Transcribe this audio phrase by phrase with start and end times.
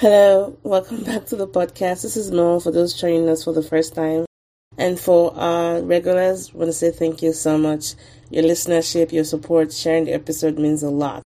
[0.00, 2.02] Hello, welcome back to the podcast.
[2.02, 4.26] This is Mel for those joining us for the first time.
[4.76, 7.96] And for our regulars, I want to say thank you so much.
[8.30, 11.24] Your listenership, your support, sharing the episode means a lot.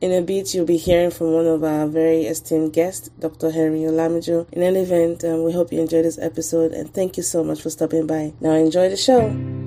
[0.00, 3.52] In a bit, you'll be hearing from one of our very esteemed guests, Dr.
[3.52, 4.52] Henry Olamiju.
[4.52, 7.62] In any event, um, we hope you enjoyed this episode and thank you so much
[7.62, 8.32] for stopping by.
[8.40, 9.61] Now enjoy the show.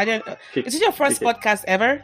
[0.00, 0.24] I don't.
[0.54, 2.02] Is it your first podcast ever?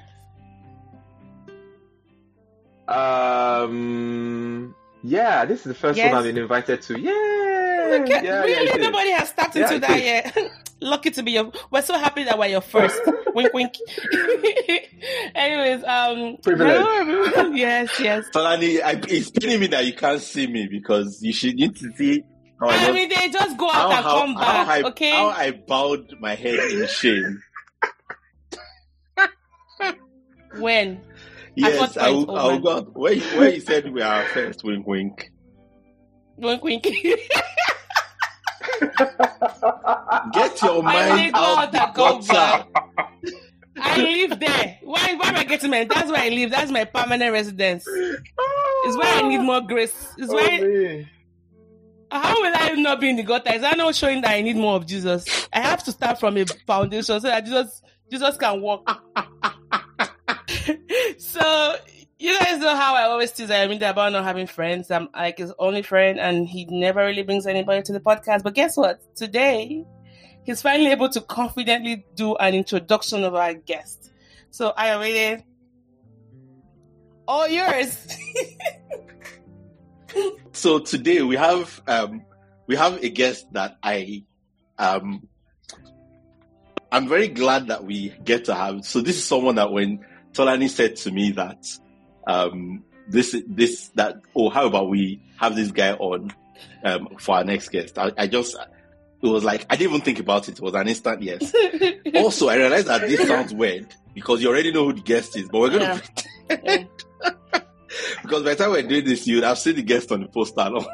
[2.88, 4.74] Um.
[5.02, 6.10] Yeah, this is the first Yes.
[6.12, 6.98] one I've been invited to.
[7.00, 7.12] Yeah.
[7.98, 8.86] Look at- yeah, really, yeah, it is.
[8.86, 10.02] nobody has tapped Yeah, into it that is.
[10.04, 10.50] yet.
[10.80, 11.52] Lucky to be your.
[11.70, 13.00] We're so happy that we're your first.
[13.34, 13.74] wink, wink.
[15.34, 17.56] Anyways, um, Privilege.
[17.56, 18.24] yes, yes.
[18.34, 21.90] Tolani, I, it's paining me that you can't see me because you should need to
[21.96, 22.24] see
[22.60, 24.68] how I, I just- mean, they just go how, out and come how back.
[24.68, 25.10] I, okay.
[25.12, 27.42] how I bowed my head in shame.
[30.58, 31.02] When?
[31.56, 32.82] Yes, I will, oh I will go.
[32.92, 35.30] Where, where you said we are first, wink, wink.
[36.36, 36.82] Wink, wink.
[40.32, 42.66] Get your mind out the gutter.
[43.78, 44.78] I live there.
[44.82, 45.14] Why?
[45.14, 45.90] Why am I getting married?
[45.90, 46.50] That's where I live.
[46.50, 47.86] That's my permanent residence.
[47.86, 50.14] It's where I need more grace.
[50.18, 50.60] It's Oh, where.
[50.60, 51.08] man.
[52.10, 53.52] How will I not be in the gutter?
[53.52, 55.48] Is that not showing that I need more of Jesus?
[55.52, 58.88] I have to start from a foundation so that Jesus Jesus can walk.
[61.18, 61.76] so
[62.18, 64.90] you guys know how I always tease Ayomide about not having friends.
[64.90, 68.42] I'm like his only friend, and he never really brings anybody to the podcast.
[68.42, 69.00] But guess what?
[69.14, 69.84] Today,
[70.44, 74.12] he's finally able to confidently do an introduction of our guest.
[74.50, 75.44] So I waited.
[77.28, 78.06] All yours.
[80.56, 82.24] So today we have um,
[82.66, 84.24] we have a guest that I
[84.78, 85.28] um,
[86.90, 88.86] I'm very glad that we get to have.
[88.86, 91.66] So this is someone that when Tolani said to me that
[92.26, 96.32] um, this this that oh how about we have this guy on
[96.84, 97.98] um, for our next guest?
[97.98, 98.56] I, I just
[99.22, 100.52] it was like I didn't even think about it.
[100.58, 101.52] It was an instant yes.
[102.14, 105.48] also, I realized that this sounds weird because you already know who the guest is,
[105.48, 106.56] but we're gonna Yeah.
[106.56, 106.88] pretend
[108.22, 110.68] because by the time we're doing this, you'd have seen the guest on the poster.
[110.70, 110.86] No?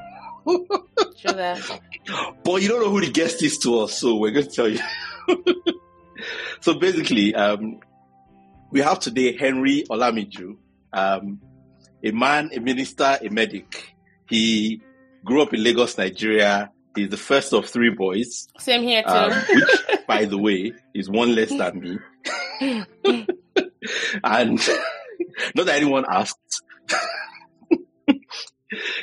[1.24, 1.80] That.
[2.44, 4.68] But you don't know who the guest is to us, so we're going to tell
[4.68, 4.80] you.
[6.60, 7.78] so basically, um,
[8.72, 10.56] we have today Henry Olamiju,
[10.92, 11.40] um,
[12.02, 13.94] a man, a minister, a medic.
[14.28, 14.80] He
[15.24, 16.72] grew up in Lagos, Nigeria.
[16.96, 19.08] He's the first of three boys, Same here too.
[19.08, 21.98] um, which, by the way, is one less than me.
[24.24, 24.58] and
[25.54, 26.62] not that anyone asked.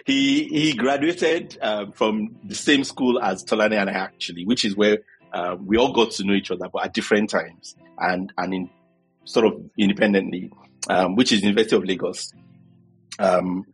[0.06, 4.76] he he graduated um, from the same school as Tolani and I actually, which is
[4.76, 5.00] where
[5.32, 8.70] um, we all got to know each other, but at different times and and in
[9.26, 10.52] sort of independently,
[10.90, 12.32] um, which is University of Lagos.
[13.18, 13.66] Um,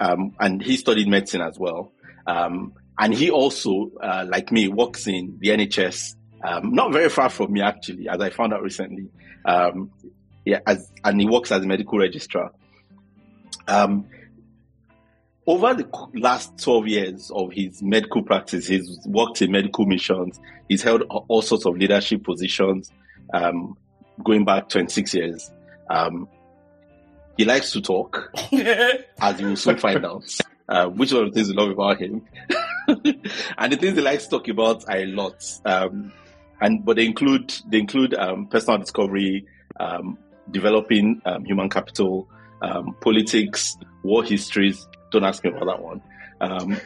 [0.00, 1.92] um, and he studied medicine as well.
[2.26, 7.28] Um, and he also, uh, like me, works in the NHS, um, not very far
[7.28, 9.08] from me actually, as I found out recently.
[9.44, 9.90] Um,
[10.44, 12.52] yeah, as, and he works as a medical registrar.
[15.48, 20.38] Over the last 12 years of his medical practice, he's worked in medical missions.
[20.68, 22.92] He's held all sorts of leadership positions,
[23.32, 23.74] um,
[24.24, 25.50] going back 26 years.
[25.90, 26.28] Um,
[27.36, 28.32] he likes to talk,
[29.20, 30.24] as you will soon find out,
[30.68, 32.26] uh, which one of the things you love about him.
[32.88, 35.44] and the things he likes to talk about are a lot.
[35.64, 36.12] Um,
[36.60, 39.46] and, but they include, they include, um, personal discovery,
[39.78, 40.18] um,
[40.50, 42.28] developing, um, human capital,
[42.60, 44.88] um, politics, war histories.
[45.12, 46.02] Don't ask me about that one.
[46.40, 46.80] Um,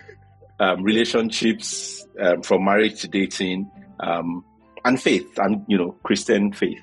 [0.60, 3.70] um, relationships, um, from marriage to dating,
[4.00, 4.44] um,
[4.84, 6.82] and faith and, you know, Christian faith.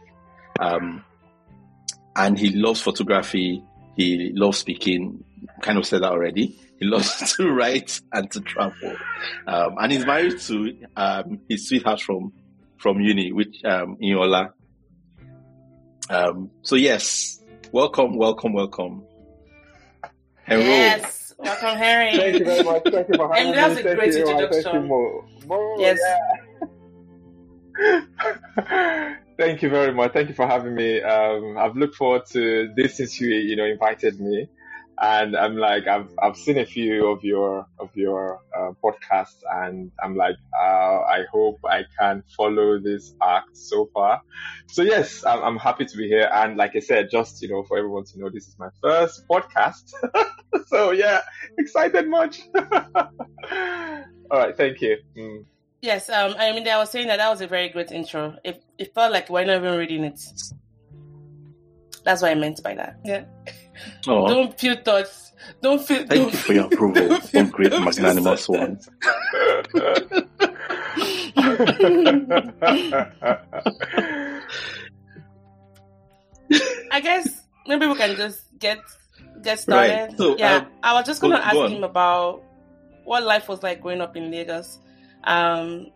[0.59, 1.03] Um,
[2.15, 3.63] and he loves photography.
[3.95, 5.23] He loves speaking.
[5.61, 6.59] kind of said that already.
[6.79, 8.95] He loves to write and to travel,
[9.47, 12.31] um, and he's married to um, his sweetheart from
[12.77, 14.51] from uni, which um, Inola.
[16.09, 17.41] Um, so yes,
[17.71, 19.03] welcome, welcome, welcome.
[20.47, 20.65] Enroll.
[20.65, 22.17] Yes, welcome, Harry.
[22.17, 22.83] Thank you very much.
[22.83, 23.91] Thank you for having and that's me.
[23.91, 24.63] a great introduction.
[24.63, 25.25] Thank you, Mo.
[25.45, 26.00] Mo, yes.
[27.79, 29.15] Yeah.
[29.39, 30.12] Thank you very much.
[30.13, 31.01] Thank you for having me.
[31.01, 34.50] Um, I've looked forward to this since you, you know, invited me,
[35.00, 39.94] and I'm like, I've I've seen a few of your of your uh, podcasts, and
[40.03, 44.21] I'm like, uh, I hope I can follow this act so far.
[44.68, 47.63] So yes, I'm, I'm happy to be here, and like I said, just you know,
[47.63, 49.94] for everyone to know, this is my first podcast.
[50.68, 51.21] so yeah,
[51.57, 52.41] excited much.
[54.31, 54.97] All right, thank you.
[55.18, 55.45] Mm.
[55.81, 58.35] Yes, um, I mean, I was saying that that was a very great intro.
[58.43, 60.19] It, it felt like we're not even reading it.
[62.03, 62.99] That's what I meant by that.
[63.05, 63.25] Yeah.
[64.07, 64.27] Oh.
[64.27, 65.31] Don't feel thoughts.
[65.61, 65.99] Don't feel.
[65.99, 67.17] Thank don't you for your approval.
[67.33, 68.79] Oh, great magnanimous one.
[76.91, 78.79] I guess maybe we can just get
[79.41, 79.91] get started.
[80.09, 80.17] Right.
[80.17, 82.43] So, yeah, um, I was just gonna go- ask go him about
[83.05, 84.79] what life was like growing up in Lagos.
[85.24, 85.88] Um,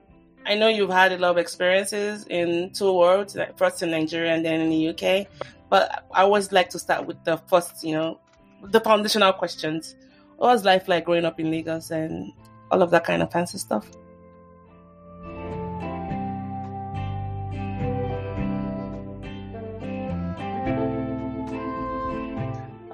[0.46, 4.34] I know you've had a lot of experiences in two worlds, like first in Nigeria
[4.34, 5.28] and then in the UK.
[5.70, 8.20] But I always like to start with the first, you know,
[8.64, 9.96] the foundational questions.
[10.38, 12.34] What was life like growing up in Lagos and
[12.72, 13.90] all of that kind of fancy stuff?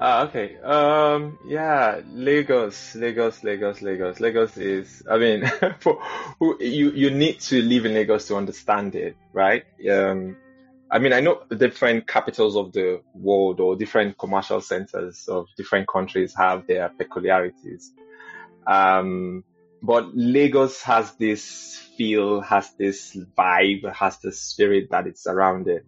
[0.02, 0.56] Ah, okay.
[0.64, 4.18] Um, yeah, Lagos, Lagos, Lagos, Lagos.
[4.18, 5.44] Lagos is, I mean,
[5.80, 6.02] for
[6.38, 9.62] who you you need to live in Lagos to understand it, right?
[9.90, 10.38] Um,
[10.90, 15.86] I mean, I know different capitals of the world or different commercial centers of different
[15.86, 17.92] countries have their peculiarities.
[18.66, 19.44] Um,
[19.82, 25.84] but Lagos has this feel, has this vibe, has this spirit that it's around it.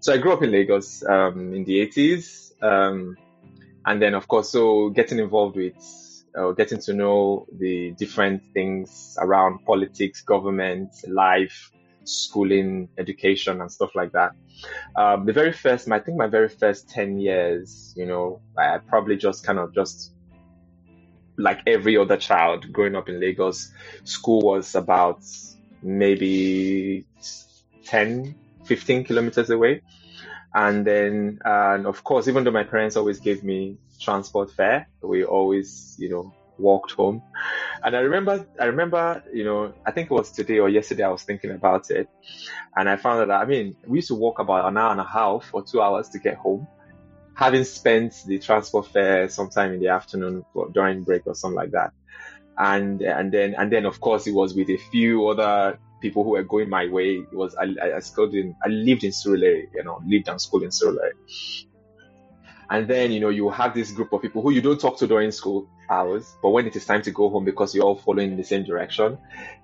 [0.00, 2.50] So I grew up in Lagos um, in the 80s.
[2.60, 3.16] Um,
[3.86, 5.74] and then of course so getting involved with
[6.36, 11.70] uh, getting to know the different things around politics government life
[12.04, 14.32] schooling education and stuff like that.
[14.96, 19.16] Um, the very first i think my very first 10 years you know i probably
[19.16, 20.14] just kind of just
[21.36, 23.70] like every other child growing up in lagos
[24.04, 25.20] school was about
[25.82, 27.04] maybe
[27.84, 28.34] 10
[28.64, 29.82] 15 kilometers away
[30.56, 35.22] and then, and of course, even though my parents always gave me transport fare, we
[35.22, 37.22] always, you know, walked home.
[37.84, 41.10] And I remember, I remember, you know, I think it was today or yesterday I
[41.10, 42.08] was thinking about it.
[42.74, 45.04] And I found that, I mean, we used to walk about an hour and a
[45.04, 46.66] half or two hours to get home,
[47.34, 51.72] having spent the transport fare sometime in the afternoon or during break or something like
[51.72, 51.92] that.
[52.56, 56.30] And, and then, and then of course it was with a few other people who
[56.30, 57.08] were going my way.
[57.32, 57.66] Was I,
[57.96, 61.12] I, schooled I lived in Surulere, you know, lived and schooled in Surulere.
[62.68, 65.06] And then you know you have this group of people who you don't talk to
[65.06, 68.32] during school hours, but when it is time to go home because you're all following
[68.32, 69.18] in the same direction,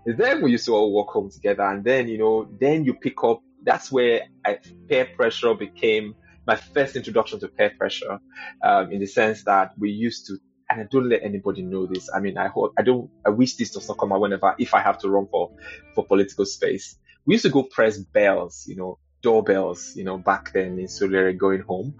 [0.06, 1.65] then we used to all walk home together.
[1.65, 3.43] And then you know then you pick up.
[3.65, 4.59] That's where I,
[4.89, 6.15] peer pressure became
[6.47, 8.19] my first introduction to peer pressure,
[8.62, 10.39] um, in the sense that we used to
[10.72, 12.08] and I don't let anybody know this.
[12.12, 13.10] I mean, I hope I don't.
[13.26, 15.52] I wish this does not come out whenever if I have to run for
[15.94, 16.96] for political space.
[17.26, 21.36] We used to go press bells, you know, doorbells, you know, back then in Surulere
[21.36, 21.94] going home.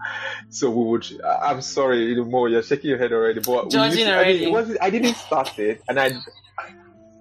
[0.49, 1.05] So we would.
[1.23, 2.49] I'm sorry, you know, more.
[2.49, 4.89] You're shaking your head already, but we Judging used to- I, mean, it wasn't, I
[4.89, 6.11] didn't start it, and I.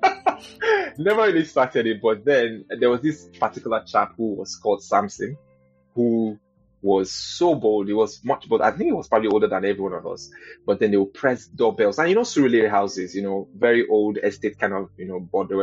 [0.98, 5.36] Never really started it, but then there was this particular chap who was called Samson,
[5.94, 6.38] who
[6.82, 7.86] was so bold.
[7.86, 8.60] He was much bold.
[8.60, 10.30] I think he was probably older than every one of us.
[10.66, 11.98] But then they would press doorbells.
[11.98, 15.48] And you know, Surulere houses, you know, very old estate kind of, you know, but
[15.48, 15.54] they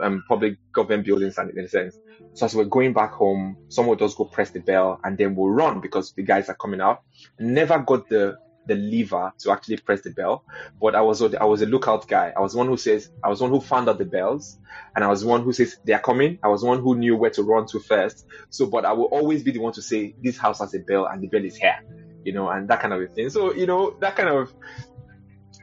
[0.00, 1.98] um, public government buildings and in a sense.
[2.34, 5.50] So as we're going back home, someone would go press the bell and then we'll
[5.50, 7.02] run because the guys are coming out.
[7.38, 10.44] Never got the the lever to actually press the bell,
[10.80, 12.32] but I was I was a lookout guy.
[12.36, 14.58] I was one who says I was one who found out the bells,
[14.94, 16.38] and I was one who says they are coming.
[16.42, 18.26] I was one who knew where to run to first.
[18.50, 21.06] So, but I will always be the one to say this house has a bell
[21.06, 21.76] and the bell is here,
[22.24, 23.30] you know, and that kind of a thing.
[23.30, 24.52] So, you know, that kind of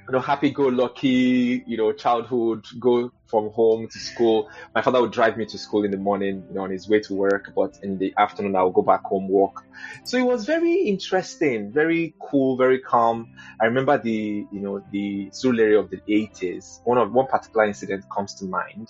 [0.08, 4.50] you know, happy-go-lucky, you know, childhood, go from home to school.
[4.76, 7.00] My father would drive me to school in the morning, you know, on his way
[7.02, 9.62] to work, but in the afternoon I would go back home, walk.
[10.04, 13.30] So it was very interesting, very cool, very calm.
[13.62, 16.82] I remember the, you know, the Surulere of the 80s.
[16.84, 18.90] One of one particular incident comes to mind.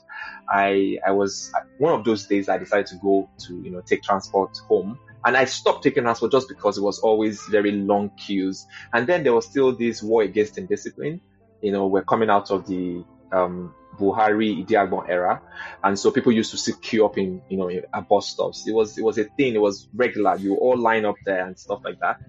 [0.49, 4.01] I I was one of those days I decided to go to, you know, take
[4.01, 8.65] transport home And I stopped taking transport just because it was always very long queues.
[8.93, 11.21] And then there was still this war against indiscipline.
[11.61, 15.41] You know, we're coming out of the um, Buhari Idiagbon era,
[15.83, 18.67] and so people used to sit queue up in you know at bus stops.
[18.67, 19.53] It was it was a thing.
[19.53, 20.35] It was regular.
[20.37, 22.19] You all line up there and stuff like that.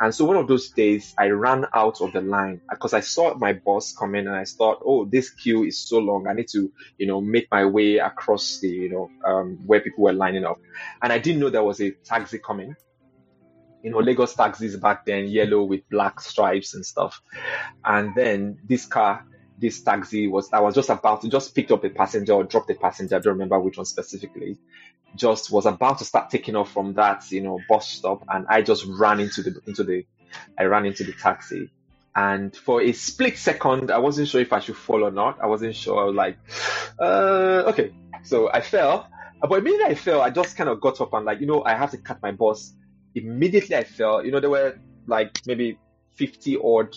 [0.00, 3.34] And so one of those days, I ran out of the line because I saw
[3.34, 6.26] my boss come in and I thought, oh, this queue is so long.
[6.26, 10.04] I need to, you know, make my way across the, you know, um, where people
[10.04, 10.58] were lining up.
[11.00, 12.74] And I didn't know there was a taxi coming.
[13.82, 17.20] You know, Lagos taxis back then, yellow with black stripes and stuff.
[17.84, 19.24] And then this car,
[19.58, 22.66] this taxi was, I was just about to just pick up a passenger or drop
[22.66, 23.16] the passenger.
[23.16, 24.58] I don't remember which one specifically
[25.16, 28.62] just was about to start taking off from that, you know, bus stop, and I
[28.62, 30.04] just ran into the into the
[30.58, 31.70] I ran into the taxi.
[32.16, 35.40] And for a split second, I wasn't sure if I should fall or not.
[35.42, 36.00] I wasn't sure.
[36.00, 36.38] I was like,
[37.00, 37.92] uh, okay.
[38.22, 39.08] So I fell.
[39.40, 41.74] But immediately I fell, I just kind of got up and like, you know, I
[41.74, 42.72] have to cut my bus.
[43.16, 44.24] Immediately I fell.
[44.24, 45.76] You know, there were like maybe
[46.14, 46.96] 50 odd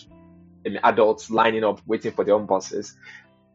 [0.84, 2.96] adults lining up waiting for their own buses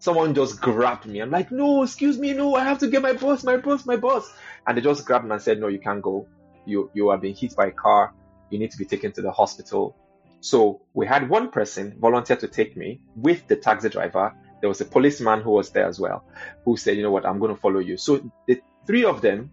[0.03, 1.21] someone just grabbed me.
[1.21, 3.95] I'm like, no, excuse me, no, I have to get my bus, my bus, my
[3.95, 4.29] bus.
[4.67, 6.27] And they just grabbed me and said, no, you can't go.
[6.65, 8.13] You you have been hit by a car.
[8.49, 9.95] You need to be taken to the hospital.
[10.41, 14.33] So we had one person volunteer to take me with the taxi driver.
[14.59, 16.25] There was a policeman who was there as well,
[16.65, 17.95] who said, you know what, I'm going to follow you.
[17.95, 19.51] So the three of them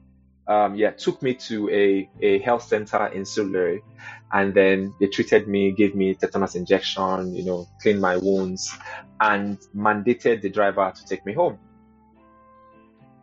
[0.49, 3.83] um, yeah, took me to a, a health center in Surulere,
[4.33, 8.73] and then they treated me, gave me tetanus injection, you know, cleaned my wounds,
[9.21, 11.59] and mandated the driver to take me home.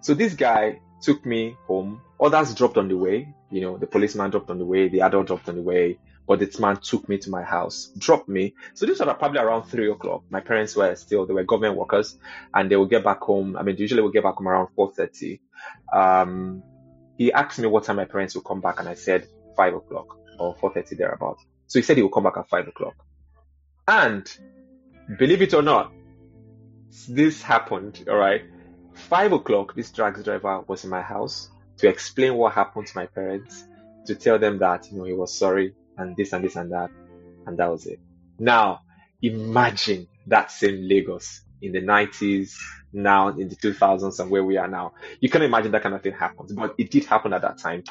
[0.02, 2.02] So this guy took me home.
[2.20, 5.28] Others dropped on the way, you know, the policeman dropped on the way, the adult
[5.28, 5.98] dropped on the way,
[6.28, 8.54] but this man took me to my house, dropped me.
[8.74, 10.24] So this was probably around three o'clock.
[10.30, 12.18] My parents were still, they were government workers,
[12.54, 13.56] and they would get back home.
[13.56, 15.40] I mean, usually we get back home around 4.30.
[15.94, 16.64] Um,
[17.18, 20.18] he asked me what time my parents would come back, and I said five o'clock
[20.38, 21.38] or four thirty thereabout.
[21.68, 22.96] So he said he would come back at five o'clock.
[23.88, 24.30] And
[25.18, 25.92] believe it or not,
[27.08, 28.06] this happened.
[28.10, 28.44] All right,
[28.94, 29.76] five o'clock.
[29.76, 33.64] This taxi driver was in my house to explain what happened to my parents,
[34.06, 36.90] to tell them that you know he was sorry and this and this and that,
[37.46, 38.00] and that was it.
[38.40, 38.82] Now
[39.22, 42.56] imagine that same Lagos in the 90s,
[42.94, 44.94] now in the 2000s, and where we are now.
[45.20, 47.84] You can imagine that kind of thing happens, but it did happen at that time.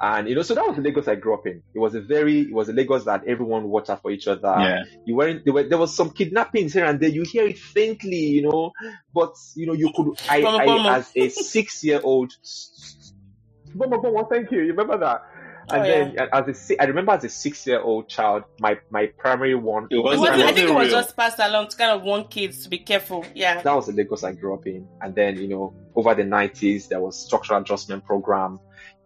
[0.00, 1.62] And, you know, so that was the Lagos I grew up in.
[1.74, 4.54] It was a very, it was a Lagos that everyone watched out for each other.
[4.58, 4.82] Yeah.
[5.04, 7.10] You weren't, there, were, there was some kidnappings here and there.
[7.10, 8.72] You hear it faintly, you know,
[9.14, 12.32] but, you know, you could, I, I as a six year old,
[14.30, 14.60] thank you.
[14.60, 15.22] You remember that?
[15.68, 16.26] Oh, and oh, then yeah.
[16.32, 19.88] as a, I remember as a six-year-old child, my my primary one.
[19.90, 22.68] It was, I think it was just passed along to kind of warn kids to
[22.68, 23.24] be careful.
[23.34, 24.86] Yeah, that was the Lagos I grew up in.
[25.00, 28.60] And then you know, over the '90s, there was structural adjustment program.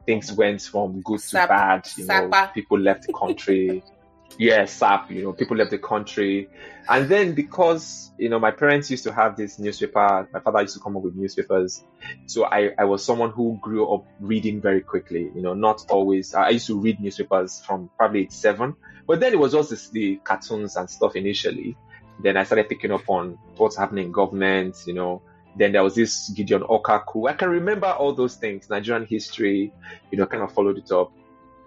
[0.04, 1.88] Things went from good to bad.
[1.96, 3.82] You know, people left the country.
[4.38, 6.48] yeah, SAP, you know, people left the country.
[6.88, 10.74] And then because, you know, my parents used to have this newspaper, my father used
[10.74, 11.84] to come up with newspapers.
[12.26, 16.34] So I, I was someone who grew up reading very quickly, you know, not always,
[16.34, 18.74] I used to read newspapers from probably age seven,
[19.06, 21.76] but then it was just this, the cartoons and stuff initially.
[22.22, 25.22] Then I started picking up on what's happening in government, you know,
[25.56, 27.02] then there was this Gideon Orkar.
[27.28, 29.72] I can remember all those things, Nigerian history,
[30.10, 31.12] you know, kind of followed it up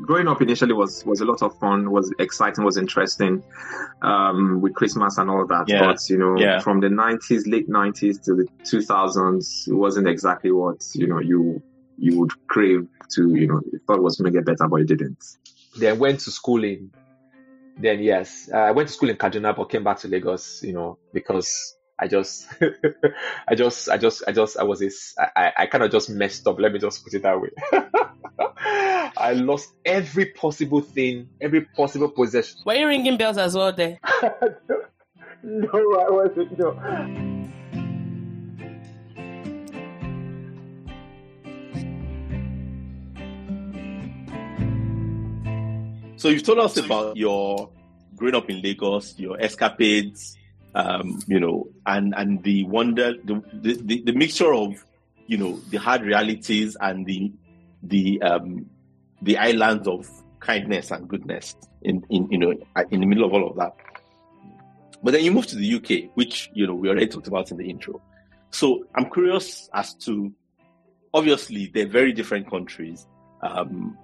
[0.03, 3.43] growing up initially was was a lot of fun, was exciting, was interesting
[4.01, 5.67] um, with Christmas and all that.
[5.67, 5.79] Yeah.
[5.79, 6.60] But you know, yeah.
[6.60, 11.19] from the nineties, late nineties to the two thousands, it wasn't exactly what you know
[11.19, 11.62] you
[11.98, 13.36] you would crave to.
[13.36, 15.24] You know, you thought was going to get better, but it didn't.
[15.77, 16.91] Then went to school in.
[17.77, 20.62] Then yes, uh, I went to school in Kaduna, but came back to Lagos.
[20.62, 22.48] You know, because I just,
[23.48, 26.45] I just, I just, I just, I was this, I, I kind of just messed
[26.48, 26.60] up.
[26.60, 27.50] Let me just put it that way.
[29.24, 32.58] I lost every possible thing, every possible possession.
[32.65, 33.98] Were you ringing bells as well there?
[35.44, 36.60] no, I wasn't.
[36.60, 36.74] No.
[46.18, 47.70] So you've told us about your
[48.18, 50.36] growing up in Lagos, your escapades,
[50.75, 54.86] um, you know, and and the wonder, the, the the mixture of,
[55.27, 57.32] you know, the hard realities and the
[57.84, 58.65] the um,
[59.24, 62.53] the islands of kindness and goodness in, in you know
[62.92, 63.74] in the middle of all of that.
[65.01, 67.58] But then you move to the UK, which you know we already talked about in
[67.58, 68.01] the intro.
[68.51, 70.32] So I'm curious as to
[71.13, 73.08] obviously they're very different countries.
[73.42, 73.98] Um,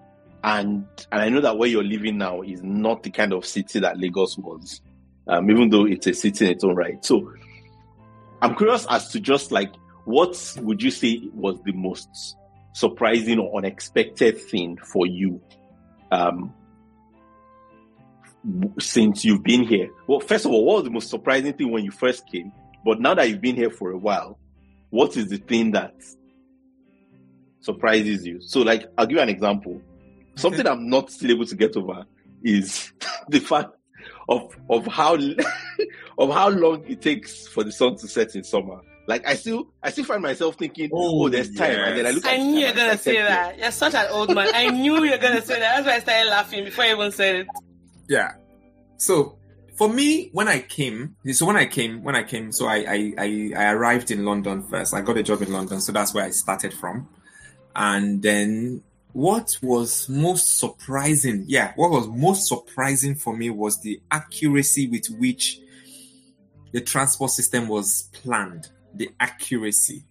[0.44, 3.80] and and I know that where you're living now is not the kind of city
[3.80, 4.82] that Lagos was,
[5.28, 7.04] um, even though it's a city in its own right.
[7.04, 7.34] So
[8.42, 9.74] I'm curious as to just like
[10.06, 12.36] what would you say was the most
[12.74, 15.42] surprising or unexpected thing for you
[16.12, 16.54] um,
[18.80, 19.90] since you've been here?
[20.08, 22.52] Well, first of all, what was the most surprising thing when you first came?
[22.86, 24.40] But now that you've been here for a while,
[24.90, 25.96] what is the thing that
[27.60, 28.42] surprises you?
[28.42, 29.82] So, like, I'll give you an example.
[30.36, 32.06] Something I'm not still able to get over
[32.44, 32.94] is
[33.28, 33.76] the fact
[34.30, 35.16] of of how
[36.18, 38.80] of how long it takes for the sun to set in summer.
[39.10, 41.88] Like I still I still find myself thinking, oh, oh there's time, yes.
[41.88, 42.26] and then I look.
[42.28, 43.58] I knew you're gonna say that.
[43.58, 44.52] You're such an old man.
[44.54, 45.84] I knew you're gonna say that.
[45.84, 47.48] That's why I started laughing before I even said it.
[48.08, 48.34] Yeah.
[48.98, 49.40] So
[49.76, 53.14] for me, when I came, so when I came, when I came, so I, I,
[53.18, 54.94] I, I, arrived in London first.
[54.94, 57.10] I got a job in London, so that's where I started from.
[57.76, 64.00] And then what was most surprising, yeah, what was most surprising for me was the
[64.12, 65.62] accuracy with which
[66.74, 68.70] the transport system was planned.
[68.94, 70.04] The accuracy.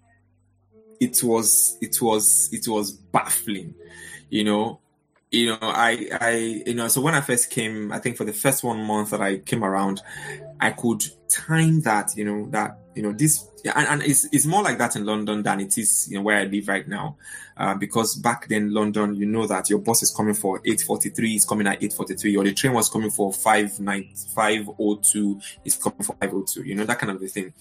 [1.01, 3.75] It was, it was, it was baffling,
[4.31, 4.81] you know
[5.31, 8.33] you know, I, I, you know, so when I first came, I think for the
[8.33, 10.01] first one month that I came around,
[10.59, 14.63] I could time that, you know, that, you know, this, and, and it's, it's more
[14.63, 17.19] like that in London than it is, you know, where I live right now.
[17.57, 21.45] Uh, because back then, London, you know that your bus is coming for 8.43, it's
[21.45, 26.75] coming at 8.43, or the train was coming for 5.02, it's coming for 5.02, you
[26.75, 27.53] know, that kind of a thing.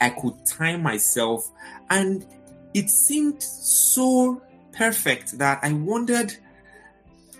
[0.00, 1.50] I could time myself
[1.90, 2.26] and
[2.74, 6.36] it seemed so perfect that I wondered,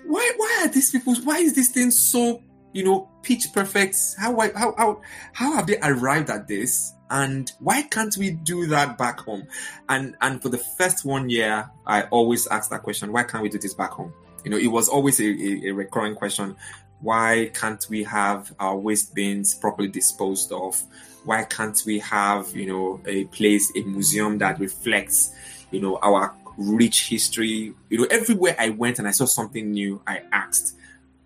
[0.06, 2.42] why why are these people why is this thing so
[2.72, 3.96] you know pitch perfect?
[4.18, 5.00] How how how
[5.32, 6.92] how have they arrived at this?
[7.10, 9.46] And why can't we do that back home?
[9.88, 13.48] And and for the first one year i always asked that question why can't we
[13.48, 14.12] do this back home?
[14.44, 16.56] You know it was always a, a, a recurring question
[17.00, 20.82] why can't we have our waste bins properly disposed of
[21.24, 25.34] why can't we have you know a place a museum that reflects
[25.70, 27.74] you know our rich history.
[27.88, 30.76] You know, everywhere I went and I saw something new, I asked,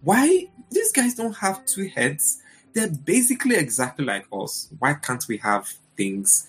[0.03, 2.41] why these guys don't have two heads?
[2.73, 4.69] They're basically exactly like us.
[4.79, 6.47] Why can't we have things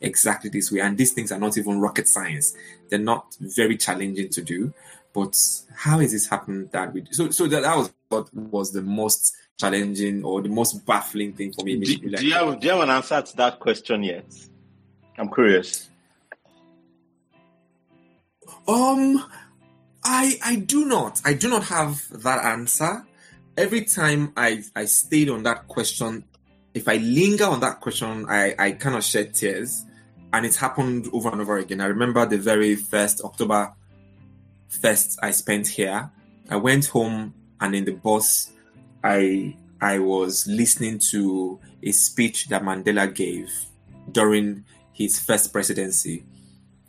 [0.00, 0.80] exactly this way?
[0.80, 2.54] And these things are not even rocket science.
[2.88, 4.72] They're not very challenging to do.
[5.12, 5.36] But
[5.74, 7.12] how is this happening that we do?
[7.12, 11.52] So, so that, that was what was the most challenging or the most baffling thing
[11.52, 11.76] for me.
[11.76, 14.26] Do, do, you have, do you have an answer to that question yet?
[15.16, 15.90] I'm curious.
[18.66, 19.24] Um,
[20.02, 21.20] I I do not.
[21.24, 23.06] I do not have that answer.
[23.56, 26.24] Every time I I stayed on that question,
[26.72, 29.84] if I linger on that question, I I kind of shed tears,
[30.32, 31.80] and it's happened over and over again.
[31.80, 33.72] I remember the very first October
[34.68, 36.10] first I spent here.
[36.50, 38.52] I went home, and in the bus,
[39.02, 43.50] I I was listening to a speech that Mandela gave
[44.12, 46.24] during his first presidency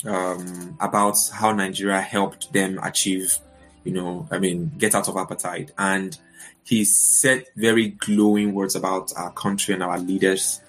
[0.06, 3.38] um, about how Nigeria helped them achieve,
[3.86, 5.72] you know, I mean, get out of apartheid.
[5.78, 6.18] And
[6.66, 10.62] he said very glowing words about our country and our leaders.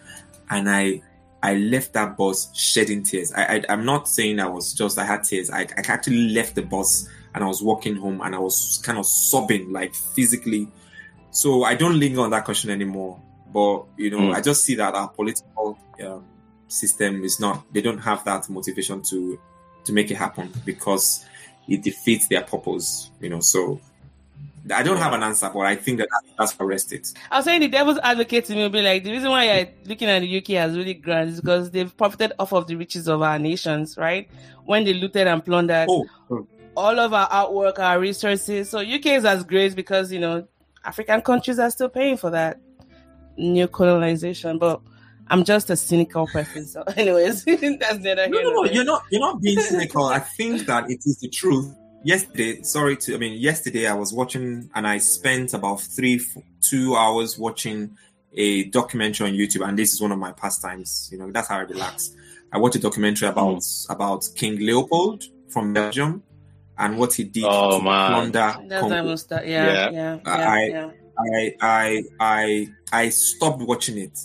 [0.51, 1.03] And I,
[1.43, 3.33] I left that bus shedding tears.
[3.33, 5.51] I, I am not saying I was just I had tears.
[5.51, 8.99] I, I actually left the bus and I was walking home and I was kind
[8.99, 10.69] of sobbing like physically.
[11.31, 13.21] So I don't linger on that question anymore.
[13.53, 14.35] But you know, mm.
[14.35, 16.25] I just see that our political um,
[16.69, 19.39] system is not they don't have that motivation to
[19.85, 21.25] to make it happen because
[21.69, 23.81] it defeats their purpose you know so
[24.69, 27.13] I don't have an answer, but I think that that's for it.
[27.31, 29.69] I was saying the devil's advocate to me will be like the reason why you're
[29.85, 33.07] looking at the UK as really grand is because they've profited off of the riches
[33.07, 34.29] of our nations, right?
[34.65, 36.49] When they looted and plundered oh.
[36.77, 38.71] All of our artwork, our resources.
[38.71, 40.47] So UK is as great because you know
[40.85, 42.61] African countries are still paying for that
[43.37, 44.81] new colonization, but
[45.29, 46.67] I'm just a cynical person.
[46.67, 48.65] So, anyways, that's neither no, no, no.
[48.65, 49.05] You're not.
[49.11, 50.05] You're not being cynical.
[50.05, 51.75] I think that it is the truth.
[52.05, 53.15] Yesterday, sorry to.
[53.15, 56.25] I mean, yesterday I was watching, and I spent about three,
[56.61, 57.97] two hours watching
[58.35, 61.09] a documentary on YouTube, and this is one of my pastimes.
[61.11, 62.15] You know, that's how I relax.
[62.53, 63.91] I watched a documentary about mm.
[63.91, 66.23] about King Leopold from Belgium
[66.79, 68.33] and what he did oh, to man.
[68.33, 69.17] plunder Congo.
[69.31, 70.91] Yeah, yeah, yeah, yeah, I, yeah.
[71.19, 74.19] I, I, I, I stopped watching it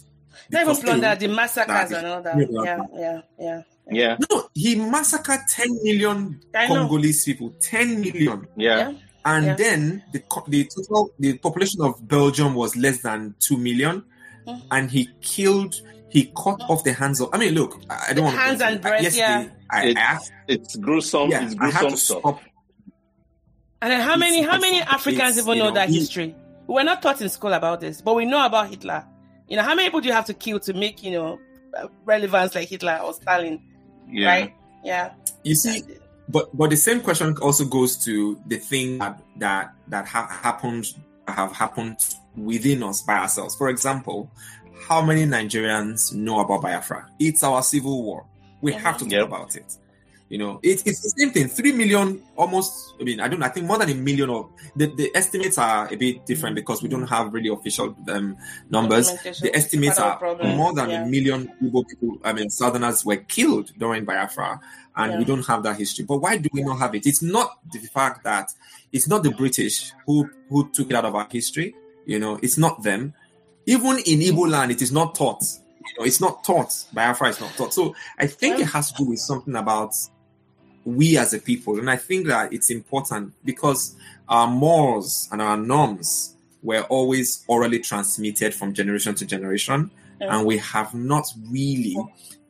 [0.51, 2.37] they even plundered the massacres and all that.
[2.37, 3.61] Yeah, yeah, yeah.
[3.89, 4.17] Yeah.
[4.29, 7.53] No, he massacred 10 million Congolese people.
[7.61, 8.47] 10 million.
[8.55, 8.77] Yeah.
[8.77, 8.93] yeah.
[9.25, 9.55] And yeah.
[9.55, 14.03] then the the total the population of Belgium was less than 2 million.
[14.47, 14.61] Mm.
[14.71, 18.37] And he killed he cut off the hands of I mean look, I don't want
[18.37, 19.47] hands to, and breasts, yeah.
[19.71, 21.29] I, it's, I it's gruesome.
[21.29, 22.19] Yeah, it's gruesome I had to stuff.
[22.19, 22.41] Stop.
[23.81, 26.35] And then how many how many Africans even know, know that he, history?
[26.67, 29.05] We're not taught in school about this, but we know about Hitler.
[29.47, 31.39] You know, how many people do you have to kill to make, you know,
[32.05, 33.61] relevance like Hitler or Stalin?
[34.07, 34.27] Yeah.
[34.27, 34.53] Right?
[34.83, 35.13] Yeah.
[35.43, 35.83] You see,
[36.29, 40.85] but but the same question also goes to the thing that that that ha- happened
[41.27, 41.97] have happened
[42.35, 43.55] within us by ourselves.
[43.55, 44.31] For example,
[44.87, 47.09] how many Nigerians know about Biafra?
[47.19, 48.25] It's our civil war.
[48.61, 49.27] We have to talk yep.
[49.27, 49.77] about it.
[50.31, 51.49] You know, it, it's the same thing.
[51.49, 52.93] Three million, almost.
[53.01, 53.43] I mean, I don't.
[53.43, 56.81] I think more than a million of the, the estimates are a bit different because
[56.81, 58.37] we don't have really official um,
[58.69, 59.11] numbers.
[59.41, 60.17] The estimates are
[60.55, 61.03] more than yeah.
[61.03, 62.17] a million people.
[62.23, 64.61] I mean, Southerners were killed during Biafra,
[64.95, 65.19] and yeah.
[65.19, 66.05] we don't have that history.
[66.05, 67.05] But why do we not have it?
[67.05, 68.53] It's not the fact that
[68.93, 71.75] it's not the British who who took it out of our history.
[72.05, 73.15] You know, it's not them.
[73.65, 75.43] Even in Igbo land, it is not taught.
[75.91, 76.73] You know, it's not taught.
[76.93, 77.73] Biafra is not taught.
[77.73, 79.93] So I think it has to do with something about
[80.85, 81.79] we as a people.
[81.79, 83.95] And I think that it's important because
[84.27, 89.91] our morals and our norms were always orally transmitted from generation to generation.
[90.19, 91.97] And we have not really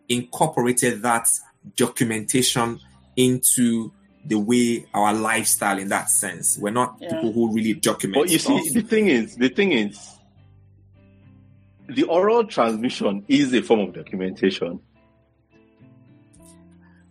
[0.09, 1.29] incorporated that
[1.77, 2.79] documentation
[3.15, 3.91] into
[4.25, 6.57] the way our lifestyle in that sense.
[6.57, 7.13] We're not yeah.
[7.13, 8.23] people who really document.
[8.23, 8.61] But you stuff.
[8.61, 10.17] see, the thing is, the thing is,
[11.95, 14.79] the oral transmission is a form of documentation.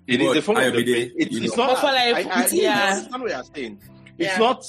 [0.07, 1.85] It but is a form of the, it's, it's not.
[1.85, 2.91] I, I, I, yeah.
[2.91, 3.81] understand what you're saying.
[4.19, 4.39] It's yeah.
[4.39, 4.65] not.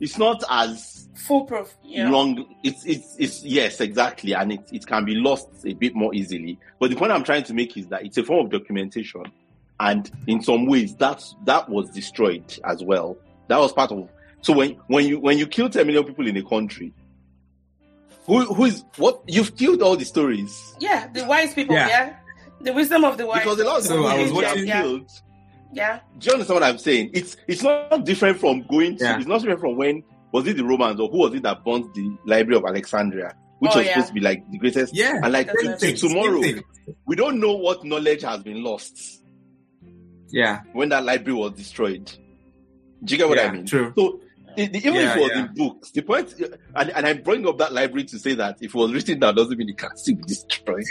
[0.00, 1.74] It's not as foolproof.
[1.82, 2.10] Yeah.
[2.10, 2.46] Long.
[2.62, 6.58] It's it's it's yes, exactly, and it it can be lost a bit more easily.
[6.78, 9.24] But the point I'm trying to make is that it's a form of documentation,
[9.80, 13.16] and in some ways that that was destroyed as well.
[13.48, 14.08] That was part of.
[14.42, 16.92] So when when you when you kill 10 million people in a country,
[18.26, 20.74] who who is what you've killed all the stories.
[20.80, 21.74] Yeah, the wise people.
[21.74, 21.88] Yeah.
[21.88, 22.16] yeah?
[22.60, 23.42] The wisdom of the wise.
[23.42, 24.82] Because a lot of so I was watching yeah.
[24.82, 25.10] killed.
[25.72, 26.00] Yeah.
[26.18, 27.10] Do you understand what I'm saying?
[27.12, 29.04] It's it's not different from going to.
[29.04, 29.18] Yeah.
[29.18, 31.92] It's not different from when was it the Romans or who was it that burnt
[31.94, 33.92] the Library of Alexandria, which oh, was yeah.
[33.92, 34.94] supposed to be like the greatest.
[34.94, 35.20] Yeah.
[35.22, 36.42] And like to, tomorrow,
[37.06, 39.22] we don't know what knowledge has been lost.
[40.28, 40.62] Yeah.
[40.72, 42.10] When that library was destroyed.
[43.04, 43.66] Do you get what yeah, I mean?
[43.66, 43.92] True.
[43.96, 44.20] So
[44.56, 45.46] the, the image yeah, was yeah.
[45.46, 45.90] in books.
[45.90, 46.34] The point,
[46.74, 49.34] and, and I bring up that library to say that if it was written down,
[49.34, 50.84] doesn't mean it can still be destroyed.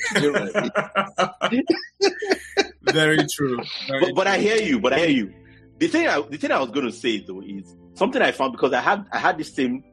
[2.83, 3.59] Very true.
[3.87, 4.79] Very but, but I hear you.
[4.79, 5.33] But I hear you.
[5.79, 8.53] The thing, I, the thing I was going to say though is something I found
[8.53, 9.83] because I had I had the same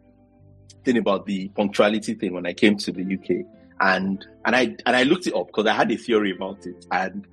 [0.85, 3.47] thing about the punctuality thing when I came to the UK,
[3.81, 6.87] and and I and I looked it up because I had a theory about it,
[6.91, 7.27] and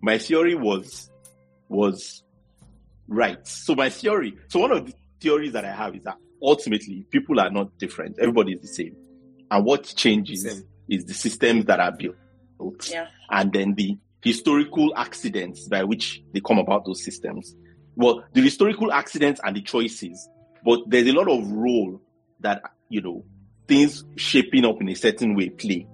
[0.00, 1.10] my theory was
[1.68, 2.22] was
[3.08, 3.46] right.
[3.46, 7.40] So my theory, so one of the theories that I have is that ultimately people
[7.40, 8.18] are not different.
[8.18, 8.96] Everybody is the same.
[9.50, 10.64] And what changes same.
[10.88, 12.16] is the systems that are built.
[12.90, 13.06] Yeah.
[13.30, 17.54] And then the historical accidents by which they come about those systems.
[17.96, 20.28] Well, the historical accidents and the choices,
[20.64, 22.00] but there's a lot of role
[22.40, 23.24] that, you know,
[23.68, 25.86] things shaping up in a certain way play.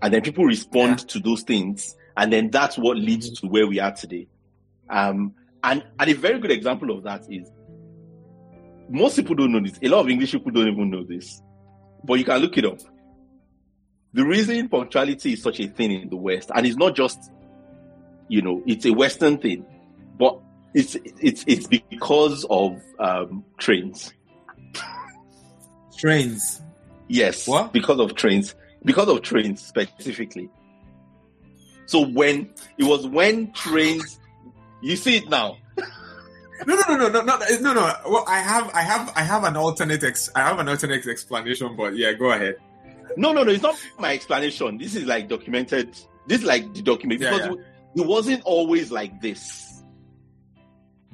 [0.00, 1.06] And then people respond yeah.
[1.06, 1.96] to those things.
[2.16, 4.28] And then that's what leads to where we are today.
[4.88, 7.50] Um, and, and a very good example of that is
[8.88, 9.78] most people don't know this.
[9.82, 11.42] A lot of English people don't even know this.
[12.04, 12.78] But you can look it up.
[14.14, 17.30] The reason punctuality is such a thing in the West, and it's not just,
[18.28, 19.66] you know, it's a Western thing,
[20.18, 20.40] but
[20.74, 24.12] it's it's it's because of um, trains.
[25.96, 26.62] Trains.
[27.08, 27.46] Yes.
[27.46, 27.72] What?
[27.72, 28.54] Because of trains.
[28.84, 30.48] Because of trains specifically.
[31.86, 34.18] So when it was when trains,
[34.80, 35.58] you see it now
[36.66, 37.94] no, no, no, no, no, no, no, no.
[38.06, 40.02] Well, I have, I have, I have an alternate.
[40.04, 42.56] Ex- I have an alternate explanation, but yeah, go ahead.
[43.16, 43.52] No, no, no.
[43.52, 44.78] It's not my explanation.
[44.78, 45.92] This is like documented.
[46.26, 47.52] This is like the document because yeah,
[47.94, 48.02] yeah.
[48.02, 49.82] it wasn't always like this,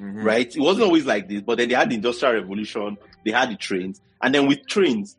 [0.00, 0.22] mm-hmm.
[0.22, 0.54] right?
[0.54, 1.42] It wasn't always like this.
[1.42, 2.96] But then they had the industrial revolution.
[3.24, 5.16] They had the trains, and then with trains,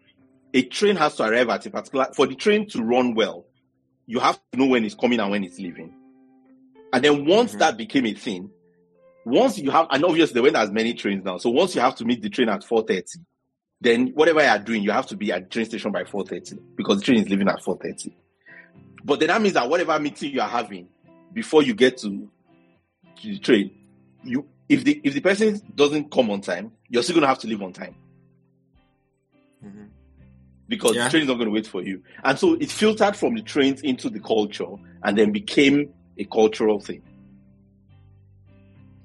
[0.54, 2.08] a train has to arrive at a particular.
[2.14, 3.46] For the train to run well,
[4.06, 5.94] you have to know when it's coming and when it's leaving.
[6.94, 7.60] And then once mm-hmm.
[7.60, 8.52] that became a thing,
[9.26, 11.38] once you have, and obviously there weren't as many trains now.
[11.38, 13.18] So once you have to meet the train at 4.30,
[13.82, 16.60] then whatever you are doing, you have to be at the train station by 4.30
[16.76, 18.14] because the train is leaving at 4.30.
[19.04, 20.88] But then that means that whatever meeting you are having
[21.34, 22.30] before you get to,
[23.22, 23.72] to the train,
[24.24, 27.48] you if the if the person doesn't come on time, you're still gonna have to
[27.48, 27.96] leave on time.
[29.64, 29.84] Mm-hmm.
[30.68, 31.04] Because yeah.
[31.04, 32.02] the train is not gonna wait for you.
[32.24, 36.80] And so it filtered from the trains into the culture and then became a cultural
[36.80, 37.04] thing.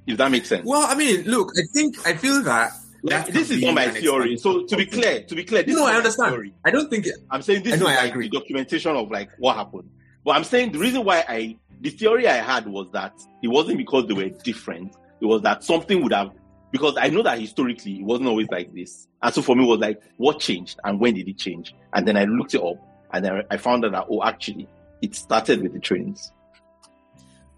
[0.06, 0.66] If that makes sense.
[0.66, 4.36] Well, I mean, look, I think I feel that like, this is not my theory.
[4.36, 6.32] So to be clear, to be clear, this no, I understand.
[6.32, 6.54] Theory.
[6.64, 8.28] I don't think it, I'm saying this I know, is I like agree.
[8.28, 9.90] the documentation of like what happened.
[10.24, 13.78] But I'm saying the reason why I the theory I had was that it wasn't
[13.78, 14.94] because they were different.
[15.20, 16.32] It was that something would have
[16.72, 19.08] because I know that historically it wasn't always like this.
[19.22, 21.74] And so for me it was like what changed and when did it change?
[21.94, 22.76] And then I looked it up
[23.12, 24.68] and then I found out that oh actually
[25.00, 26.32] it started with the trains.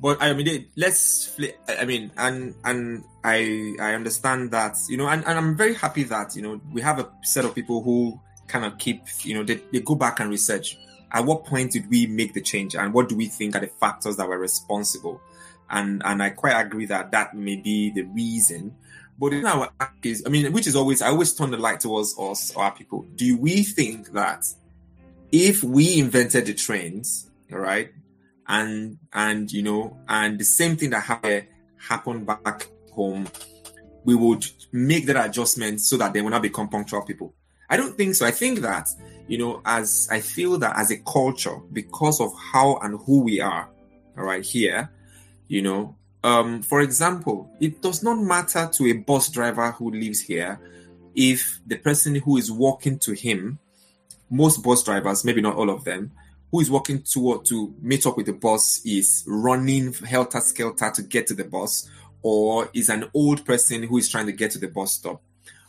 [0.03, 1.39] But I mean, let's.
[1.69, 6.03] I mean, and and I I understand that you know, and, and I'm very happy
[6.03, 9.45] that you know we have a set of people who kind of keep you know
[9.45, 10.77] they, they go back and research.
[11.13, 13.69] At what point did we make the change, and what do we think are the
[13.69, 15.21] factors that were responsible?
[15.71, 18.75] And and I quite agree that that may be the reason.
[19.21, 19.71] But in our
[20.03, 22.73] is, I mean, which is always I always turn the light towards us or our
[22.73, 23.07] people.
[23.15, 24.47] Do we think that
[25.31, 27.93] if we invented the trains, all right,
[28.49, 33.27] and and you know and the same thing that happened happened back home
[34.05, 37.33] we would make that adjustment so that they will not become punctual people.
[37.71, 38.27] I don't think so.
[38.27, 38.89] I think that
[39.33, 43.41] you know as i feel that as a culture because of how and who we
[43.41, 43.69] are
[44.19, 44.91] all right here
[45.49, 50.21] you know um for example it does not matter to a bus driver who lives
[50.21, 50.61] here
[51.15, 53.59] if the person who is walking to him
[54.31, 56.11] most bus drivers maybe not all of them
[56.53, 61.03] who is working toward to meet up with the boss is running helter skelter to
[61.03, 61.89] get to the bus,
[62.21, 65.23] or is an old person who is trying to get to the bus stop.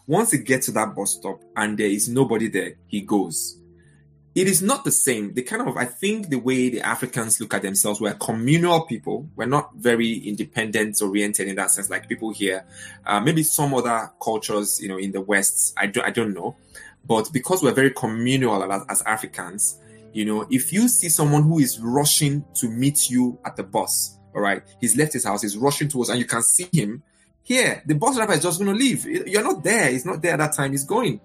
[0.06, 3.58] Once he gets to that bus stop and there is nobody there, he goes.
[4.36, 5.34] It is not the same.
[5.36, 9.30] The kind of, I think, the way the Africans look at themselves, we're communal people.
[9.36, 12.66] We're not very independent oriented in that sense, like people here.
[13.06, 16.58] Uh, maybe some other cultures, you know, in the West, I don't, I don't know.
[17.06, 19.78] But because we're very communal as, as Africans,
[20.14, 24.20] you know, if you see someone who is rushing to meet you at the bus,
[24.36, 27.04] all right, he's left his house, he's rushing towards, and you can see him
[27.44, 29.06] here, the bus driver is just going to leave.
[29.06, 29.92] You're not there.
[29.92, 30.72] He's not there at that time.
[30.72, 31.20] He's going.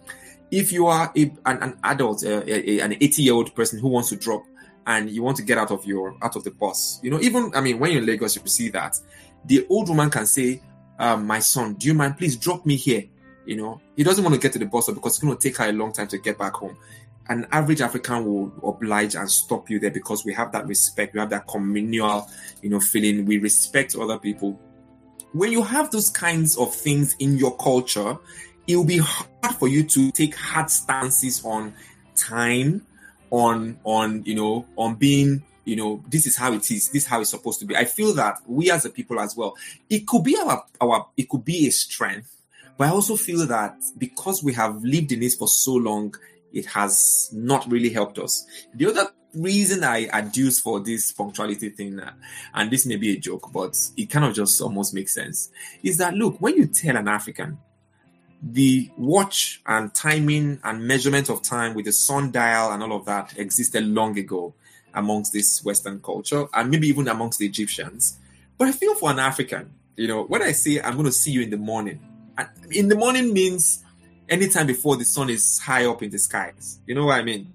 [0.51, 3.79] If you are a, an, an, adult, uh, a, a, an 80 year old person
[3.79, 4.43] who wants to drop
[4.87, 7.53] and you want to get out of your out of the bus, you know, even
[7.55, 8.99] I mean, when you're in Lagos, you see that
[9.45, 10.63] the old woman can say,
[10.99, 12.17] um, "My son, do you mind?
[12.19, 13.05] Please drop me here."
[13.45, 15.57] You know, he doesn't want to get to the bus because it's going to take
[15.59, 16.77] her a long time to get back home
[17.29, 21.21] an average African will oblige and stop you there because we have that respect, we
[21.21, 22.29] have that communal,
[22.63, 23.27] you know, feeling.
[23.27, 24.59] We respect other people.
[25.33, 28.17] When you have those kinds of things in your culture,
[28.67, 31.75] it will be hard for you to take hard stances on
[32.17, 32.87] time,
[33.31, 37.07] on on you know, on being you know, this is how it is, this is
[37.07, 37.77] how it's supposed to be.
[37.77, 39.55] I feel that we as a people as well,
[39.91, 42.35] it could be our our it could be a strength,
[42.79, 46.15] but I also feel that because we have lived in this for so long,
[46.53, 48.47] it has not really helped us.
[48.75, 52.13] The other reason I adduce for this punctuality thing, uh,
[52.55, 55.51] and this may be a joke, but it kind of just almost makes sense,
[55.83, 57.59] is that look, when you tell an African
[58.43, 63.37] the watch and timing and measurement of time with the sundial and all of that
[63.37, 64.55] existed long ago
[64.95, 68.19] amongst this Western culture and maybe even amongst the Egyptians.
[68.57, 71.33] But I feel for an African, you know, when I say I'm going to see
[71.33, 72.01] you in the morning,
[72.37, 73.85] and in the morning means
[74.29, 76.81] anytime before the sun is high up in the skies.
[76.87, 77.53] You know what I mean?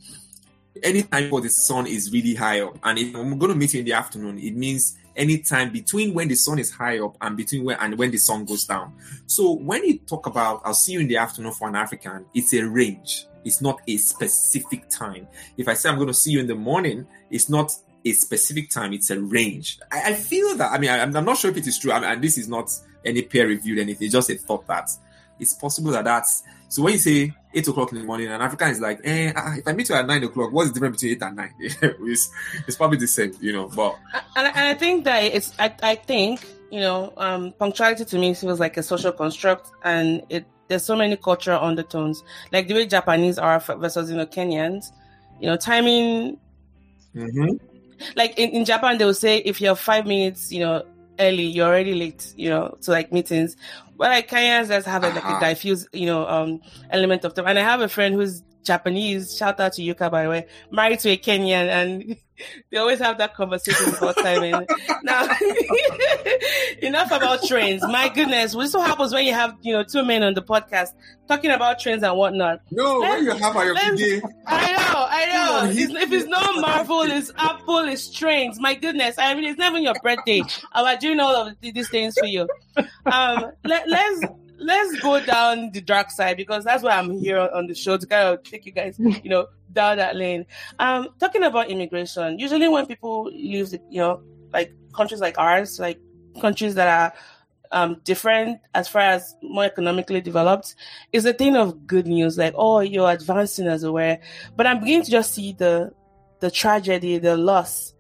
[0.82, 2.78] Anytime before the sun is really high up.
[2.84, 6.28] And if I'm going to meet you in the afternoon, it means anytime between when
[6.28, 8.94] the sun is high up and between when and when the sun goes down.
[9.28, 12.54] So when you talk about I'll see you in the afternoon for an African, it's
[12.54, 13.28] a range.
[13.46, 15.28] It's not a specific time.
[15.58, 18.70] If I say I'm going to see you in the morning, it's not a specific
[18.70, 19.80] time, it's a range.
[19.92, 20.72] I, I feel that.
[20.72, 21.92] I mean, I, am not sure if it is true.
[21.92, 22.72] I and this is not
[23.06, 24.90] any peer reviewed anything, it's just a thought that
[25.40, 28.70] it's possible that that's so when you say eight o'clock in the morning, an African
[28.70, 31.16] is like, eh, ah, if I meet you at nine o'clock, what's the difference between
[31.16, 31.54] eight and nine?
[31.60, 32.32] it's,
[32.68, 33.68] it's probably the same, you know.
[33.68, 33.96] But
[34.36, 38.34] and, and I think that it's, I, I think you know, um, punctuality to me
[38.34, 42.88] feels like a social construct, and it there's so many cultural undertones, like the way
[42.88, 44.92] Japanese are versus you know Kenyans.
[45.40, 46.40] You know, timing.
[47.16, 47.58] Mm-hmm.
[48.16, 50.84] Like in, in Japan, they will say if you're five minutes, you know,
[51.20, 53.56] early, you're already late, you know, to like meetings.
[53.98, 57.46] But like Kenyans just have a, like a diffuse, you know, um, element of them.
[57.48, 59.36] And I have a friend who's Japanese.
[59.36, 62.18] Shout out to Yuka, by the way, married to a Kenyan, and
[62.72, 64.52] they always have that conversation about timing.
[65.04, 65.28] now,
[66.82, 67.82] enough about trains.
[67.84, 70.90] My goodness, what so happens when you have you know two men on the podcast
[71.28, 72.62] talking about trains and whatnot?
[72.72, 74.22] No, let's, when you have your PD.
[74.48, 75.70] I know, I know.
[75.72, 78.60] It's, if it's not Marvel, it's Apple, it's trains.
[78.60, 80.42] My goodness, I mean, it's never your birthday.
[80.74, 82.48] I'm doing all of these things for you.
[83.06, 84.26] Um, let, let's
[84.64, 88.06] let's go down the dark side because that's why I'm here on the show to
[88.06, 90.46] kind of take you guys, you know, down that lane.
[90.80, 94.22] Um, talking about immigration, usually when people leave, you know,
[94.52, 96.00] like countries like ours, like
[96.42, 97.14] countries that are
[97.72, 100.76] um, different as far as more economically developed,
[101.12, 102.38] is a thing of good news.
[102.38, 104.22] Like, oh, you're advancing as a way.
[104.56, 105.92] But I'm beginning to just see the
[106.40, 107.94] the tragedy, the loss,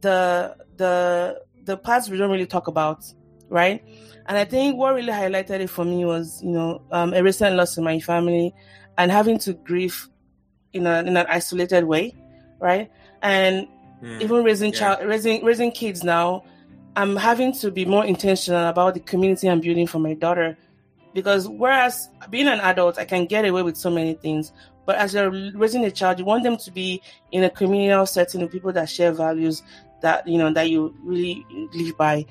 [0.00, 3.04] the the the parts we don't really talk about,
[3.52, 3.84] right?
[4.26, 7.54] And I think what really highlighted it for me was, you know, um, a recent
[7.54, 8.54] loss in my family
[8.96, 10.08] and having to grieve
[10.72, 12.14] in, a, in an isolated way,
[12.58, 12.90] right?
[13.20, 13.68] And
[14.02, 14.78] mm, even raising yeah.
[14.78, 16.44] child, raising raising kids now,
[16.96, 20.56] I'm having to be more intentional about the community I'm building for my daughter.
[21.14, 24.50] Because whereas being an adult, I can get away with so many things,
[24.86, 28.40] but as you're raising a child, you want them to be in a communal setting
[28.40, 29.62] with people that share values
[30.00, 32.24] that you know that you really live by.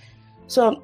[0.47, 0.83] So,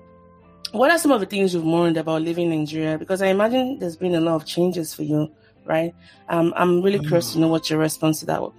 [0.77, 2.97] what are some of the things you've learned about living in Nigeria?
[2.97, 5.31] Because I imagine there's been a lot of changes for you,
[5.65, 5.93] right?
[6.29, 8.53] Um, I'm really curious to know what your response to that was.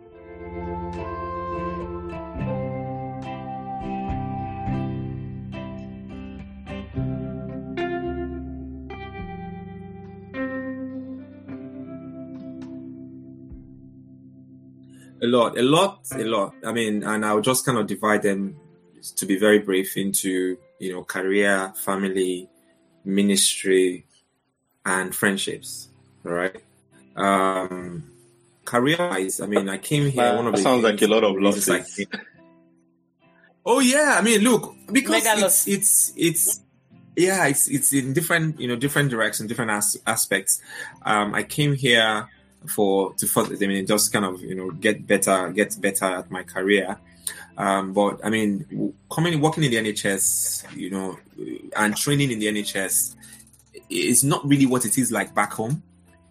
[15.20, 16.54] A lot, a lot, a lot.
[16.64, 18.56] I mean, and I'll just kind of divide them
[19.16, 22.48] to be very brief into, you know, career, family,
[23.04, 24.06] ministry,
[24.84, 25.88] and friendships.
[26.24, 26.56] All right.
[27.16, 28.10] Um,
[28.64, 30.36] career wise, I mean, I came here.
[30.36, 32.06] one of the sounds like a lot of losses.
[33.66, 36.60] Oh yeah, I mean, look, because it's, it's, it's
[37.18, 40.62] yeah, it's it's in different you know different directions, different as- aspects.
[41.02, 42.28] Um, I came here
[42.66, 46.30] for to first, I mean, just kind of you know get better, get better at
[46.30, 46.98] my career.
[47.58, 51.18] Um, but I mean, coming working in the NHS, you know,
[51.76, 53.16] and training in the NHS
[53.90, 55.82] is not really what it is like back home.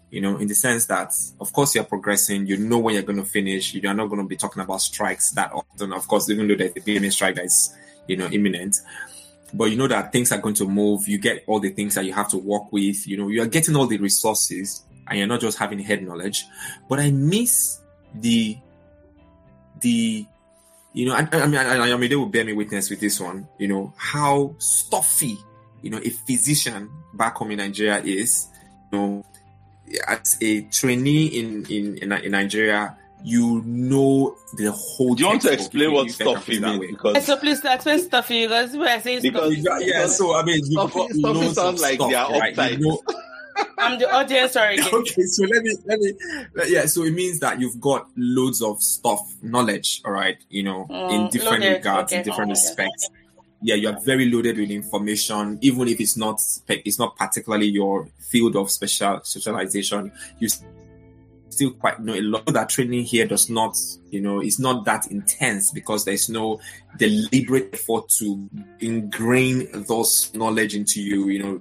[0.10, 1.12] You know, in the sense that,
[1.42, 2.48] of course, you're progressing.
[2.48, 3.74] You know when you're going to finish.
[3.74, 5.92] You are not going to be talking about strikes that often.
[5.92, 7.76] Of course, even though there's a BMA strike that is,
[8.08, 8.78] you know, imminent,
[9.54, 11.10] but you know that things are going to move.
[11.10, 13.06] You get all the things that you have to work with.
[13.06, 16.46] You know, you are getting all the resources and you're not just having head knowledge.
[16.88, 17.82] But I miss
[18.16, 18.58] the
[19.82, 20.26] the
[20.98, 23.20] you know, I, I mean, I, I mean, they will bear me witness with this
[23.20, 23.48] one.
[23.60, 25.38] You know how stuffy,
[25.84, 28.48] you know, a physician back home in Nigeria is.
[28.92, 29.26] You know,
[30.08, 35.14] as a trainee in in in, in Nigeria, you know the whole.
[35.14, 36.88] Do you want to explain what stuffy means?
[36.90, 40.66] Because so please explain stuffy because when I say because stuffy, yeah, so I mean,
[40.66, 42.58] stuffy, stuffy sounds like stuff, they are uptight.
[42.58, 42.72] Right?
[42.72, 43.02] You know,
[43.78, 44.54] I'm the audience.
[44.54, 44.80] Sorry.
[44.94, 46.14] okay, so let me let me
[46.68, 46.86] yeah.
[46.86, 50.02] So it means that you've got loads of stuff, knowledge.
[50.06, 51.78] All right, you know, mm, in different loaded.
[51.78, 52.20] regards, okay.
[52.20, 53.10] in different oh, respects.
[53.62, 58.08] Yeah, you are very loaded with information, even if it's not it's not particularly your
[58.20, 60.12] field of special specialization.
[60.40, 60.50] You
[61.50, 63.76] still quite know a lot of that training here does not
[64.12, 66.60] you know it's not that intense because there's no
[66.98, 68.48] deliberate effort to
[68.80, 71.60] ingrain those knowledge into you you know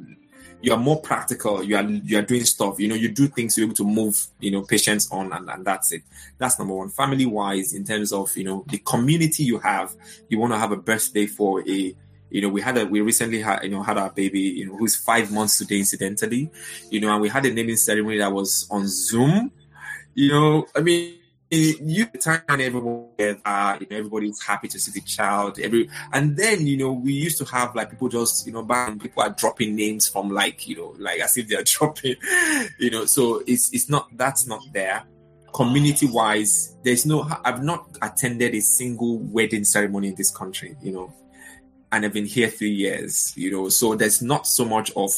[0.62, 1.62] you are more practical.
[1.62, 2.80] You are you are doing stuff.
[2.80, 5.48] You know, you do things to be able to move, you know, patients on, and,
[5.48, 6.02] and that's it.
[6.38, 6.88] That's number one.
[6.88, 9.94] Family wise, in terms of you know the community you have,
[10.28, 11.94] you want to have a birthday for a
[12.30, 14.76] you know, we had a we recently had you know had our baby, you know,
[14.76, 16.50] who's five months today, incidentally,
[16.90, 19.52] you know, and we had a naming ceremony that was on Zoom.
[20.14, 21.18] You know, I mean,
[21.50, 23.06] you time everyone
[23.44, 25.58] uh, you know, everybody's happy to see the child.
[25.60, 28.98] Every and then you know we used to have like people just you know back
[28.98, 32.16] people are dropping names from like you know like as if they're dropping,
[32.78, 33.04] you know.
[33.04, 35.04] So it's it's not that's not there.
[35.54, 37.26] Community wise, there's no.
[37.44, 40.76] I've not attended a single wedding ceremony in this country.
[40.82, 41.14] You know,
[41.92, 43.32] and I've been here three years.
[43.36, 45.12] You know, so there's not so much of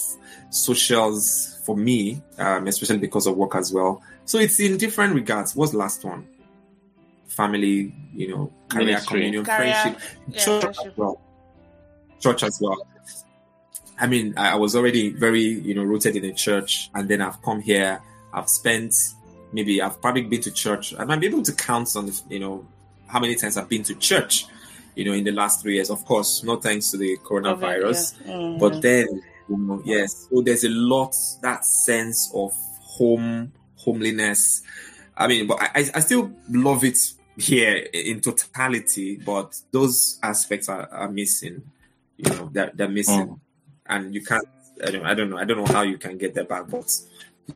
[0.51, 5.57] socials for me, um, especially because of work as well so it's in different regards.
[5.57, 6.29] What's the last one?
[7.29, 9.09] Family, you know, career, Ministry.
[9.09, 10.87] communion, career, friendship, yeah, church friendship.
[10.87, 11.21] as well.
[12.21, 12.87] Church as well.
[13.99, 17.41] I mean, I was already very, you know, rooted in a church, and then I've
[17.41, 18.03] come here.
[18.35, 18.95] I've spent
[19.53, 20.95] maybe I've probably been to church.
[20.99, 22.67] I might be able to count on, you know,
[23.07, 24.45] how many times I've been to church,
[24.95, 25.89] you know, in the last three years.
[25.89, 28.33] Of course, no thanks to the coronavirus, yeah.
[28.33, 28.59] mm-hmm.
[28.59, 30.29] but then, you know, yes.
[30.31, 34.63] So there's a lot that sense of home homeliness.
[35.17, 36.99] I mean, but I, I still love it
[37.37, 41.63] here in totality, but those aspects are, are missing.
[42.17, 43.29] You know, they're, they're missing.
[43.29, 43.41] Mm.
[43.87, 44.47] And you can't,
[44.85, 46.93] I don't, I don't know, I don't know how you can get that back, but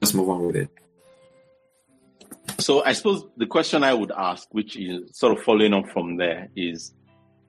[0.00, 0.70] let's move on with it.
[2.58, 6.16] So I suppose the question I would ask, which is sort of following up from
[6.16, 6.92] there, is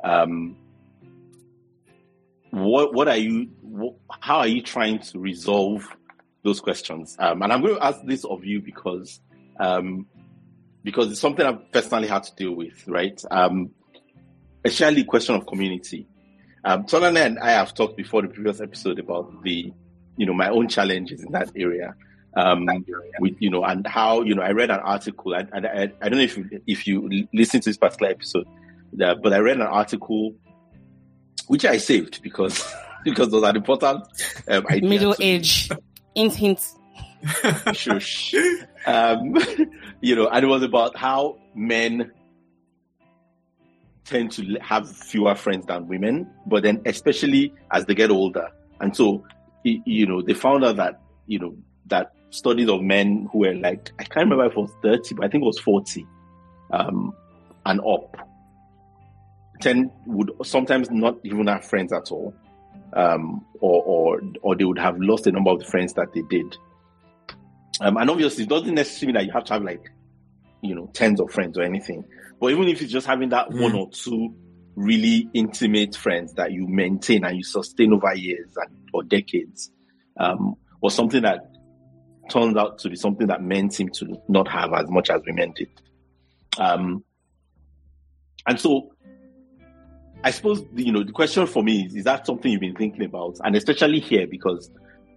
[0.04, 0.56] um,
[2.52, 5.88] what what are you what, how are you trying to resolve
[6.44, 7.16] those questions.
[7.20, 9.20] Um, and I'm going to ask this of you because
[9.60, 10.08] um,
[10.84, 13.22] because it's something I've personally had to deal with, right?
[13.32, 13.72] Um,
[14.66, 16.08] especially question of community.
[16.66, 19.74] Um, and I have talked before the previous episode about the,
[20.18, 21.96] you know, my own challenges in that area.
[22.36, 22.68] Um,
[23.20, 25.36] with you know, and how you know, I read an article.
[25.36, 28.48] I, I, I don't know if you, if you listen to this particular episode,
[28.94, 30.34] that, but I read an article
[31.46, 34.04] which I saved because because those are important
[34.48, 35.70] um, Middle age.
[36.16, 36.74] Hint, hint.
[37.74, 38.36] Shush.
[38.86, 39.36] um,
[40.02, 42.12] you know, and it was about how men
[44.06, 48.50] tend to have fewer friends than women, but then especially as they get older.
[48.82, 49.24] And so,
[49.64, 51.56] you know, they found out that, you know,
[51.88, 55.26] that studies of men who were like, I can't remember if it was 30, but
[55.26, 56.06] I think it was 40
[56.72, 57.14] um,
[57.66, 58.18] and up,
[59.62, 62.34] tend would sometimes not even have friends at all.
[62.96, 66.22] Um, or, or, or they would have lost a number of the friends that they
[66.30, 66.56] did.
[67.82, 69.90] Um, and obviously, it doesn't necessarily mean that you have to have like,
[70.62, 72.04] you know, tens of friends or anything.
[72.40, 73.62] But even if it's just having that mm.
[73.62, 74.36] one or two
[74.76, 79.72] really intimate friends that you maintain and you sustain over years and, or decades,
[80.20, 81.40] um, was something that
[82.30, 85.52] turns out to be something that men seem to not have as much as women
[85.56, 85.70] did.
[86.58, 87.04] Um,
[88.46, 88.93] and so,
[90.24, 93.04] I suppose you know the question for me is: Is that something you've been thinking
[93.04, 94.70] about, and especially here because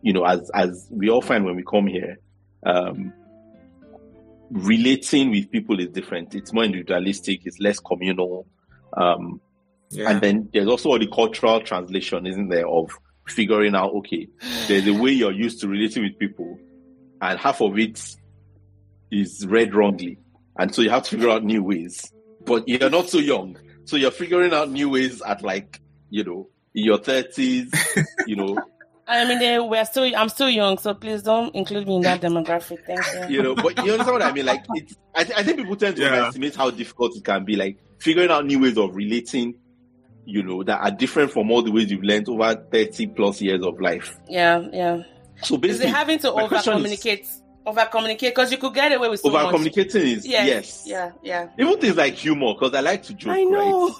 [0.02, 2.18] you know, as as we all find when we come here,
[2.64, 3.12] um,
[4.50, 6.34] relating with people is different.
[6.34, 7.40] It's more individualistic.
[7.44, 8.46] It's less communal.
[8.96, 9.40] Um,
[9.90, 10.10] yeah.
[10.10, 12.90] And then there's also all the cultural translation, isn't there, of
[13.26, 14.28] figuring out, okay,
[14.68, 16.56] there's a way you're used to relating with people,
[17.20, 18.00] and half of it
[19.10, 20.18] is read wrongly.
[20.58, 22.12] And so you have to figure out new ways.
[22.44, 23.58] But you're not so young.
[23.86, 25.80] So you're figuring out new ways at like,
[26.10, 27.74] you know, in your 30s,
[28.26, 28.58] you know,
[29.08, 30.10] I mean, they, we're still.
[30.16, 32.84] I'm still young, so please don't include me in that demographic.
[32.84, 33.36] Thank you.
[33.36, 34.46] You know, but you understand what I mean?
[34.46, 36.26] Like, it's, I, th- I think people tend to yeah.
[36.26, 37.54] estimate how difficult it can be.
[37.54, 39.54] Like figuring out new ways of relating,
[40.24, 43.64] you know, that are different from all the ways you've learned over thirty plus years
[43.64, 44.18] of life.
[44.28, 45.02] Yeah, yeah.
[45.42, 47.28] So basically, having to over communicate.
[47.66, 51.10] Over communicate because you could get away with so over communicating is yes, yes, yeah,
[51.20, 51.48] yeah.
[51.58, 53.32] Even things like humor because I like to joke.
[53.32, 53.88] I know.
[53.88, 53.96] Right?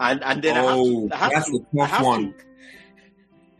[0.00, 2.32] And and then oh, I have oh, to, I have that's to, a tough one.
[2.34, 2.34] To,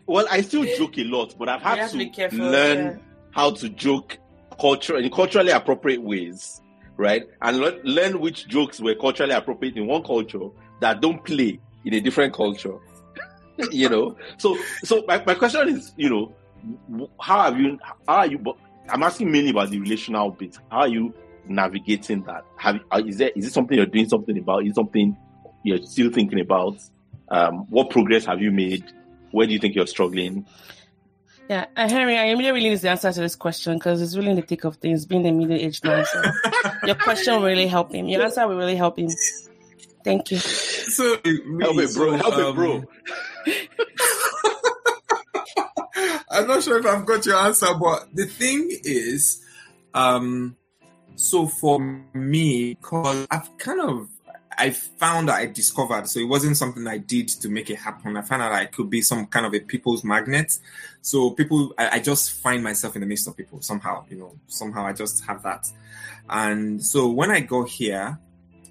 [0.06, 2.96] well, I still joke a lot, but I've had to, to careful, learn yeah.
[3.30, 4.18] how to joke
[4.60, 6.60] culture in culturally appropriate ways,
[6.98, 7.22] right?
[7.40, 10.48] And le- learn which jokes were culturally appropriate in one culture
[10.80, 12.76] that don't play in a different culture.
[13.70, 17.78] you know, so so my, my question is, you know, how have you?
[18.06, 18.38] How are you?
[18.86, 20.58] But I'm asking mainly about the relational bit.
[20.70, 21.14] How are you
[21.46, 22.44] navigating that?
[22.56, 24.64] Have uh, is there is it something you're doing something about?
[24.64, 25.16] Is it something
[25.62, 26.78] you're still thinking about?
[27.28, 28.84] Um, what progress have you made?
[29.30, 30.46] Where do you think you're struggling?
[31.48, 34.30] Yeah, uh, Henry, I really, really need the answer to this question because it's really
[34.30, 36.06] in the thick of things, being a middle aged man.
[36.06, 36.22] So
[36.86, 38.08] your question will really help him.
[38.08, 39.08] Your answer will really help him.
[40.04, 40.38] Thank you.
[40.38, 42.12] So help it, bro.
[42.12, 42.84] Help um, it, bro.
[46.34, 49.42] I'm not sure if I've got your answer, but the thing is,
[49.94, 50.56] um,
[51.14, 51.78] so for
[52.12, 54.08] me, because I've kind of
[54.58, 58.16] I found that I discovered, so it wasn't something I did to make it happen.
[58.16, 60.58] I found out I could be some kind of a people's magnet.
[61.00, 64.36] So people, I, I, just find myself in the midst of people somehow, you know,
[64.46, 65.66] somehow I just have that.
[66.28, 68.18] And so when I got here,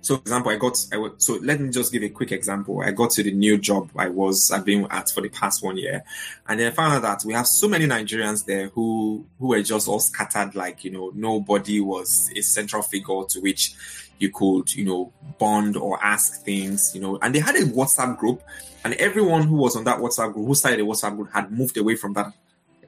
[0.04, 0.76] so for example, I got,
[1.18, 2.82] so let me just give a quick example.
[2.82, 5.78] I got to the new job I was, I've been at for the past one
[5.78, 6.04] year.
[6.46, 9.64] And then I found out that we have so many Nigerians there who, who were
[9.64, 13.74] just all scattered, like, you know, nobody was a central figure to which
[14.20, 17.18] you could, you know, bond or ask things, you know.
[17.22, 18.44] And they had a WhatsApp group,
[18.84, 21.78] and everyone who was on that WhatsApp group, who started a WhatsApp group, had moved
[21.78, 22.34] away from that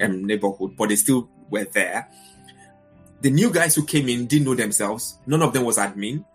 [0.02, 2.10] um, neighborhood, but they still were there.
[3.22, 5.18] The new guys who came in didn't know themselves.
[5.26, 6.26] None of them was admin,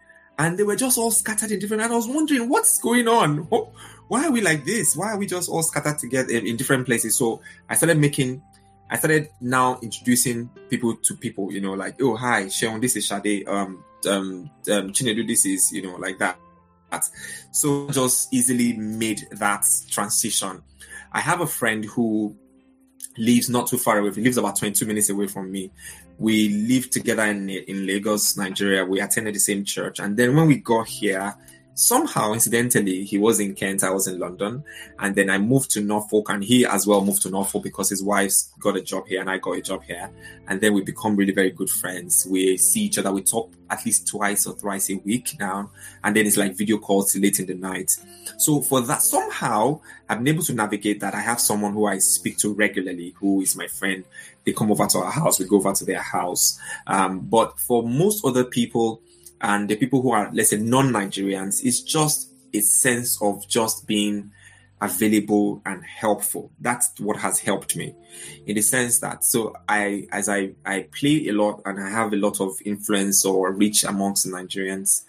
[0.41, 1.83] and they were just all scattered in different.
[1.83, 3.41] And I was wondering what's going on.
[4.09, 4.97] Why are we like this?
[4.97, 7.15] Why are we just all scattered together in, in different places?
[7.15, 8.43] So I started making
[8.91, 13.07] I started now introducing people to people, you know, like, oh, hi, Sean, this is
[13.07, 13.47] Shade.
[13.47, 16.39] Um, um, um, Chinedu, this is, you know, like that.
[17.53, 20.63] So just easily made that transition.
[21.13, 22.35] I have a friend who
[23.19, 24.13] lives not too far away.
[24.13, 25.71] He lives about 22 minutes away from me.
[26.21, 28.85] We lived together in in Lagos, Nigeria.
[28.85, 31.35] We attended the same church, and then when we got here,
[31.81, 34.63] somehow incidentally he was in kent i was in london
[34.99, 38.03] and then i moved to norfolk and he as well moved to norfolk because his
[38.03, 40.11] wife's got a job here and i got a job here.
[40.49, 42.27] And then we become really very good friends.
[42.29, 45.71] We see each other we talk at least twice or thrice a week now
[46.03, 47.97] and then it's like video calls late in the night.
[48.39, 51.15] So for that somehow i've been able to navigate that.
[51.15, 54.05] I have someone who i speak to regularly who is my friend.
[54.45, 56.59] They come over to our house we go over to their house.
[56.87, 59.03] Um, but for most other people
[59.41, 63.87] and the people who are, let's say, non Nigerians, it's just a sense of just
[63.87, 64.33] being
[64.81, 66.51] available and helpful.
[66.61, 67.95] That's what has helped me
[68.47, 72.13] in the sense that so I as I I play a lot and I have
[72.13, 75.05] a lot of influence or reach amongst the Nigerians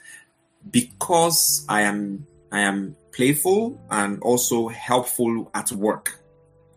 [0.69, 6.19] because I am I am playful and also helpful at work.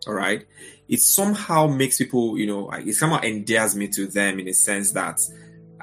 [0.07, 0.45] All right.
[0.87, 4.91] It somehow makes people, you know, it somehow endears me to them in a sense
[4.91, 5.19] that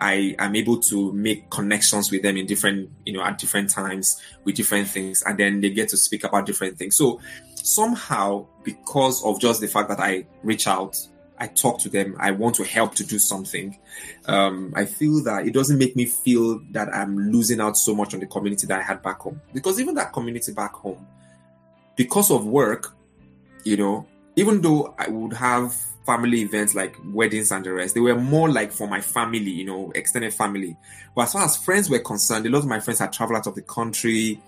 [0.03, 4.21] I am able to make connections with them in different, you know, at different times
[4.43, 6.97] with different things, and then they get to speak about different things.
[6.97, 7.21] So
[7.55, 10.99] somehow, because of just the fact that I reach out,
[11.39, 13.79] I talk to them, I want to help to do something.
[14.27, 18.13] Um, I feel that it doesn't make me feel that I'm losing out so much
[18.13, 19.41] on the community that I had back home.
[19.55, 21.07] Because even that community back home,
[21.95, 22.97] because of work,
[23.63, 28.01] you know, even though I would have family events like weddings and the rest, they
[28.01, 30.77] were more like for my family, you know, extended family.
[31.15, 33.47] But as far as friends were concerned, a lot of my friends had traveled out
[33.47, 34.41] of the country,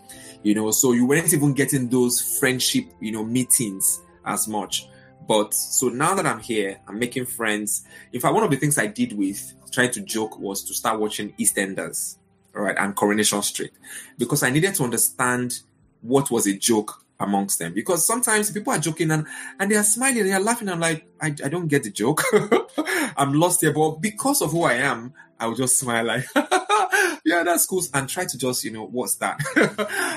[0.43, 4.89] you know, so you weren't even getting those friendship, you know, meetings as much.
[5.27, 7.87] But so now that I'm here, I'm making friends.
[8.13, 11.01] In fact, one of the things I did with trying to joke was to start
[11.01, 12.19] watching EastEnders,
[12.53, 13.73] right, and Coronation Street,
[14.19, 15.61] because I needed to understand
[16.03, 19.27] what was a joke amongst them because sometimes people are joking and,
[19.59, 20.69] and they are smiling, they are laughing.
[20.69, 22.23] I'm like, I, I don't get the joke.
[23.17, 23.73] I'm lost here.
[23.73, 26.25] But because of who I am, I will just smile like,
[27.25, 27.83] yeah, that's cool.
[27.93, 29.41] And try to just, you know, what's that?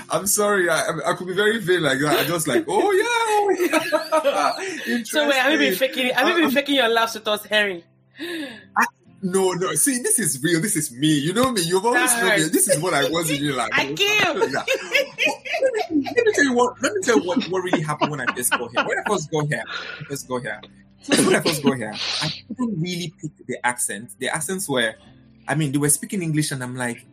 [0.10, 0.70] I'm sorry.
[0.70, 2.20] I, I could be very vain like that.
[2.20, 3.04] I just like, oh yeah.
[3.30, 5.04] Oh, yeah.
[5.04, 7.46] so wait, have you been faking, have you been uh, faking your laughs with us,
[7.46, 7.84] Harry?
[8.20, 8.86] I,
[9.22, 9.74] no, no.
[9.74, 10.62] See, this is real.
[10.62, 11.08] This is me.
[11.08, 11.62] You know me.
[11.62, 12.44] You've always known me.
[12.50, 13.70] This is what I was in real life.
[13.74, 14.36] I give.
[14.36, 14.52] let,
[15.92, 16.82] me, tell you what.
[16.82, 18.86] Let me tell you what, what really happened when I first got here.
[18.86, 19.64] When I first got here,
[20.08, 20.62] first go here.
[21.08, 24.12] when I first got here, I couldn't really pick the accent.
[24.20, 24.94] The accents were,
[25.48, 27.04] I mean, they were speaking English, and I'm like,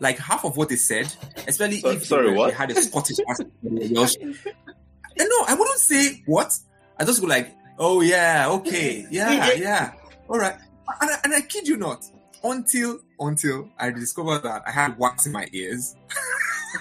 [0.00, 1.14] like half of what they said,
[1.46, 2.50] especially so, if sorry, they, what?
[2.50, 3.52] they had a Scottish accent.
[3.62, 6.52] And no, I wouldn't say what.
[6.98, 9.92] I just go like, oh yeah, okay, yeah, yeah,
[10.28, 10.56] all right
[11.00, 12.04] and I, and I kid you not,
[12.42, 15.94] until until I discovered that I had wax in my ears.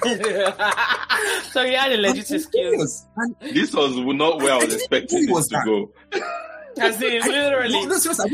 [0.04, 3.06] so you had a legit excuse.
[3.42, 5.92] This was not where I was expecting this to go.
[6.80, 8.26] As in, literally, no, no,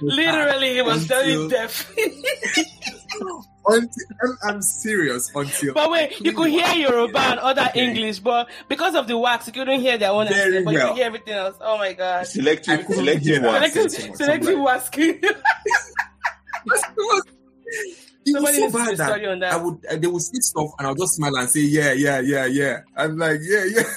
[0.00, 1.92] literally, he was very deaf.
[3.66, 5.74] until, I'm, I'm, serious until.
[5.74, 7.86] But wait, you could hear Yoruba and other okay.
[7.86, 10.82] English, but because of the wax, you couldn't hear their own Very accent, but well.
[10.82, 11.56] you could hear everything else.
[11.60, 12.26] Oh my god!
[12.26, 13.72] Selective, selective wax.
[13.72, 14.90] Selective, selective wax.
[18.26, 20.94] It was so bad that, that, I would uh, they would say stuff and I'll
[20.94, 22.80] just smile and say yeah yeah yeah yeah.
[22.96, 23.82] I'm like yeah yeah.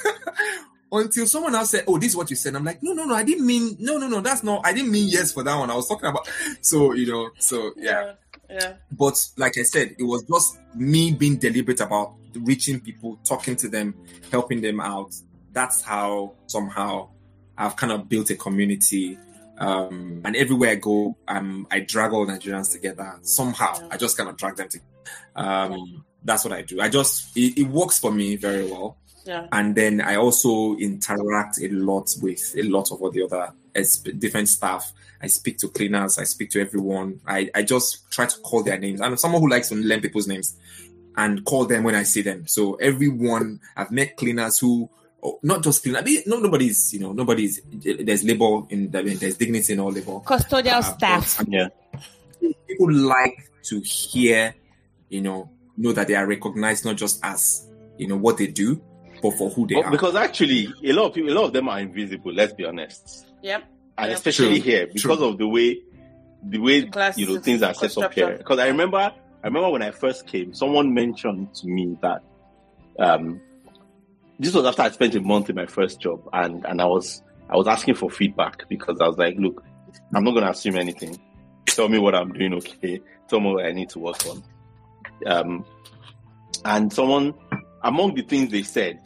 [0.90, 3.14] Until someone else said, "Oh, this is what you said." I'm like, "No, no, no,
[3.14, 4.22] I didn't mean no, no, no.
[4.22, 4.62] That's not.
[4.64, 5.70] I didn't mean yes for that one.
[5.70, 6.26] I was talking about."
[6.62, 7.90] So you know, so yeah.
[7.90, 8.12] yeah.
[8.50, 8.74] Yeah.
[8.92, 13.68] But like I said, it was just me being deliberate about reaching people, talking to
[13.68, 13.94] them,
[14.30, 15.14] helping them out.
[15.52, 17.08] That's how somehow
[17.56, 19.18] I've kind of built a community.
[19.58, 23.88] Um, and everywhere I go, um, I drag all Nigerians together somehow.
[23.90, 24.86] I just kind of drag them together.
[25.34, 26.80] Um, that's what I do.
[26.80, 28.98] I just it, it works for me very well.
[29.28, 29.46] Yeah.
[29.52, 33.52] And then I also interact a lot with a lot of all the other
[34.18, 34.90] different staff.
[35.20, 36.18] I speak to cleaners.
[36.18, 37.20] I speak to everyone.
[37.26, 39.02] I, I just try to call their names.
[39.02, 40.56] I'm someone who likes to learn people's names
[41.14, 42.46] and call them when I see them.
[42.46, 44.88] So everyone, I've met cleaners who,
[45.22, 46.00] oh, not just cleaners.
[46.00, 49.80] I mean, no, nobody's, you know, nobody's, there's labor in, I mean, there's dignity in
[49.80, 50.20] all labor.
[50.20, 51.36] Custodial uh, staff.
[51.36, 51.68] But, yeah.
[52.66, 54.54] People like to hear,
[55.10, 57.68] you know, know that they are recognized not just as,
[57.98, 58.80] you know, what they do,
[59.22, 59.90] but for who they but are.
[59.90, 62.32] Because actually, a lot of people, a lot of them are invisible.
[62.32, 63.26] Let's be honest.
[63.42, 63.64] Yep.
[63.96, 64.16] And yep.
[64.16, 64.70] especially True.
[64.70, 65.28] here because True.
[65.28, 65.80] of the way,
[66.42, 68.36] the way The you know things are set up here.
[68.36, 69.12] Because I remember, I
[69.46, 72.22] remember when I first came, someone mentioned to me that
[72.98, 73.40] um,
[74.38, 77.22] this was after I spent a month in my first job, and and I was
[77.50, 79.64] I was asking for feedback because I was like, look,
[80.14, 81.18] I'm not going to assume anything.
[81.66, 83.00] Tell me what I'm doing okay.
[83.28, 84.44] Tell me what I need to work on.
[85.26, 85.64] Um,
[86.64, 87.34] and someone
[87.82, 89.00] among the things they said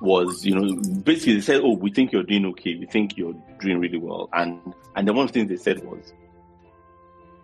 [0.00, 2.74] was, you know, basically they said, "Oh, we think you're doing okay.
[2.76, 4.60] We think you're doing really well." And
[4.96, 6.12] and the one thing they said was,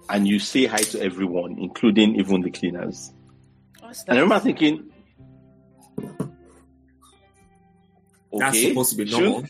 [0.08, 3.12] "And you say hi to everyone, including even the cleaners."
[3.82, 4.90] And I remember thinking,
[8.32, 9.44] okay, That's supposed to be should- normal.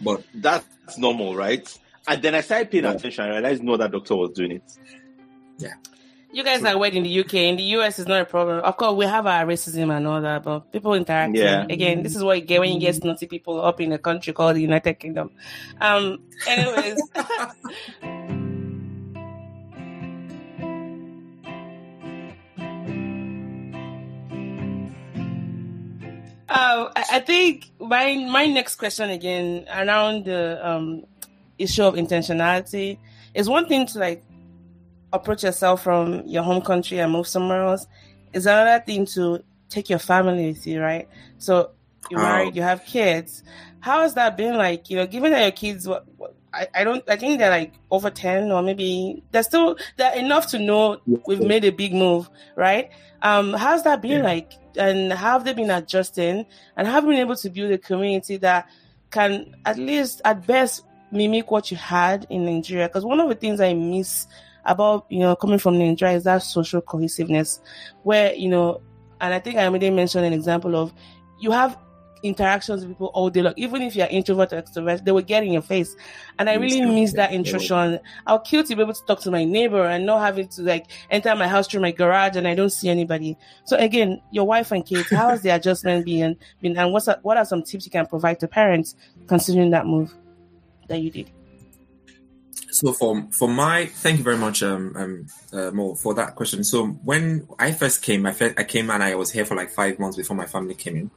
[0.00, 1.66] But that's normal, right?
[2.06, 2.92] And then I started paying Yeah.
[2.92, 3.24] attention.
[3.24, 4.62] I realized no, that doctor was doing it.
[6.30, 7.34] You guys are weird in the UK.
[7.34, 8.60] In the US, it's not a problem.
[8.60, 11.34] Of course, we have our racism and all that, but people interact.
[11.34, 11.64] Yeah.
[11.70, 14.34] Again, this is what you get when you get snotty people up in a country
[14.34, 15.30] called the United Kingdom.
[15.80, 16.18] Um.
[16.46, 17.00] Anyways.
[26.50, 31.04] Um, I I think my my next question again around the um,
[31.58, 32.96] issue of intentionality
[33.34, 34.24] is one thing to like
[35.12, 37.86] approach yourself from your home country and move somewhere else.
[38.32, 41.08] Is another thing to take your family with you, right?
[41.38, 41.70] So
[42.10, 43.42] you're married, you have kids.
[43.80, 44.90] How has that been like?
[44.90, 47.74] You know, given that your kids, what, what I, I don't I think they're like
[47.90, 52.28] over ten or maybe they're still they're enough to know we've made a big move,
[52.56, 52.90] right?
[53.22, 54.22] Um, how's that been yeah.
[54.22, 56.46] like, and how have they been adjusting,
[56.76, 58.68] and have been able to build a community that
[59.10, 62.88] can at least at best mimic what you had in Nigeria?
[62.88, 64.26] Because one of the things I miss
[64.64, 67.60] about you know coming from Nigeria is that social cohesiveness,
[68.02, 68.80] where you know,
[69.20, 70.92] and I think I already mentioned an example of
[71.38, 71.78] you have
[72.22, 73.54] interactions with people all day long.
[73.56, 75.94] Even if you're introvert or extrovert, they will get in your face.
[76.38, 78.00] And I really miss that intrusion.
[78.26, 80.86] I'll kill to be able to talk to my neighbor and not having to like
[81.10, 83.36] enter my house through my garage and I don't see anybody.
[83.64, 86.36] So again, your wife and kids, how has the adjustment been?
[86.60, 88.94] been and what's what are some tips you can provide to parents
[89.26, 90.14] considering that move
[90.88, 91.30] that you did?
[92.70, 96.64] So for for my thank you very much, um, um uh, Mo, for that question.
[96.64, 99.98] So when I first came, I, I came and I was here for like five
[99.98, 101.10] months before my family came in.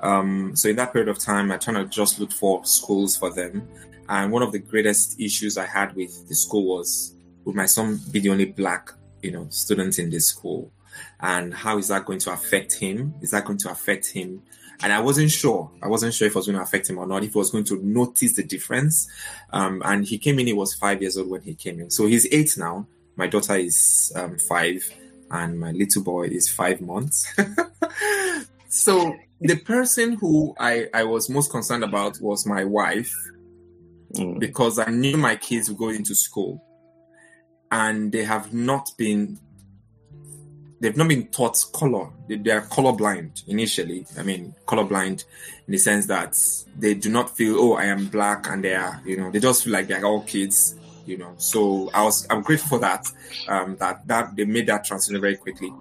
[0.00, 3.32] Um, so in that period of time, I tried to just look for schools for
[3.32, 3.68] them.
[4.08, 8.00] And one of the greatest issues I had with the school was would my son
[8.10, 8.90] be the only black,
[9.22, 10.72] you know, student in this school?
[11.20, 13.14] And how is that going to affect him?
[13.20, 14.42] Is that going to affect him?
[14.82, 15.70] And I wasn't sure.
[15.82, 17.50] I wasn't sure if it was going to affect him or not, if he was
[17.50, 19.08] going to notice the difference.
[19.52, 21.90] Um, and he came in, he was five years old when he came in.
[21.90, 22.86] So he's eight now.
[23.16, 24.84] My daughter is um, five,
[25.30, 27.26] and my little boy is five months.
[28.68, 33.14] so the person who I, I was most concerned about was my wife
[34.14, 34.38] mm.
[34.38, 36.62] because I knew my kids would go into school
[37.70, 39.38] and they have not been
[40.80, 42.08] they've not been taught color.
[42.28, 44.06] They, they are colorblind initially.
[44.18, 45.24] I mean colorblind
[45.66, 46.36] in the sense that
[46.78, 49.64] they do not feel oh i am black and they are you know they just
[49.64, 51.34] feel like they're all kids you know.
[51.38, 53.10] So i was i'm grateful for that
[53.48, 55.72] um that that they made that transition very quickly.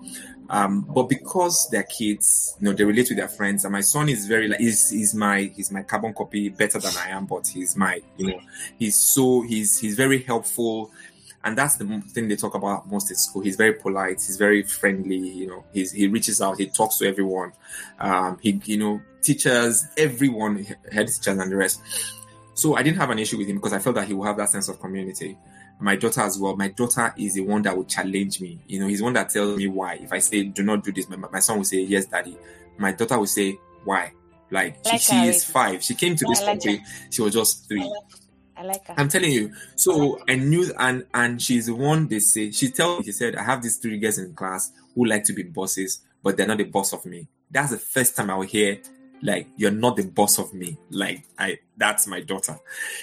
[0.50, 3.66] Um, but because they're kids, you know, they relate to their friends.
[3.66, 6.93] And my son is very like he's he's my he's my carbon copy better than
[6.98, 8.39] I am, but he's my you know
[8.78, 10.91] he's so he's he's very helpful,
[11.46, 13.41] and that's the thing they talk about most at school.
[13.41, 15.16] He's very polite, he's very friendly.
[15.16, 17.54] You know, he's he reaches out, he talks to everyone.
[18.00, 21.82] Um, he you know teachers, everyone, head teachers and the rest.
[22.56, 24.38] So I didn't have an issue with him because I felt that he will have
[24.38, 25.38] that sense of community
[25.80, 26.56] my daughter as well.
[26.56, 28.60] My daughter is the one that will challenge me.
[28.68, 29.96] You know, he's one that tells me why.
[29.96, 32.38] If I say, do not do this, my, my son will say, yes, daddy.
[32.78, 34.14] My daughter will say, why?
[34.52, 35.84] Like, like she, she is five.
[35.84, 36.84] She came to this like country.
[37.10, 37.91] She was just three.
[38.58, 38.95] I like her.
[38.97, 39.53] I'm telling you.
[39.76, 42.51] So I, I knew, and and she's the one they say.
[42.51, 45.34] She tells me, she said, I have these three girls in class who like to
[45.34, 47.28] be bosses, but they're not the boss of me.
[47.51, 48.80] That's the first time I will hear
[49.22, 52.58] like you're not the boss of me like i that's my daughter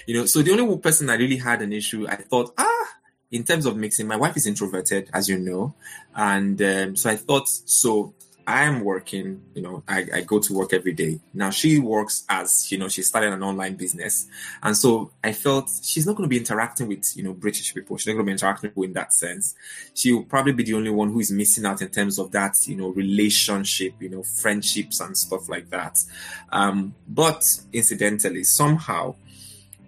[0.07, 2.87] you know so the only person i really had an issue i thought ah
[3.31, 5.75] in terms of mixing my wife is introverted as you know
[6.15, 8.15] and um, so i thought so
[8.47, 11.21] I am working, you know, I, I go to work every day.
[11.33, 14.27] Now she works as, you know, she started an online business.
[14.63, 17.97] And so I felt she's not going to be interacting with, you know, British people.
[17.97, 19.55] She's not going to be interacting with in that sense.
[19.95, 22.57] She will probably be the only one who is missing out in terms of that,
[22.67, 26.03] you know, relationship, you know, friendships and stuff like that.
[26.51, 29.15] Um, but incidentally, somehow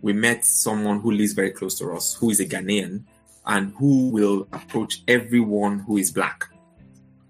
[0.01, 3.03] we met someone who lives very close to us, who is a Ghanaian
[3.47, 6.49] and who will approach everyone who is black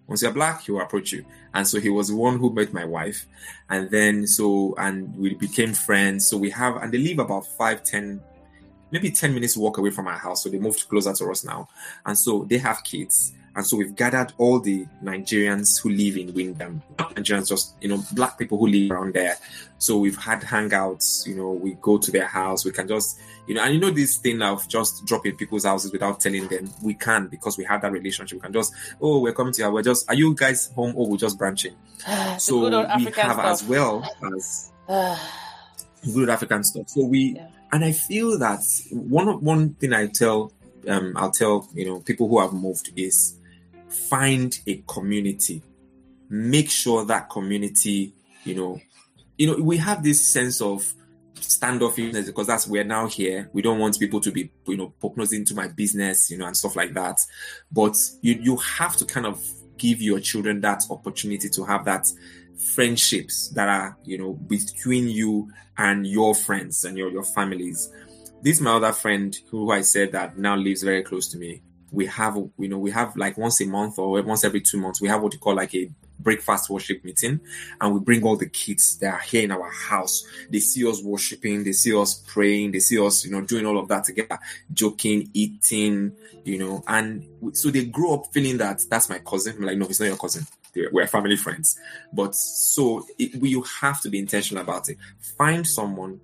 [0.07, 1.25] once you're black, he will approach you.
[1.55, 3.27] And so he was the one who met my wife.
[3.71, 6.29] And then so and we became friends.
[6.29, 8.21] So we have and they live about five, ten,
[8.91, 10.43] maybe 10 minutes walk away from our house.
[10.43, 11.69] So they moved closer to us now.
[12.05, 13.33] And so they have kids.
[13.57, 17.89] And so we've gathered all the Nigerians who live in Wymondham, not Nigerians, just you
[17.89, 19.37] know, black people who live around there.
[19.79, 23.55] So we've had hangouts, you know, we go to their house, we can just, you
[23.55, 26.71] know, and you know this thing of just dropping people's houses without telling them.
[26.83, 28.39] We can because we have that relationship.
[28.39, 29.71] We can just, oh, we're coming to you.
[29.71, 31.75] We're just, are you guys home or we're just branching?
[32.39, 33.45] so we have stuff.
[33.45, 34.05] as well
[34.37, 34.73] as
[36.13, 36.89] good African stuff.
[36.89, 37.49] So we, yeah.
[37.73, 40.53] and I feel that one one thing I tell,
[40.89, 43.39] um, I'll tell you know people who have moved is
[43.95, 45.63] find a community.
[46.29, 48.15] Make sure that community
[48.45, 48.81] you know
[49.39, 50.93] you know we have this sense of
[51.35, 53.51] standoffishness because that's we're now here.
[53.53, 56.57] We don't want people to be you know poking into my business you know and
[56.57, 57.21] stuff like that.
[57.71, 59.43] But you you have to kind of
[59.77, 62.11] give your children that opportunity to have that
[62.75, 67.91] friendships that are you know between you and your friends and your your families.
[68.43, 71.63] This my other friend who i said that now lives very close to me
[71.95, 75.01] we have you know we have like once a month or once every two months
[75.01, 77.41] we have what you call like a breakfast worship meeting
[77.81, 80.25] and we bring all the kids that are here in our house.
[80.49, 83.79] They see us worshiping they see us praying they see us you know doing all
[83.79, 84.39] of that together
[84.73, 86.13] joking eating
[86.45, 89.57] you know and so they grow up feeling that that's my cousin.
[89.57, 90.47] I'm like no it's not your cousin.
[90.91, 91.79] We're family friends.
[92.13, 94.99] But so it, we, you have to be intentional about it.
[95.39, 96.21] Find someone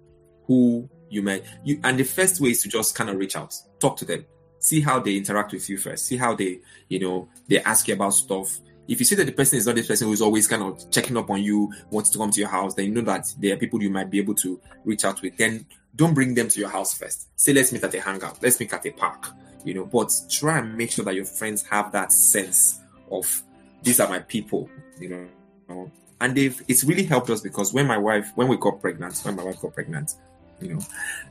[0.47, 3.55] who you may you and the first way is to just kind of reach out,
[3.81, 4.25] talk to them,
[4.61, 7.95] see how they interact with you first, see how they, you know, they ask you
[7.95, 8.61] about stuff.
[8.87, 11.17] If you see that the person is not the person who's always kind of checking
[11.17, 13.57] up on you, wants to come to your house, then you know that there are
[13.57, 15.37] people you might be able to reach out with.
[15.37, 17.29] Then don't bring them to your house first.
[17.37, 19.29] Say, let's meet at a hangout, let's meet at a park,
[19.65, 22.81] you know, but try and make sure that your friends have that sense
[23.11, 23.43] of
[23.83, 25.29] these are my people, you
[25.69, 25.91] know.
[26.21, 29.37] And they've it's really helped us because when my wife, when we got pregnant, when
[29.37, 30.17] my wife got pregnant,
[30.61, 30.81] you know,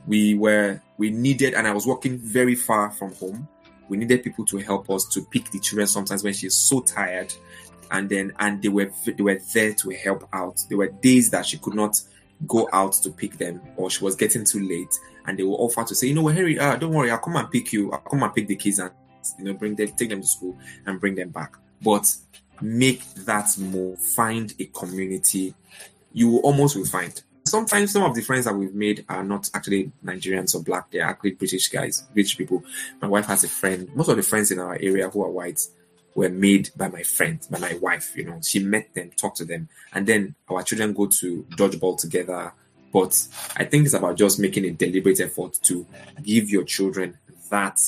[0.06, 3.48] we were we needed, and I was working very far from home.
[3.88, 7.32] We needed people to help us to pick the children sometimes when she's so tired,
[7.90, 10.62] and then and they were they were there to help out.
[10.68, 12.00] There were days that she could not
[12.46, 15.84] go out to pick them, or she was getting too late, and they will offer
[15.84, 17.92] to say, you know, well, Harry, uh, don't worry, I'll come and pick you.
[17.92, 18.90] I'll come and pick the kids and
[19.38, 21.56] you know bring them, take them to school and bring them back.
[21.82, 22.14] But
[22.60, 25.54] make that move, find a community
[26.12, 27.22] you will almost will find.
[27.50, 31.02] Sometimes some of the friends that we've made are not actually Nigerians or black, they're
[31.02, 32.62] actually British guys, British people.
[33.00, 35.60] My wife has a friend, most of the friends in our area who are white
[36.14, 38.40] were made by my friend, by my wife, you know.
[38.42, 42.52] She met them, talked to them, and then our children go to dodgeball together.
[42.92, 43.20] But
[43.56, 45.86] I think it's about just making a deliberate effort to
[46.22, 47.18] give your children
[47.50, 47.78] that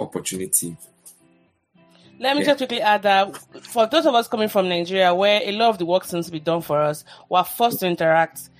[0.00, 0.76] opportunity
[2.20, 2.48] let me yeah.
[2.48, 5.78] just quickly add that for those of us coming from Nigeria, where a lot of
[5.78, 8.50] the work seems to be done for us, we're forced to interact.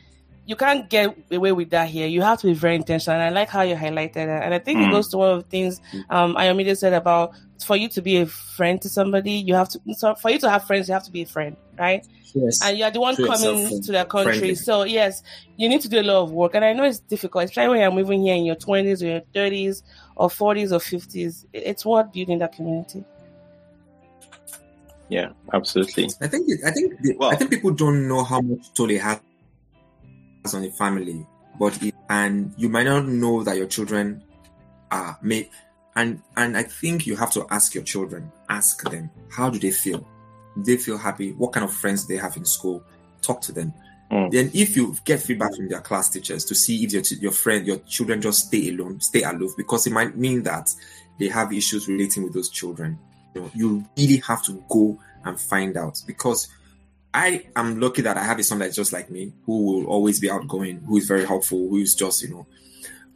[0.48, 2.06] You can't get away with that here.
[2.06, 3.20] You have to be very intentional.
[3.20, 4.42] And I like how you highlighted that.
[4.44, 4.88] And I think mm.
[4.88, 5.78] it goes to one of the things
[6.08, 9.80] um, Ayomide said about for you to be a friend to somebody, you have to,
[9.92, 12.06] so for you to have friends, you have to be a friend, right?
[12.34, 12.60] Yes.
[12.64, 14.38] And you're the one coming to their country.
[14.38, 14.54] Friendly.
[14.54, 15.22] So, yes,
[15.58, 16.54] you need to do a lot of work.
[16.54, 19.20] And I know it's difficult, especially when you're moving here in your 20s or your
[19.34, 19.82] 30s
[20.16, 21.44] or 40s or 50s.
[21.52, 23.04] It's worth building that community.
[25.10, 26.08] Yeah, absolutely.
[26.22, 29.20] I think I think the, well, I think people don't know how much toll has
[30.54, 31.26] on a family,
[31.58, 34.22] but it, and you might not know that your children
[34.90, 35.50] are made.
[35.96, 39.70] And and I think you have to ask your children, ask them, how do they
[39.70, 40.06] feel?
[40.56, 41.32] Do they feel happy?
[41.32, 42.82] What kind of friends they have in school?
[43.22, 43.72] Talk to them.
[44.10, 44.30] Mm.
[44.30, 47.66] Then, if you get feedback from their class teachers to see if your your friend,
[47.66, 50.72] your children just stay alone, stay aloof, because it might mean that
[51.18, 52.98] they have issues relating with those children
[53.34, 56.48] you, know, you really have to go and find out because
[57.12, 60.20] I am lucky that I have a son that's just like me, who will always
[60.20, 62.46] be outgoing, who is very helpful, who is just, you know.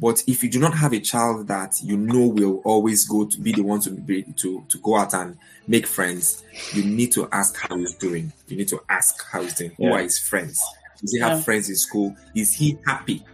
[0.00, 3.40] But if you do not have a child that you know will always go to
[3.40, 5.38] be the one to be to, to go out and
[5.68, 8.32] make friends, you need to ask how he's doing.
[8.48, 9.76] You need to ask how he's doing.
[9.78, 9.90] Yeah.
[9.90, 10.60] Who are his friends?
[11.00, 11.44] Does he have yeah.
[11.44, 12.16] friends in school?
[12.34, 13.24] Is he happy?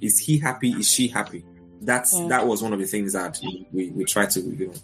[0.00, 0.70] Is he happy?
[0.72, 1.44] Is she happy?
[1.80, 2.28] That's yeah.
[2.28, 3.40] that was one of the things that
[3.72, 4.74] we, we try to you know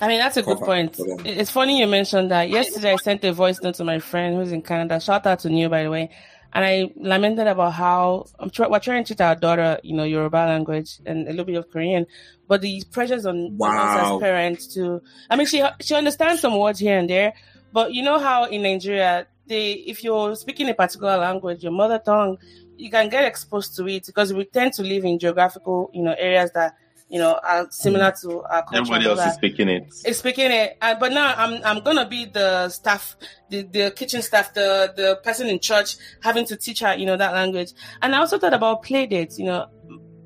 [0.00, 0.96] I mean, that's a good point.
[0.98, 2.50] It's funny you mentioned that.
[2.50, 5.00] Yesterday, I sent a voice note to my friend who's in Canada.
[5.00, 6.10] Shout out to New, by the way.
[6.52, 10.04] And I lamented about how I'm try- we're trying to teach our daughter, you know,
[10.04, 12.06] Yoruba language and a little bit of Korean,
[12.48, 13.68] but the pressures on wow.
[13.68, 15.02] us as parents to.
[15.28, 17.34] I mean, she she understands some words here and there,
[17.72, 21.98] but you know how in Nigeria, they if you're speaking a particular language, your mother
[21.98, 22.38] tongue,
[22.78, 26.14] you can get exposed to it because we tend to live in geographical, you know,
[26.16, 26.74] areas that
[27.08, 28.20] you know, are similar mm.
[28.22, 28.78] to our culture.
[28.78, 29.84] Everybody else is speaking it.
[30.04, 33.16] It's speaking it, uh, but now I'm I'm gonna be the staff,
[33.48, 37.16] the the kitchen staff, the the person in church having to teach her, you know,
[37.16, 37.72] that language.
[38.02, 39.38] And I also thought about play dates.
[39.38, 39.66] You know,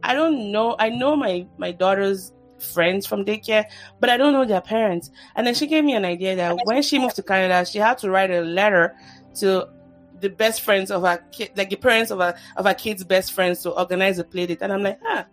[0.03, 0.77] I don't know.
[0.79, 3.65] I know my my daughter's friends from daycare,
[4.01, 5.11] but I don't know their parents.
[5.37, 7.99] And then she gave me an idea that when she moved to Canada, she had
[7.99, 8.95] to write a letter
[9.37, 9.69] to
[10.21, 13.33] the best friends of her kid, like the parents of her of her kids' best
[13.33, 14.63] friends to organize a play date.
[14.63, 15.27] And I'm like, ah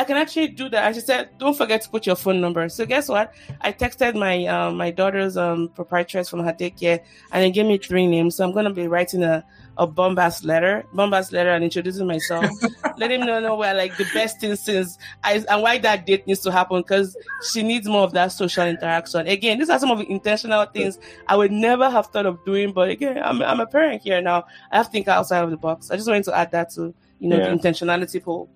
[0.00, 0.86] I can actually do that.
[0.86, 2.66] And she said, don't forget to put your phone number.
[2.70, 3.34] So guess what?
[3.60, 7.00] I texted my um, my daughter's um, proprietress from her daycare
[7.32, 8.36] and they gave me three names.
[8.36, 9.44] So I'm going to be writing a,
[9.76, 12.46] a bombast letter, bombast letter and introducing myself.
[12.96, 16.26] Let him know, know where like the best thing since I, and why that date
[16.26, 17.14] needs to happen because
[17.52, 19.26] she needs more of that social interaction.
[19.26, 22.72] Again, these are some of the intentional things I would never have thought of doing.
[22.72, 24.46] But again, I'm, I'm a parent here now.
[24.72, 25.90] I have to think outside of the box.
[25.90, 27.50] I just wanted to add that to, you know, yeah.
[27.50, 28.48] the intentionality poll.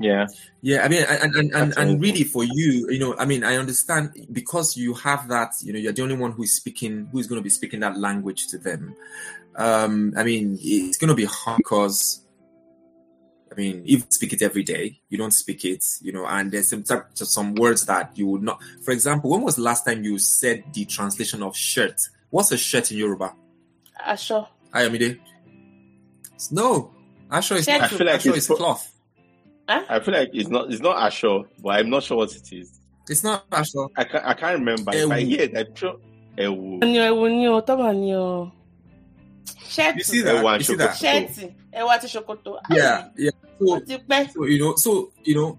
[0.00, 0.26] Yeah.
[0.62, 0.82] Yeah.
[0.82, 4.26] I mean, and, and, and, and, really for you, you know, I mean, I understand
[4.32, 7.26] because you have that, you know, you're the only one who is speaking, who is
[7.26, 8.96] going to be speaking that language to them.
[9.56, 12.24] Um, I mean, it's going to be hard because,
[13.52, 16.50] I mean, if you speak it every day, you don't speak it, you know, and
[16.50, 16.82] there's some,
[17.12, 20.64] some words that you would not, for example, when was the last time you said
[20.72, 22.00] the translation of shirt?
[22.30, 23.34] What's a shirt in Yoruba?
[24.08, 24.46] Asho.
[24.72, 25.18] Ayomide.
[26.50, 26.94] No.
[27.30, 28.94] Asho is, I feel like Asho is cloth.
[29.70, 29.84] Huh?
[29.88, 32.80] I feel like it's not it's not Asho, but I'm not sure what it is.
[33.08, 33.88] It's not Asho.
[33.96, 34.90] I can't, I can't remember.
[34.90, 35.04] Ewu.
[35.04, 35.96] If I hear it, I'm sure.
[36.36, 36.82] Ewu.
[39.96, 40.58] You see that?
[40.58, 40.96] You see that?
[40.96, 41.54] Shirty.
[42.70, 43.30] Yeah, yeah.
[43.60, 45.56] So, so you know, so you know,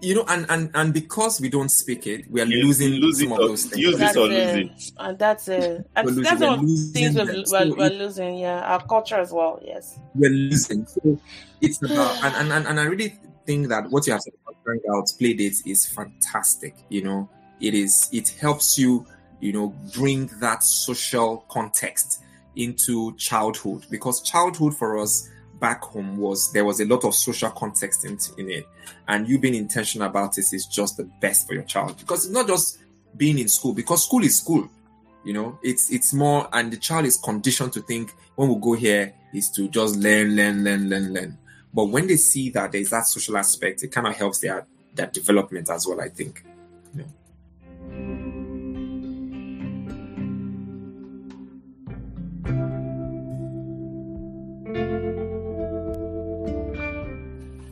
[0.00, 3.30] you know, and, and and because we don't speak it, we are you, losing, losing
[3.30, 3.82] some of those things.
[3.82, 4.92] Use it or lose it.
[4.98, 5.84] And that's it.
[5.96, 8.38] And we're that's one of the things we're, we're, we're, losing.
[8.38, 9.60] Yeah, our culture as well.
[9.64, 10.86] Yes, we're losing.
[10.86, 11.18] So
[11.60, 13.18] it's about, and, and and I really
[13.48, 16.74] think that what you have said about trying out play dates is fantastic.
[16.90, 17.30] You know,
[17.62, 18.10] it is.
[18.12, 19.06] It helps you,
[19.40, 22.22] you know, bring that social context
[22.56, 25.30] into childhood because childhood for us
[25.60, 28.68] back home was there was a lot of social context in, in it
[29.08, 32.34] and you being intentional about it is just the best for your child because it's
[32.34, 32.78] not just
[33.16, 34.68] being in school because school is school
[35.24, 38.72] you know it's it's more and the child is conditioned to think when we go
[38.74, 41.38] here is to just learn learn learn learn learn
[41.72, 45.06] but when they see that there's that social aspect it kind of helps their their
[45.06, 46.44] development as well i think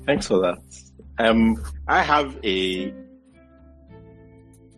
[0.07, 0.59] Thanks for that.
[1.19, 2.95] Um, I have a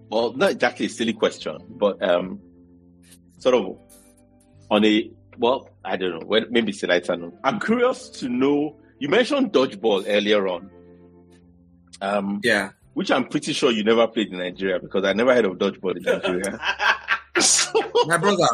[0.09, 2.41] well, not exactly a silly question, but um,
[3.39, 3.77] sort of
[4.71, 7.39] on a well, I don't know, maybe it's a lighter note.
[7.45, 8.78] I'm curious to know.
[8.99, 10.71] You mentioned dodgeball earlier on.
[12.01, 15.45] Um, yeah, which I'm pretty sure you never played in Nigeria because I never heard
[15.45, 16.61] of dodgeball in Nigeria.
[18.07, 18.47] My brother,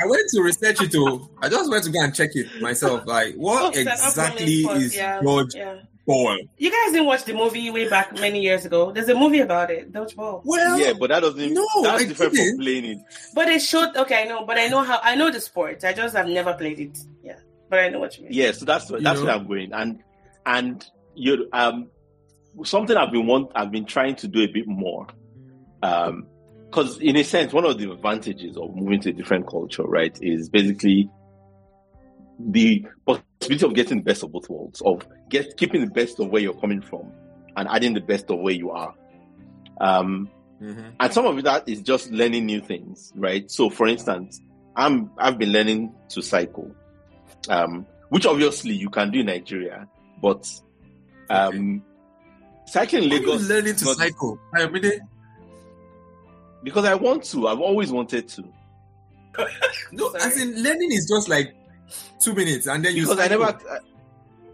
[0.00, 0.92] I went to research it.
[0.92, 1.28] Too.
[1.40, 3.06] I just went to go and check it myself.
[3.06, 5.54] Like, what exactly is yeah, dodge?
[5.54, 5.78] Yeah.
[6.04, 8.90] You guys didn't watch the movie way back many years ago.
[8.90, 10.42] There's a movie about it, dodgeball.
[10.44, 11.54] Well, yeah, but that doesn't.
[11.54, 12.56] No, that's I different didn't.
[12.56, 12.98] from playing it.
[13.34, 13.96] But it should.
[13.96, 14.98] Okay, I know, but I know how.
[15.02, 15.84] I know the sport.
[15.84, 16.98] I just have never played it.
[17.22, 17.36] Yeah,
[17.72, 18.34] but I know what you mean.
[18.34, 20.02] Yeah, so that's that's where I'm going, and
[20.44, 21.88] and you um
[22.64, 25.06] something I've been want I've been trying to do a bit more.
[25.82, 26.26] Um,
[26.66, 30.16] because in a sense, one of the advantages of moving to a different culture, right,
[30.20, 31.08] is basically
[32.38, 36.28] the possibility of getting the best of both worlds, of get keeping the best of
[36.28, 37.10] where you're coming from
[37.56, 38.94] and adding the best of where you are.
[39.80, 40.30] Um,
[40.62, 40.90] mm-hmm.
[41.00, 43.50] And some of that is just learning new things, right?
[43.50, 44.42] So, for instance,
[44.76, 46.74] I'm I've been learning to cycle,
[47.48, 49.88] um, which obviously you can do in Nigeria,
[50.20, 50.48] but
[51.30, 51.82] um,
[52.66, 53.48] cycling Lagos.
[53.48, 54.38] learning to cycle?
[54.54, 55.00] I mean,
[56.62, 57.48] because I want to.
[57.48, 58.44] I've always wanted to.
[59.92, 61.54] no, as in learning is just like
[62.20, 63.02] two minutes, and then you.
[63.02, 63.44] Because cycle.
[63.44, 63.58] I never.
[63.68, 63.78] Uh,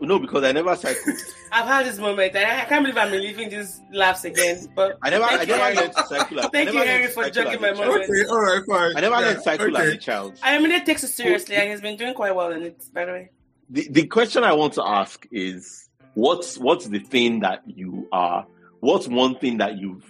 [0.01, 1.17] no, because I never cycled.
[1.53, 2.35] I've had this moment.
[2.37, 4.67] I, I can't believe I'm reliving these laughs again.
[4.75, 6.43] But I never, I never learned to cycle.
[6.51, 8.05] Thank you, Harry, for joking my moment.
[8.05, 8.97] Okay, all right, fine.
[8.97, 9.87] I never yeah, learned to cycle okay.
[9.87, 10.39] as a child.
[10.43, 12.83] I mean, it takes it seriously, and he's been doing quite well in it.
[12.93, 13.31] By the way,
[13.71, 18.47] the the question I want to ask is, what's what's the thing that you are?
[18.81, 20.05] What's one thing that you've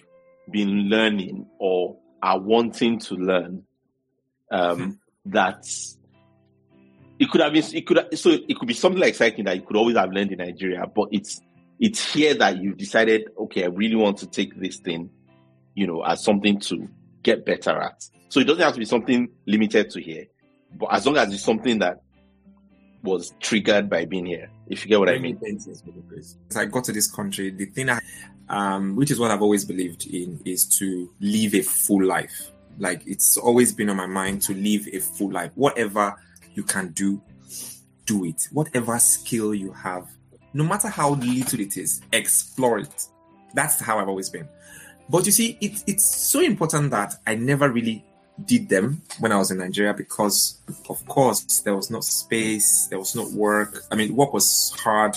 [0.51, 3.65] been learning or are wanting to learn?
[4.51, 4.91] Um, hmm.
[7.19, 9.63] It could have been it could so it could be something like cycling that you
[9.63, 11.41] could always have learned in Nigeria, but it's
[11.81, 15.11] it's here that you've decided, okay, I really want to take this thing,
[15.75, 16.89] you know, as something to
[17.23, 18.05] get better at.
[18.29, 20.27] So it doesn't have to be something limited to here,
[20.77, 22.03] but as long as it's something that
[23.03, 25.39] was triggered by being here, if you get what I mean.
[25.45, 28.01] As I got to this country, the thing I,
[28.49, 32.51] um, which is what I've always believed in, is to live a full life.
[32.79, 36.17] Like it's always been on my mind to live a full life, whatever
[36.59, 37.23] you can do,
[38.05, 38.49] do it.
[38.51, 40.09] Whatever skill you have,
[40.53, 43.07] no matter how little it is, explore it.
[43.55, 44.49] That's how I've always been.
[45.09, 48.05] But you see, it, it's so important that I never really
[48.45, 52.99] did them when I was in Nigeria because, of course, there was no space, there
[52.99, 53.85] was no work.
[53.93, 55.17] I mean, work was hard.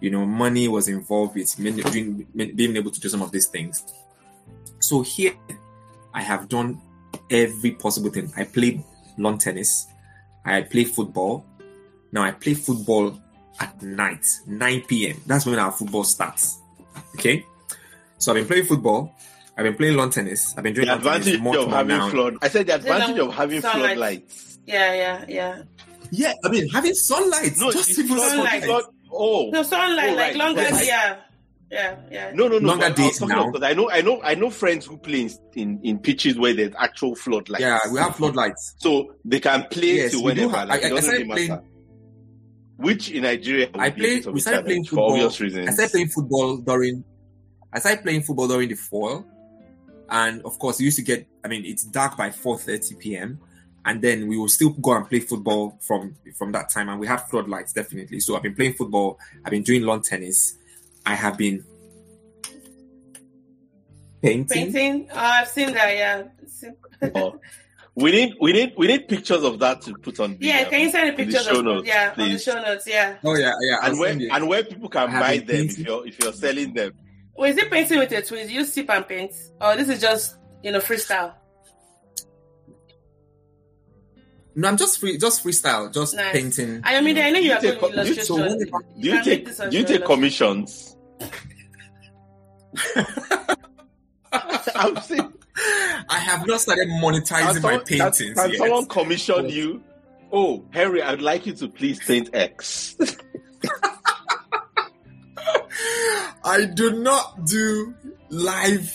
[0.00, 3.82] You know, money was involved with being, being able to do some of these things.
[4.78, 5.32] So here,
[6.12, 6.82] I have done
[7.30, 8.30] every possible thing.
[8.36, 8.84] I played
[9.16, 9.86] lawn tennis.
[10.44, 11.46] I play football.
[12.10, 13.18] Now I play football
[13.60, 15.20] at night, 9 p.m.
[15.26, 16.58] That's when our football starts.
[17.14, 17.46] Okay.
[18.18, 19.14] So I've been playing football.
[19.56, 20.54] I've been playing lawn tennis.
[20.56, 22.08] I've been doing the advantage of having now.
[22.08, 22.36] flood.
[22.40, 24.58] I said the advantage of having floodlights.
[24.66, 25.62] Yeah, yeah, yeah.
[26.10, 27.52] Yeah, I mean having sunlight.
[27.58, 28.66] No, just it's sunlight.
[28.66, 30.36] Not, oh, no sunlight, oh, like right.
[30.36, 30.62] longer.
[30.62, 30.86] Right.
[30.86, 31.16] Yeah.
[31.72, 32.32] Yeah, yeah.
[32.34, 32.68] No, no, no.
[32.68, 33.50] Longer days now.
[33.50, 36.74] Because I know, I know, I know friends who play in, in pitches where there's
[36.78, 37.62] actual floodlights.
[37.62, 40.54] Yeah, we have floodlights, so they can play yes, to whenever.
[40.54, 41.58] Have, like, I, I started playing.
[42.76, 44.26] Which in Nigeria, I played.
[44.26, 45.08] We started playing football.
[45.08, 45.68] For obvious reasons.
[45.68, 47.04] I started playing football during.
[47.72, 49.24] I started playing football during the fall,
[50.10, 51.26] and of course, we used to get.
[51.42, 53.40] I mean, it's dark by four thirty p.m
[53.84, 57.06] and then we will still go and play football from from that time and we
[57.08, 60.56] had floodlights definitely so i've been playing football i've been doing lawn tennis
[61.04, 61.64] I have been
[64.22, 64.72] painting.
[64.72, 65.08] Painting?
[65.12, 67.10] Oh, I've seen that, yeah.
[67.14, 67.38] oh.
[67.94, 70.38] We need we need we need pictures of that to put on.
[70.38, 71.44] The, yeah, can you send um, the pictures?
[71.44, 72.24] The show notes, yeah, please.
[72.24, 72.86] on the show notes.
[72.88, 73.16] Yeah.
[73.22, 73.80] Oh yeah, yeah.
[73.82, 76.92] And where and where people can buy them if you're if you're selling them.
[77.36, 78.50] Well, is it painting with a twist?
[78.50, 81.34] You sip and paint, or this is just you know freestyle?
[84.54, 86.32] No, I'm just free, just freestyle, just nice.
[86.32, 86.80] painting.
[86.84, 88.24] I mean, I know you, you are good co- illustration.
[88.24, 90.91] So do you, take do you take commissions?
[94.74, 95.32] I'm saying,
[96.08, 98.38] I have not started monetizing my paintings.
[98.38, 99.82] Can, someone commission you?
[100.32, 102.96] Oh, Harry, I'd like you to please paint X.
[106.44, 107.94] I do not do
[108.30, 108.92] live.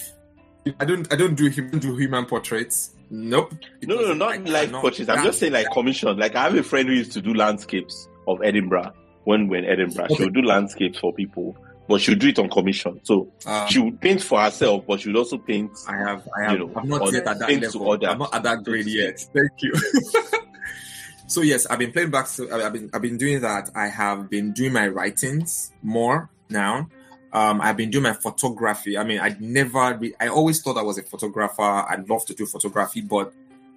[0.79, 1.11] I don't.
[1.13, 2.93] I don't do human do human portraits.
[3.09, 3.53] Nope.
[3.83, 5.09] No, no, not live portraits.
[5.09, 6.17] I'm just saying like commission.
[6.17, 8.91] Like I have a friend who used to do landscapes of Edinburgh
[9.23, 10.05] when we're in Edinburgh.
[10.05, 10.15] Okay.
[10.15, 11.55] She would do landscapes for people
[11.87, 12.99] but she'll do it on commission.
[13.03, 15.71] So um, she would paint for herself, but she would also paint.
[15.87, 18.05] I have, I have, you know, I'm not yet at that level.
[18.05, 19.19] I'm not at that grade yet.
[19.33, 19.73] Thank you.
[21.27, 22.27] so yes, I've been playing back.
[22.27, 23.69] So I've been, I've been doing that.
[23.75, 26.89] I have been doing my writings more now.
[27.33, 28.97] Um, I've been doing my photography.
[28.97, 31.61] I mean, I'd never, be, I always thought I was a photographer.
[31.61, 33.33] I'd love to do photography, but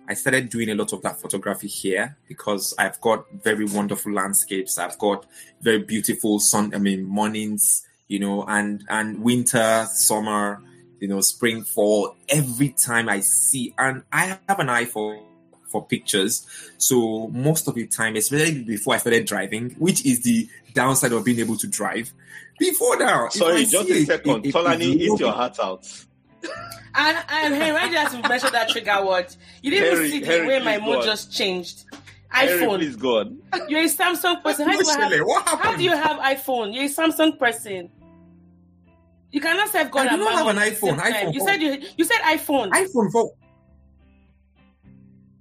[0.09, 4.79] I started doing a lot of that photography here because I've got very wonderful landscapes.
[4.79, 5.27] I've got
[5.61, 10.61] very beautiful sun, I mean, mornings you know, and and winter, summer,
[10.99, 12.17] you know, spring, fall.
[12.29, 15.23] Every time I see, and I have an eye for
[15.69, 16.45] for pictures.
[16.77, 21.25] So most of the time, especially before I started driving, which is the downside of
[21.25, 22.13] being able to drive.
[22.59, 25.87] Before now, sorry, just a second, Tolani, eat your heart out.
[26.95, 29.35] And and hey, why did you have to mention that trigger word?
[29.63, 31.85] You didn't Harry, see the Harry, way my mood just changed.
[32.35, 32.83] iPhone.
[32.83, 33.39] is gone.
[33.69, 34.69] You're a Samsung person.
[34.69, 36.75] How do, you have, how do you have iPhone?
[36.75, 37.91] You're a Samsung person.
[39.33, 40.09] You cannot save God.
[40.09, 40.99] I do not have an iPhone.
[40.99, 41.35] iPhone.
[41.35, 42.71] You said you you said iPhone.
[42.71, 43.33] iPhone for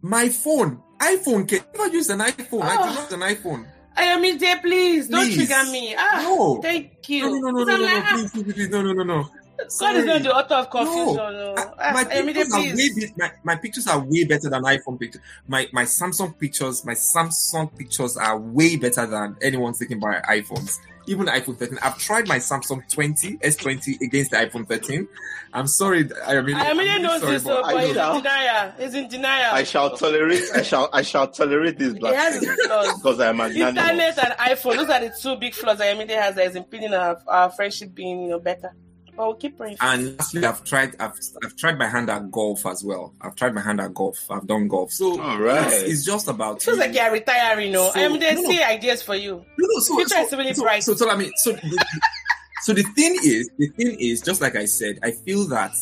[0.01, 0.81] my phone.
[0.99, 1.47] iPhone.
[1.47, 2.47] Can you never use an iPhone?
[2.51, 2.61] Oh.
[2.61, 3.65] I do not use an iPhone.
[3.95, 4.39] I mean, ah.
[4.39, 5.95] there, please don't trigger me.
[5.97, 6.61] Ah, no.
[6.61, 7.41] Thank you.
[7.41, 8.11] No, no, no, no, no, no, ah.
[8.13, 9.29] please, please, please, no, no, no, no.
[9.77, 11.15] God is not the author of confusion.
[11.15, 11.31] No.
[11.31, 11.55] no.
[11.57, 14.97] I, ah, my, I, pictures are way my, my pictures are way better than iPhone
[14.97, 15.21] pictures.
[15.47, 20.79] My my Samsung pictures, my Samsung pictures are way better than anyone taken by iPhones
[21.09, 21.79] even the iPhone 13.
[21.81, 25.07] I've tried my Samsung 20 S20 against the iPhone 13.
[25.51, 26.09] I'm sorry.
[26.25, 28.73] I mean, I mean, knows sorry, this, but but he's in denial.
[28.77, 29.55] He's in denial.
[29.55, 30.43] I shall tolerate.
[30.53, 30.89] I shall.
[30.93, 32.55] I shall tolerate this blasphemy
[32.95, 33.83] because I am magnanimous.
[33.83, 34.75] Internet and iPhone.
[34.75, 37.95] Those are the two big flaws that Emily has that is impeding our, our friendship
[37.95, 38.71] being, you know, better.
[39.19, 39.75] But we'll keep praying.
[39.81, 40.95] And lastly, I've tried.
[40.97, 41.11] I've
[41.43, 43.13] I've tried my hand at golf as well.
[43.19, 44.17] I've tried my hand at golf.
[44.31, 44.93] I've done golf.
[44.93, 46.55] So all right, it's, it's just about.
[46.55, 47.73] It feels like you're retiring.
[47.73, 48.63] No, so, I mean, they no, see no.
[48.63, 49.43] ideas for you.
[49.57, 49.79] No, no.
[49.81, 50.83] So, future so, is really so, bright.
[50.83, 51.51] So, so I mean, so.
[51.51, 51.85] The,
[52.61, 55.75] so the thing is, the thing is, just like I said, I feel that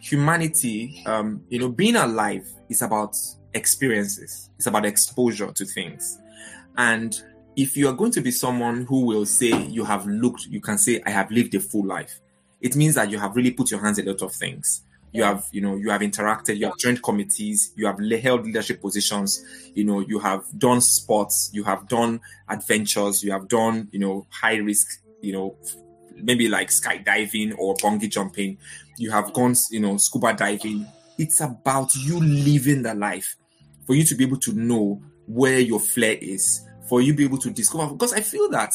[0.00, 3.14] humanity, um, you know, being alive is about
[3.52, 4.48] experiences.
[4.56, 6.18] It's about exposure to things,
[6.78, 7.14] and
[7.56, 10.78] if you are going to be someone who will say you have looked, you can
[10.78, 12.18] say I have lived a full life
[12.60, 14.82] it means that you have really put your hands in a lot of things.
[15.12, 18.80] You have, you know, you have interacted, you have joined committees, you have held leadership
[18.80, 19.44] positions,
[19.74, 24.26] you know, you have done sports, you have done adventures, you have done, you know,
[24.30, 25.56] high risk, you know,
[26.14, 28.56] maybe like skydiving or bungee jumping.
[28.98, 30.86] You have gone, you know, scuba diving.
[31.18, 33.36] It's about you living the life
[33.86, 37.24] for you to be able to know where your flair is, for you to be
[37.24, 37.92] able to discover.
[37.92, 38.74] Because I feel that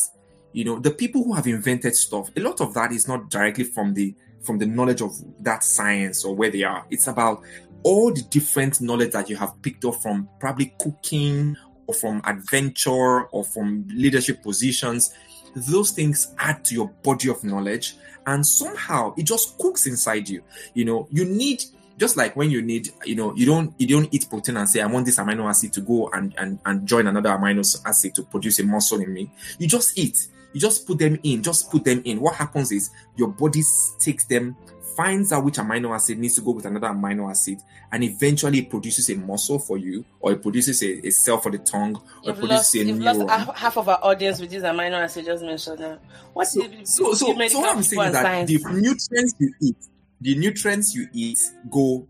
[0.55, 3.65] you know the people who have invented stuff a lot of that is not directly
[3.65, 7.41] from the from the knowledge of that science or where they are it's about
[7.83, 13.25] all the different knowledge that you have picked up from probably cooking or from adventure
[13.25, 15.13] or from leadership positions
[15.55, 17.97] those things add to your body of knowledge
[18.27, 20.41] and somehow it just cooks inside you
[20.73, 21.65] you know you need
[21.97, 24.81] just like when you need, you know, you don't you don't eat protein and say,
[24.81, 28.23] I want this amino acid to go and, and, and join another amino acid to
[28.23, 29.31] produce a muscle in me.
[29.59, 30.27] You just eat.
[30.55, 32.21] You just put them in, just put them in.
[32.21, 33.61] What happens is your body
[33.99, 34.55] takes them,
[34.95, 37.57] finds out which amino acid needs to go with another amino acid,
[37.91, 41.51] and eventually it produces a muscle for you, or it produces a, a cell for
[41.51, 43.27] the tongue, or you've it produces lost, a neuron.
[43.27, 45.81] lost half of our audience with these amino acid just mentioned.
[45.81, 45.99] Now.
[46.31, 48.49] What so, so, so, so what I'm saying is that science?
[48.49, 49.77] the nutrients you eat,
[50.21, 52.07] the nutrients you eat go,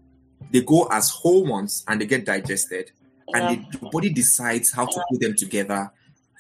[0.52, 2.92] they go as whole ones and they get digested,
[3.30, 3.50] yeah.
[3.50, 5.92] and the, the body decides how to put them together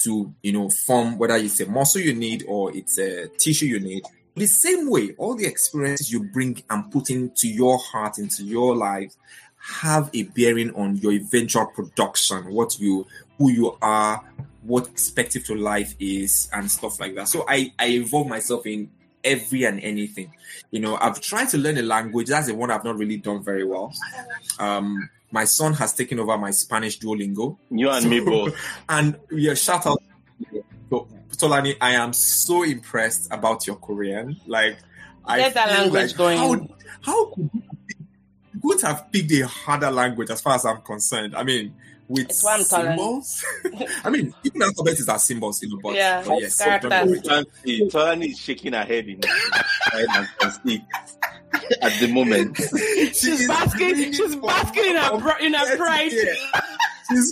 [0.04, 3.80] to you know form whether it's a muscle you need or it's a tissue you
[3.80, 4.04] need.
[4.36, 8.76] The same way all the experiences you bring and put into your heart into your
[8.76, 9.14] life
[9.58, 13.06] have a bearing on your eventual production what you
[13.38, 14.24] who you are
[14.62, 17.28] what perspective to life is and stuff like that.
[17.28, 18.92] So i i involve myself in
[19.24, 20.32] every and anything.
[20.72, 22.28] You know i've tried to learn a language.
[22.28, 23.94] That's the one i've not really done very well.
[24.60, 27.58] Um my son has taken over my Spanish Duolingo.
[27.70, 28.56] You and so, me both.
[28.90, 30.02] And we yeah, shout out.
[30.90, 34.40] So, Tolani, I am so impressed about your Korean.
[34.46, 34.78] Like,
[35.26, 36.38] I that language like, going.
[36.38, 36.68] How,
[37.02, 41.36] how could you could have picked a harder language as far as I'm concerned?
[41.36, 41.74] I mean,
[42.08, 43.44] with symbols.
[44.04, 48.32] I mean, even alphabet is as symbols, you know, but, yeah, but yes, so Tolani
[48.32, 49.22] is shaking her head in
[49.94, 50.82] and speak
[51.82, 52.58] at the moment.
[53.16, 54.12] she's basking.
[54.14, 56.12] She's basking in her in her pride.
[57.10, 57.32] She's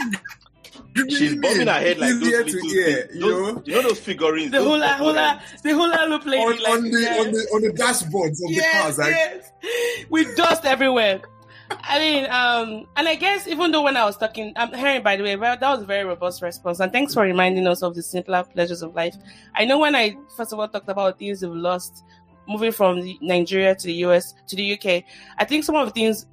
[1.10, 3.64] She's bobbing her head like those little, to ear, you know?
[3.66, 4.52] you know those figurines.
[4.52, 7.70] The hula hula, the hula loop lady, on, like, on the on the on the
[7.70, 9.16] dashboards of yes, the cars, like,
[9.64, 10.06] yes.
[10.10, 11.22] with dust everywhere.
[11.82, 15.04] I mean, um, and I guess even though when I was talking, I'm um, hearing
[15.04, 17.96] by the way, that was a very robust response, and thanks for reminding us of
[17.96, 19.16] the simpler pleasures of life.
[19.56, 22.04] I know when I first of all talked about things we've lost,
[22.48, 25.04] moving from Nigeria to the US to the UK,
[25.38, 26.26] I think some of the things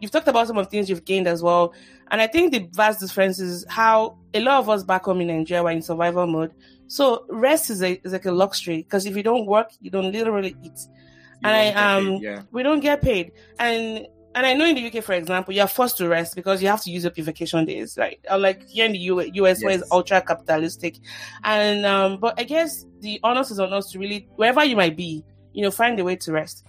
[0.00, 1.72] you've talked about some of the things you've gained as well.
[2.10, 5.28] And I think the vast difference is how a lot of us back home in
[5.28, 6.52] Nigeria were in survival mode.
[6.86, 10.12] So rest is, a, is like a luxury because if you don't work, you don't
[10.12, 10.78] literally eat.
[11.42, 12.42] You and I um paid, yeah.
[12.52, 13.32] we don't get paid.
[13.58, 16.68] And and I know in the UK, for example, you're forced to rest because you
[16.68, 18.18] have to use up your vacation days, right?
[18.36, 19.62] Like here in the US, yes.
[19.62, 20.96] where it's ultra capitalistic.
[21.44, 24.96] And um, but I guess the onus is on us to really wherever you might
[24.96, 26.64] be, you know, find a way to rest.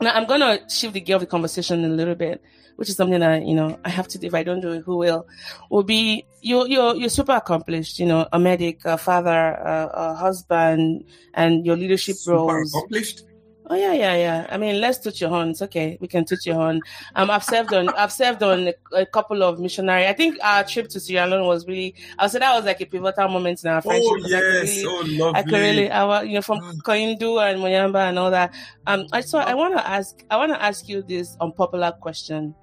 [0.00, 2.42] Now I'm gonna shift the gear of the conversation a little bit,
[2.76, 4.26] which is something that you know I have to do.
[4.26, 5.26] If I don't do it, who will?
[5.70, 7.98] Will be you're you're you're super accomplished.
[7.98, 12.74] You know, a medic, a father, a, a husband, and your leadership super roles.
[12.74, 13.22] Accomplished.
[13.68, 14.46] Oh yeah, yeah, yeah.
[14.48, 15.50] I mean, let's touch your horn.
[15.50, 15.98] It's okay.
[16.00, 16.80] We can touch your horn.
[17.16, 20.06] Um, I've served on, I've served on a, a, couple of missionary.
[20.06, 21.94] I think our trip to Sierra Leone was really.
[22.16, 24.08] I would say that was like a pivotal moment in our friendship.
[24.08, 25.40] Oh yes, I really, oh lovely.
[25.40, 28.54] I could really, I, you know, from Koindu and Moyamba and all that.
[28.86, 32.54] Um, I so I want to ask, I want to ask you this unpopular question.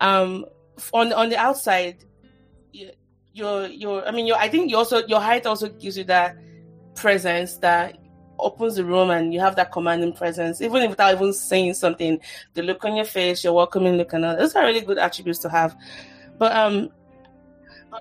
[0.00, 0.46] Um,
[0.92, 2.04] on on the outside,
[3.32, 6.36] your your, I mean, your, I think you also your height also gives you that
[6.96, 7.98] presence that
[8.42, 12.20] opens the room and you have that commanding presence, even without even saying something.
[12.54, 15.38] The look on your face, your welcoming look, and all those are really good attributes
[15.40, 15.76] to have.
[16.38, 16.90] But um,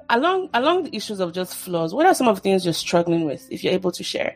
[0.10, 3.26] along along the issues of just flaws, what are some of the things you're struggling
[3.26, 4.36] with, if you're able to share?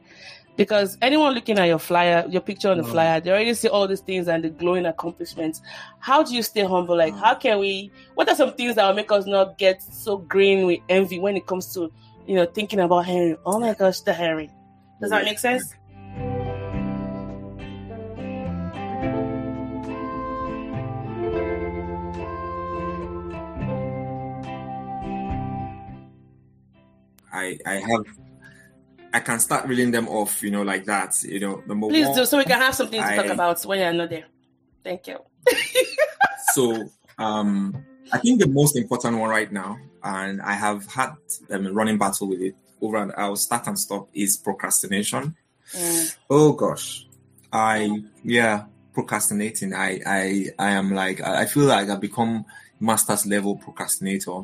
[0.56, 2.92] Because anyone looking at your flyer, your picture on the mm.
[2.92, 5.62] flyer, they already see all these things and the glowing accomplishments.
[6.00, 6.96] How do you stay humble?
[6.96, 7.20] Like, mm.
[7.20, 7.92] how can we?
[8.14, 11.36] What are some things that will make us not get so green with envy when
[11.36, 11.92] it comes to,
[12.28, 13.36] you know, thinking about Henry?
[13.46, 14.52] Oh my gosh, the Henry.
[15.02, 15.74] Does that make sense?
[27.34, 28.06] I I have
[29.14, 31.22] I can start reeling them off, you know, like that.
[31.24, 33.80] You know, number Please one, do so we can have something to talk about when
[33.80, 34.26] you're not there.
[34.84, 35.20] Thank you.
[36.54, 41.16] so um I think the most important one right now, and I have had
[41.52, 45.36] um, a running battle with it over and I'll start and stop is procrastination.
[45.72, 46.16] Mm.
[46.30, 47.08] Oh gosh.
[47.52, 49.74] I yeah, procrastinating.
[49.74, 52.46] I I I am like I feel like I've become
[52.80, 54.42] master's level procrastinator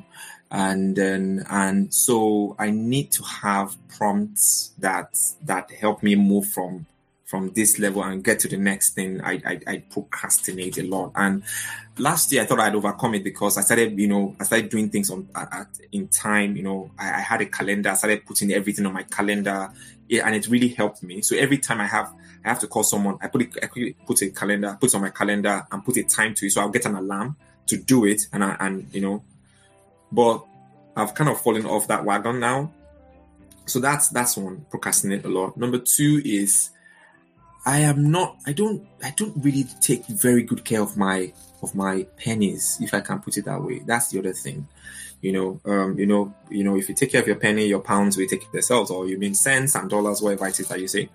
[0.51, 6.85] and then and so i need to have prompts that that help me move from
[7.29, 9.21] from this level and get to the next thing.
[9.21, 11.11] I i, I procrastinate a lot.
[11.15, 11.43] And
[11.97, 14.89] last year i thought i'd overcome it because i started you know i started doing
[14.89, 16.89] things on at, in time you know.
[16.97, 19.69] I, I, had a calendar i started putting everything on my calendar.
[20.07, 21.21] Yeah, and it really helped me.
[21.21, 22.11] So every time i have
[22.43, 23.67] i have to call someone i put it i
[24.07, 26.51] put a calendar put it on my calendar and put a time to it.
[26.51, 27.35] So i'll get an alarm
[27.67, 29.23] to do it and I, and you know
[30.11, 30.45] but
[30.95, 32.71] I've kind of fallen off that wagon now.
[33.65, 35.55] So that's that's one procrastinate a lot.
[35.57, 36.71] Number two is
[37.65, 41.31] I am not I don't I don't really take very good care of my
[41.61, 43.79] of my pennies, if I can put it that way.
[43.85, 44.67] That's the other thing.
[45.21, 47.81] You know, um, you know, you know, if you take care of your penny, your
[47.81, 50.87] pounds will take themselves, or you mean cents and dollars, whatever it is that you
[50.87, 51.09] say.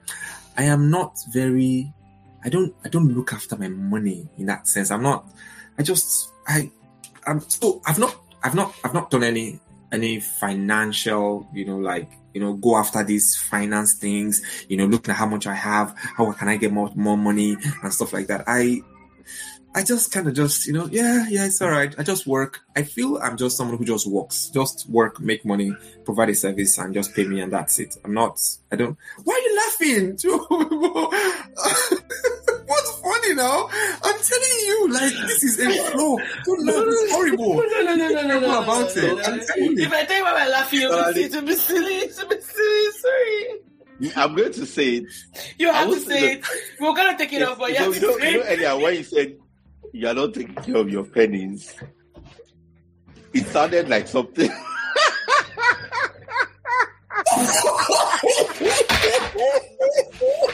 [0.57, 1.93] I am not very
[2.45, 4.91] I don't I don't look after my money in that sense.
[4.91, 5.27] I'm not
[5.79, 6.71] I just I
[7.27, 8.15] I'm so I've not
[8.45, 9.59] I've not I've not done any
[9.91, 15.13] any financial, you know, like you know, go after these finance things, you know, looking
[15.13, 18.27] at how much I have, how can I get more more money and stuff like
[18.27, 18.45] that.
[18.47, 18.83] I
[19.77, 21.93] I just kind of just, you know, yeah, yeah, it's all right.
[21.99, 22.61] I just work.
[22.77, 26.79] I feel I'm just someone who just works, just work, make money, provide a service,
[26.79, 27.97] and just pay me, and that's it.
[28.05, 28.39] I'm not,
[28.71, 30.17] I don't, why are you laughing?
[32.67, 33.69] What's funny now?
[34.03, 36.19] I'm telling you, like, this is a flow.
[36.45, 37.55] Don't laugh, it's horrible.
[37.55, 38.63] No, no, no, no, no, no.
[38.63, 39.29] about it.
[39.29, 39.85] I'm telling you.
[39.85, 42.93] If I tell you why I'm laughing, you'll be, to be silly, to be silly,
[42.93, 44.13] sorry.
[44.17, 45.07] I'm going to say it.
[45.59, 46.47] You have to say it.
[46.81, 48.33] We're gonna take it off, but you, have to say.
[48.33, 49.37] You know, earlier when you said
[49.93, 51.75] you are not taking care of your pennies.
[53.33, 54.51] it sounded like something.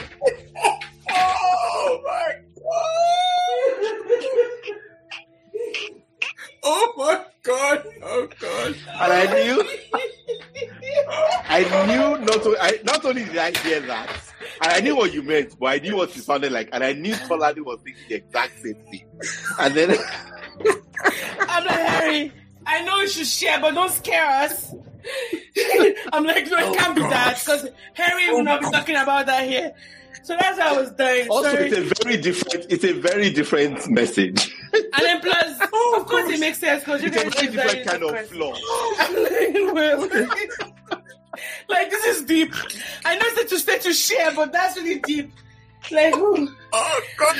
[1.13, 3.01] oh my god!
[6.63, 7.87] Oh my god!
[8.03, 8.75] Oh god!
[8.87, 9.63] And I knew,
[11.49, 12.43] I knew not.
[12.43, 14.09] To, I, not only did I hear that,
[14.63, 16.93] and I knew what you meant, but I knew what it sounded like, and I
[16.93, 19.05] knew Tolani was thinking the exact same thing.
[19.59, 19.97] And then
[21.47, 22.31] I'm like Harry.
[22.65, 24.73] I know you should share, but don't scare us.
[26.13, 28.95] I'm like, no, oh it oh, can't be that because Harry will not be talking
[28.95, 29.73] about that here.
[30.23, 31.29] So that's how I was dying.
[31.29, 31.69] Also, Sorry.
[31.69, 32.65] it's a very different.
[32.69, 34.55] It's a very different message.
[34.73, 37.87] And then plus, oh, of course, it makes sense because you it's a very different
[37.87, 38.51] kind of flow.
[38.51, 40.01] like, well,
[41.69, 42.53] like this is deep.
[43.05, 45.31] I know it's to stay to share, but that's really deep.
[45.91, 47.37] Like, oh god.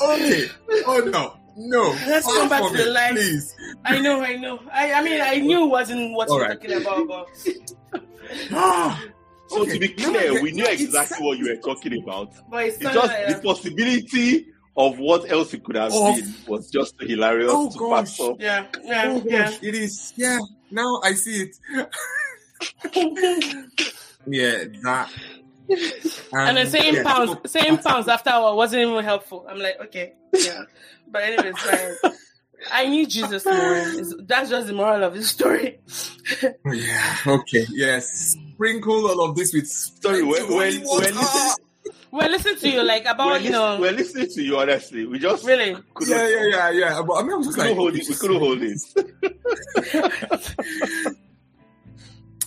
[0.00, 0.46] Okay.
[0.86, 1.36] Oh no.
[1.54, 1.82] No.
[2.06, 3.14] Let's come back to the line.
[3.14, 3.54] Please.
[3.84, 4.60] I know, I know.
[4.72, 6.60] I, I mean, I knew it wasn't what you were right.
[6.60, 8.02] talking about, but.
[8.52, 9.02] Ah.
[9.52, 12.32] So to be clear, we knew exactly what you were talking about.
[12.50, 14.46] But it's, it's just the possibility
[14.76, 16.14] of what else it could have oh.
[16.16, 17.90] been was just hilarious oh, to gosh.
[17.90, 18.36] pass off.
[18.40, 19.44] Yeah, yeah, oh, yeah.
[19.44, 19.58] Gosh.
[19.62, 20.12] It is.
[20.16, 20.38] Yeah.
[20.70, 21.56] Now I see it.
[24.26, 25.10] yeah, that.
[25.68, 29.46] And, and then saying yeah, pounds, saying pounds after all wasn't even helpful.
[29.48, 30.62] I'm like, okay, yeah.
[31.10, 32.14] But anyways, like,
[32.70, 33.54] I need Jesus more.
[34.22, 35.80] That's just the moral of the story.
[36.66, 37.16] yeah.
[37.26, 37.66] Okay.
[37.70, 38.36] Yes.
[38.62, 39.66] Sprinkle all of this with.
[39.66, 40.22] Sorry.
[40.22, 41.14] When when, when
[42.12, 43.80] we're listening to you, like about we're you know.
[43.80, 45.04] We're listening to you honestly.
[45.04, 45.70] We just really.
[46.06, 47.02] Yeah, yeah, yeah, yeah.
[47.02, 48.06] But I mean, I was just we like, hold it.
[48.08, 48.78] We couldn't hold it.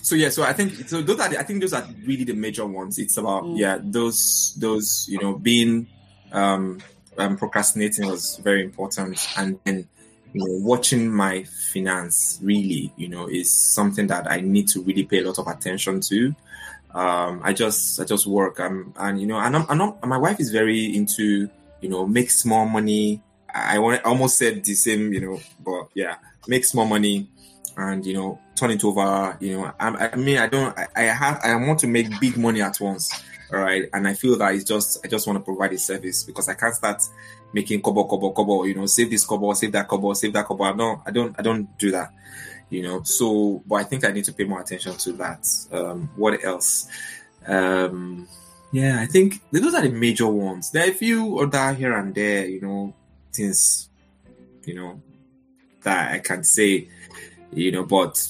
[0.00, 1.02] so yeah, so I think so.
[1.02, 2.98] Those are the, I think those are really the major ones.
[2.98, 3.58] It's about mm.
[3.58, 5.86] yeah, those those you know being
[6.32, 6.80] um
[7.18, 9.86] um, procrastinating was very important, and then
[10.32, 15.04] you know watching my finance really you know is something that I need to really
[15.04, 16.34] pay a lot of attention to.
[16.94, 20.18] Um, I just I just work um, and you know and I'm, I'm not, my
[20.18, 21.48] wife is very into
[21.80, 23.22] you know make small money.
[23.54, 26.16] I, I almost said the same you know, but yeah,
[26.46, 27.28] make small money
[27.76, 29.36] and you know turn it over.
[29.40, 32.36] You know I, I mean I don't I, I have I want to make big
[32.36, 33.10] money at once
[33.52, 36.24] all right and i feel that it's just i just want to provide a service
[36.24, 37.02] because i can't start
[37.52, 40.72] making kobo kobo kobo you know save this kobo save that kobo save that kobo.
[40.72, 42.12] No i don't i don't do that
[42.68, 43.02] you know.
[43.02, 45.46] So but i think i need to pay more attention to that.
[45.72, 46.88] Um what else?
[47.46, 48.28] Um
[48.72, 50.70] yeah i think those are the major ones.
[50.70, 52.94] There are a few other here and there you know
[53.32, 53.88] things
[54.64, 55.00] you know
[55.82, 56.88] that i can say
[57.52, 58.26] you know but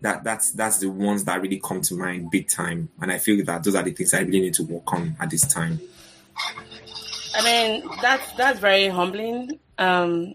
[0.00, 2.88] that that's that's the ones that really come to mind big time.
[3.00, 5.30] And i feel that those are the things i really need to work on at
[5.30, 5.80] this time
[7.34, 9.58] i mean that's that's very humbling.
[9.78, 10.34] Um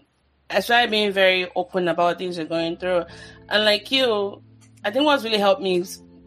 [0.50, 3.04] especially being very open about things you're going through.
[3.48, 4.42] And like you
[4.84, 5.84] i think what's really helped me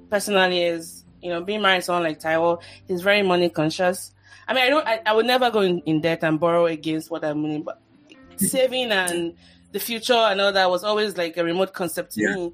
[0.09, 4.11] personally is you know being married to someone like Taiwo, he's very money conscious.
[4.47, 7.09] I mean i don't i, I would never go in, in debt and borrow against
[7.09, 7.81] what i'm winning but
[8.37, 9.35] saving and
[9.73, 12.35] the future and all that was always like a remote concept to yeah.
[12.35, 12.53] me.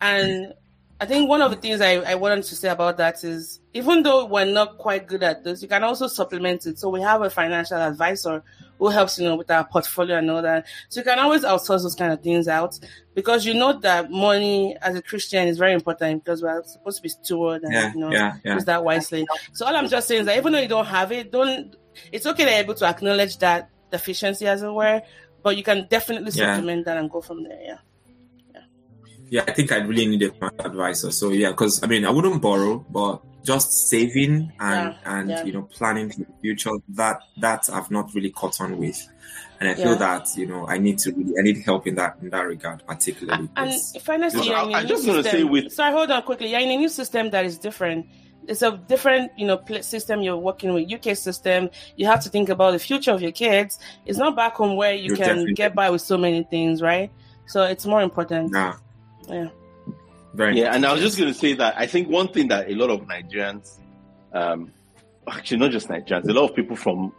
[0.00, 0.54] And
[1.00, 4.02] I think one of the things I, I wanted to say about that is even
[4.02, 6.78] though we're not quite good at this, you can also supplement it.
[6.78, 8.42] So we have a financial advisor
[8.78, 10.66] who helps, you know, with our portfolio and all that.
[10.90, 12.78] So you can always outsource those kind of things out
[13.14, 17.02] because you know that money as a Christian is very important because we're supposed to
[17.02, 18.54] be steward and, yeah, you know, yeah, yeah.
[18.54, 19.26] use that wisely.
[19.54, 21.76] So all I'm just saying is that even though you don't have it, don't,
[22.12, 25.00] it's okay that you're able to acknowledge that deficiency as it were,
[25.42, 27.60] but you can definitely supplement that and go from there.
[27.62, 27.78] Yeah
[29.30, 31.12] yeah, I think I really need a financial advisor.
[31.12, 35.44] So yeah, because I mean, I wouldn't borrow, but just saving and yeah, and yeah.
[35.44, 39.08] you know planning for the future that that I've not really caught on with,
[39.60, 39.98] and I feel yeah.
[39.98, 42.84] that you know I need to really I need help in that in that regard,
[42.86, 43.48] particularly.
[43.56, 45.48] And finally, you're in a new system.
[45.48, 45.72] With...
[45.72, 46.50] Sorry, hold on quickly.
[46.50, 48.06] You're in a new system that is different.
[48.48, 50.92] It's a different, you know, system you're working with.
[50.92, 51.70] UK system.
[51.94, 53.78] You have to think about the future of your kids.
[54.06, 55.54] It's not back home where you you're can definitely...
[55.54, 57.12] get by with so many things, right?
[57.46, 58.52] So it's more important.
[58.52, 58.74] Yeah.
[59.30, 59.48] Yeah.
[60.32, 62.70] Very yeah, and I was just going to say that I think one thing that
[62.70, 63.78] a lot of Nigerians,
[64.32, 64.70] um,
[65.28, 67.12] actually not just Nigerians, a lot of people from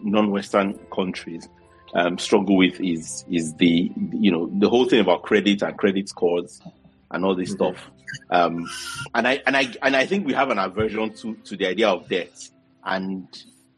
[0.00, 1.48] non-Western countries
[1.94, 6.08] um, struggle with is is the you know the whole thing about credit and credit
[6.08, 6.60] scores
[7.10, 7.74] and all this mm-hmm.
[7.74, 7.90] stuff.
[8.30, 8.68] Um,
[9.14, 11.88] and I and I and I think we have an aversion to to the idea
[11.88, 12.50] of debt.
[12.84, 13.26] And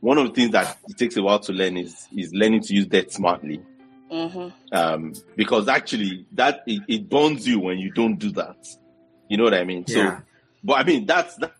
[0.00, 2.74] one of the things that it takes a while to learn is is learning to
[2.74, 3.62] use debt smartly.
[4.10, 4.48] Mm-hmm.
[4.72, 8.56] Um, because actually, that it, it, burns you when you don't do that.
[9.28, 9.84] You know what I mean?
[9.86, 10.18] Yeah.
[10.18, 10.22] So,
[10.64, 11.52] but I mean that's that,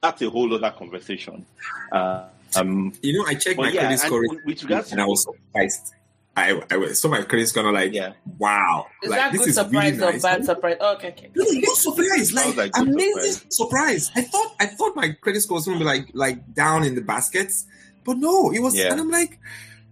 [0.00, 1.44] that's a whole other conversation.
[1.90, 5.24] Uh, um, you know, I checked my yeah, credit score, with regards and I was
[5.24, 5.94] surprised.
[6.38, 8.12] I, I saw my credit score like, yeah.
[8.38, 8.86] wow.
[9.02, 10.22] Is like, that good surprise really or nice.
[10.22, 10.76] bad surprise?
[10.80, 11.30] Oh, okay, okay.
[11.34, 12.32] No, good surprise.
[12.34, 14.08] Like, like amazing surprise.
[14.08, 14.10] surprise.
[14.14, 17.00] I thought I thought my credit score was gonna be like like down in the
[17.00, 17.66] baskets,
[18.04, 18.76] but no, it was.
[18.76, 18.92] Yeah.
[18.92, 19.40] And I'm like,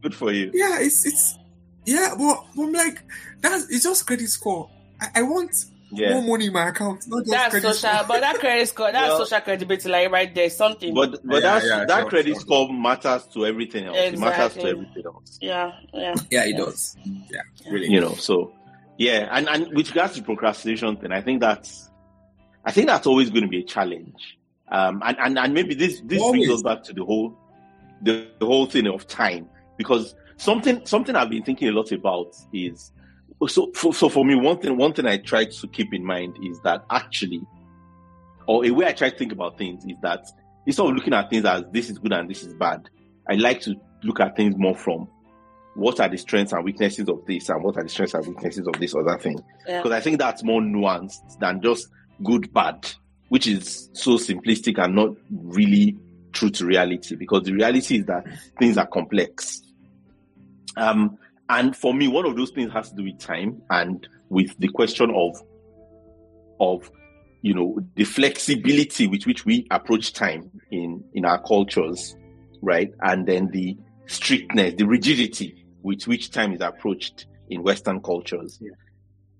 [0.02, 0.50] good for you.
[0.52, 1.38] Yeah, it's it's
[1.86, 3.02] yeah, but, but I'm like
[3.40, 4.70] that's it's just credit score.
[5.00, 6.14] I, I want yeah.
[6.14, 7.04] more money in my account.
[7.06, 8.04] Not just that's social, score.
[8.08, 10.94] but that credit score, that's well, social credibility, like right there, something.
[10.94, 12.40] But but yeah, that's, yeah, that sure, credit sure.
[12.40, 13.96] score matters to everything else.
[13.96, 14.16] Exactly.
[14.16, 15.38] It matters to everything else.
[15.40, 16.96] Yeah, yeah, yeah, it does.
[17.04, 17.40] Yeah,
[17.70, 17.88] really.
[17.88, 18.52] You know, so
[18.98, 21.90] yeah, and and with regards to procrastination thing, I think that's,
[22.64, 24.38] I think that's always going to be a challenge.
[24.68, 26.46] Um, and and and maybe this this always.
[26.46, 27.36] brings us back to the whole,
[28.02, 32.34] the, the whole thing of time because something something I've been thinking a lot about
[32.52, 32.92] is
[33.48, 36.36] so for, so for me one thing one thing i try to keep in mind
[36.42, 37.42] is that actually
[38.46, 40.26] or a way i try to think about things is that
[40.66, 42.88] instead of looking at things as this is good and this is bad
[43.28, 45.08] i like to look at things more from
[45.74, 48.64] what are the strengths and weaknesses of this and what are the strengths and weaknesses
[48.68, 49.42] of this other thing.
[49.66, 49.96] Because yeah.
[49.96, 51.88] i think that's more nuanced than just
[52.22, 52.88] good bad
[53.28, 55.98] which is so simplistic and not really
[56.32, 57.16] true to reality.
[57.16, 58.24] Because the reality is that
[58.58, 59.63] things are complex
[60.76, 61.18] um
[61.48, 64.68] and for me, one of those things has to do with time and with the
[64.68, 65.40] question of
[66.60, 66.90] of
[67.42, 72.16] you know the flexibility with which we approach time in in our cultures,
[72.62, 72.92] right?
[73.00, 73.76] And then the
[74.06, 78.58] strictness, the rigidity with which time is approached in Western cultures.
[78.60, 78.70] Yeah.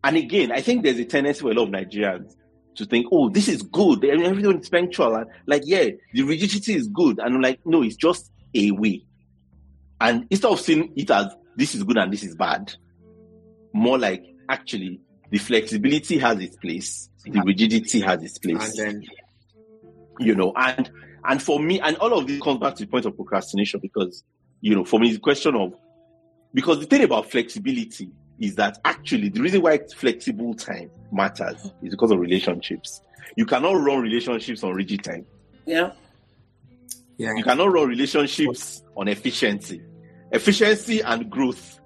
[0.03, 2.35] And again, I think there's a tendency for a lot of Nigerians
[2.77, 4.05] to think, oh, this is good.
[4.05, 5.15] Everything is punctual.
[5.15, 7.19] And like, yeah, the rigidity is good.
[7.19, 9.05] And I'm like, no, it's just a way.
[10.05, 12.75] And instead of seeing it as this is good and this is bad.
[13.73, 15.01] More like actually
[15.31, 18.79] the flexibility has its place, the rigidity has its place.
[18.79, 19.03] And then,
[20.21, 20.91] you know, and
[21.25, 24.23] and for me, and all of this comes back to the point of procrastination because,
[24.61, 25.73] you know, for me, it's a question of
[26.53, 31.93] because the thing about flexibility is that actually the reason why flexible time matters is
[31.93, 33.01] because of relationships.
[33.37, 35.25] You cannot run relationships on rigid time.
[35.65, 35.93] Yeah.
[37.17, 37.33] Yeah.
[37.35, 39.83] You cannot run relationships on efficiency
[40.35, 41.81] efficiency and growth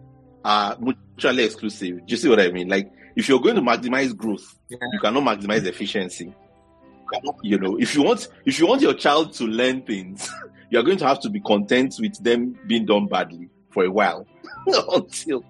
[0.45, 1.99] are mutually exclusive.
[1.99, 2.69] Do you see what I mean?
[2.69, 4.79] Like, if you're going to maximize growth, yeah.
[4.93, 6.35] you cannot maximize efficiency.
[7.43, 10.31] You know, if you want, if you want your child to learn things,
[10.71, 14.27] you're going to have to be content with them being done badly for a while
[14.67, 15.45] until.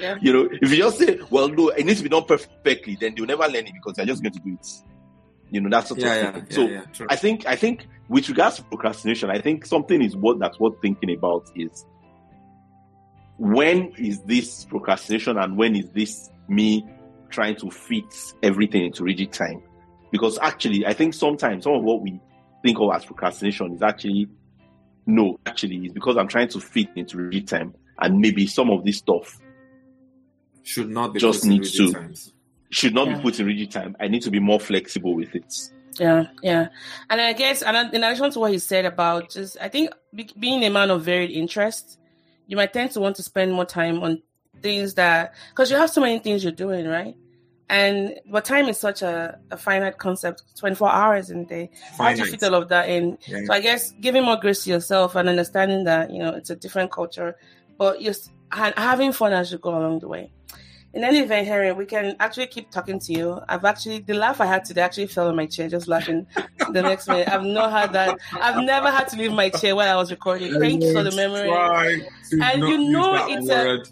[0.00, 0.16] Yeah.
[0.22, 3.14] You know, if you just say, "Well, no, it needs to be done perfectly," then
[3.16, 4.66] you'll never learn it because you're just going to do it.
[5.50, 6.70] You know, that's sort yeah, of thing.
[6.70, 10.38] Yeah, so I think, I think, with regards to procrastination, I think something is what
[10.38, 11.84] that's worth thinking about is
[13.38, 16.86] when is this procrastination and when is this me
[17.30, 18.04] trying to fit
[18.42, 19.62] everything into rigid time?
[20.10, 22.20] Because actually, I think sometimes some of what we
[22.62, 24.28] think of as procrastination is actually
[25.06, 28.84] no, actually, it's because I'm trying to fit into rigid time, and maybe some of
[28.84, 29.38] this stuff
[30.62, 32.32] should not be just need to times.
[32.70, 33.16] should not yeah.
[33.16, 33.96] be put in rigid time.
[34.00, 35.52] I need to be more flexible with it.
[35.98, 36.68] Yeah, yeah,
[37.10, 39.90] and I guess, and in addition to what he said about just, I think
[40.38, 41.98] being a man of varied interests
[42.46, 44.22] you might tend to want to spend more time on
[44.60, 47.16] things that because you have so many things you're doing, right?
[47.68, 51.70] And but time is such a, a finite concept, 24 hours in a day.
[51.96, 53.16] How do you fit all of that in?
[53.26, 53.44] Yeah.
[53.46, 56.56] So I guess giving more grace to yourself and understanding that, you know, it's a
[56.56, 57.34] different culture,
[57.78, 60.30] but just having fun as you go along the way.
[60.94, 63.40] In any event, Henry, we can actually keep talking to you.
[63.48, 66.26] I've actually the laugh I had today actually fell on my chair just laughing
[66.70, 67.28] the next minute.
[67.28, 68.18] I've not had that.
[68.34, 70.58] I've never had to leave my chair while I was recording.
[70.60, 71.50] Thank you for the memory.
[72.42, 73.82] And you know it's a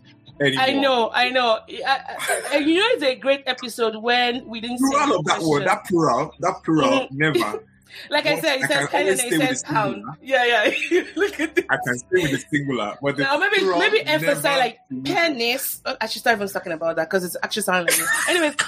[0.41, 0.65] Anymore.
[0.65, 1.59] I know, I know.
[1.69, 5.85] You know, it's a great episode when we didn't plural say of that word, that
[5.85, 7.19] plural, that plural, mm-hmm.
[7.19, 7.63] never.
[8.11, 10.05] Like I said, it says pen and it says pound.
[10.23, 11.03] Yeah, yeah.
[11.17, 11.65] Look at this.
[11.69, 15.81] I can stay with the singular, but the now maybe maybe emphasize like penis.
[15.85, 18.29] Oh, I should start even talking about that because it's actually sounding like it.
[18.31, 18.57] Anyways.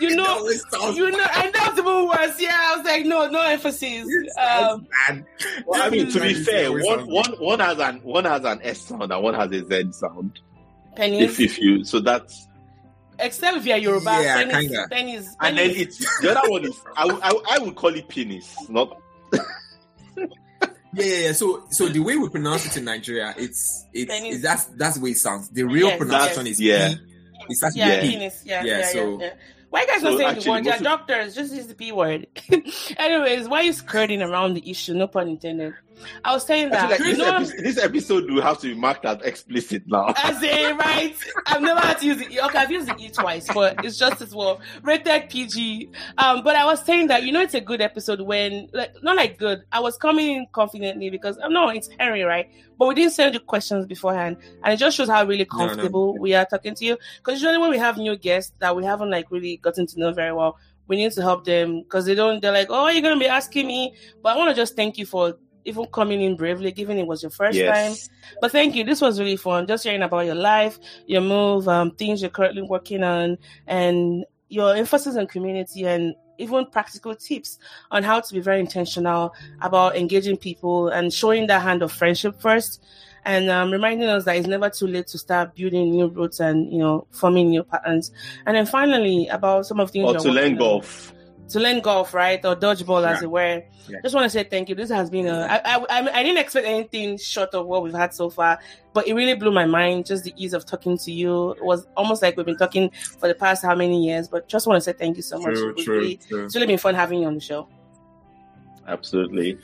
[0.00, 0.48] You know,
[0.94, 2.40] you know, and that's the worse.
[2.40, 4.06] Yeah, I was like, no, no emphasis.
[4.38, 4.86] Um,
[5.66, 8.82] well, I mean, to be fair, one, one, one has an one has an S
[8.82, 10.38] sound and one has a Z sound.
[10.96, 11.22] Penis.
[11.22, 12.47] If, if you so that's
[13.18, 14.20] except if you're Yoruba.
[14.22, 14.88] Yeah, penis, kinda.
[14.90, 18.54] Penis, and then it's the other one is I, I, I would call it penis,
[18.68, 19.00] not.
[19.32, 20.24] yeah,
[20.94, 21.32] yeah, yeah.
[21.32, 25.04] So, so the way we pronounce it in Nigeria, it's it's, it's that's that's the
[25.04, 25.48] way it sounds.
[25.50, 26.88] The real yes, pronunciation is yeah.
[26.94, 27.00] P.
[27.50, 28.10] It's actually yeah, P.
[28.10, 28.42] penis.
[28.44, 28.78] Yeah, yeah.
[28.78, 29.20] yeah so.
[29.20, 29.30] Yeah,
[29.70, 30.64] why you guys so not saying the word?
[30.64, 31.34] You're doctors.
[31.34, 32.26] Just use the P word.
[32.96, 34.94] Anyways, why are you skirting around the issue?
[34.94, 35.74] No pun intended.
[36.24, 39.20] I was saying that like this, episode, this, episode will have to be marked as
[39.22, 40.14] explicit now.
[40.16, 41.16] I say, right,
[41.46, 42.26] I've never had to use it.
[42.26, 45.90] Okay, I've used it twice, but it's just as well rated PG.
[46.18, 49.16] Um, but I was saying that you know it's a good episode when like not
[49.16, 49.62] like good.
[49.72, 52.48] I was coming in confidently because oh, no, it's Henry, right?
[52.78, 56.12] But we didn't send you questions beforehand, and it just shows how really comfortable no,
[56.14, 56.22] no.
[56.22, 56.96] we are talking to you.
[57.18, 60.12] Because usually when we have new guests that we haven't like really gotten to know
[60.12, 60.58] very well,
[60.88, 62.40] we need to help them because they don't.
[62.40, 65.06] They're like, "Oh, you're gonna be asking me," but I want to just thank you
[65.06, 65.36] for
[65.68, 68.08] even coming in bravely, given it was your first yes.
[68.08, 68.16] time.
[68.40, 68.84] But thank you.
[68.84, 69.66] This was really fun.
[69.66, 74.74] Just hearing about your life, your move, um, things you're currently working on, and your
[74.74, 77.58] emphasis on community and even practical tips
[77.90, 82.40] on how to be very intentional about engaging people and showing that hand of friendship
[82.40, 82.82] first
[83.24, 86.72] and um, reminding us that it's never too late to start building new roots and
[86.72, 88.12] you know forming new patterns
[88.46, 91.12] and then finally about some of the things or to learn golf
[91.48, 93.10] to learn golf, right, or dodgeball, yeah.
[93.12, 93.62] as it were.
[93.88, 93.98] Yeah.
[94.02, 94.74] Just want to say thank you.
[94.74, 95.46] This has been a.
[95.64, 98.58] I, I I didn't expect anything short of what we've had so far,
[98.92, 100.06] but it really blew my mind.
[100.06, 103.28] Just the ease of talking to you it was almost like we've been talking for
[103.28, 104.28] the past how many years.
[104.28, 105.54] But just want to say thank you so much.
[105.54, 106.44] True, true, really, true.
[106.44, 107.68] It's really been fun having you on the show.
[108.86, 109.58] Absolutely.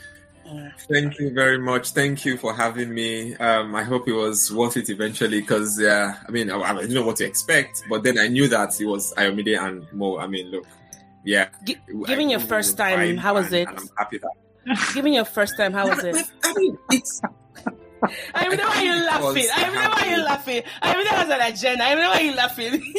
[0.88, 1.90] Thank you very much.
[1.90, 3.34] Thank you for having me.
[3.36, 6.94] Um, I hope it was worth it eventually because, yeah, I mean, I, I, didn't
[6.94, 10.18] know what to expect, but then I knew that it was Ayomide and Mo.
[10.18, 10.66] I mean, look,
[11.24, 11.48] yeah.
[11.64, 13.68] G- given your first time, how was it?
[13.68, 14.94] I'm happy that.
[14.94, 16.16] Given your first time, how was it?
[16.42, 17.20] I mean, it's.
[18.34, 19.46] I even know why you're laughing.
[19.54, 20.62] I even know why you're laughing.
[20.82, 21.84] I even that has an agenda.
[21.84, 22.94] I even know why you're laughing.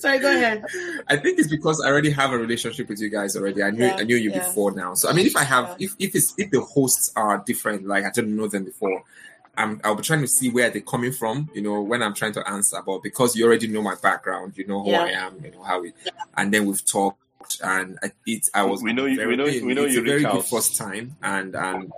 [0.00, 0.64] Sorry, go ahead.
[1.08, 3.62] I think it's because I already have a relationship with you guys already.
[3.62, 4.38] I knew yeah, I knew you yeah.
[4.38, 4.94] before now.
[4.94, 5.86] So I mean, if I have, yeah.
[5.86, 9.02] if if it's if the hosts are different, like I didn't know them before,
[9.56, 12.32] I'm, I'll be trying to see where they're coming from, you know, when I'm trying
[12.32, 12.78] to answer.
[12.84, 15.04] But because you already know my background, you know who yeah.
[15.04, 15.92] I am, you know how we,
[16.36, 17.18] and then we've talked,
[17.62, 18.82] and it, I was.
[18.82, 19.16] We know you.
[19.16, 19.44] Very, we know.
[19.44, 20.00] We know you.
[20.00, 20.32] a very out.
[20.32, 21.92] good first time, and and.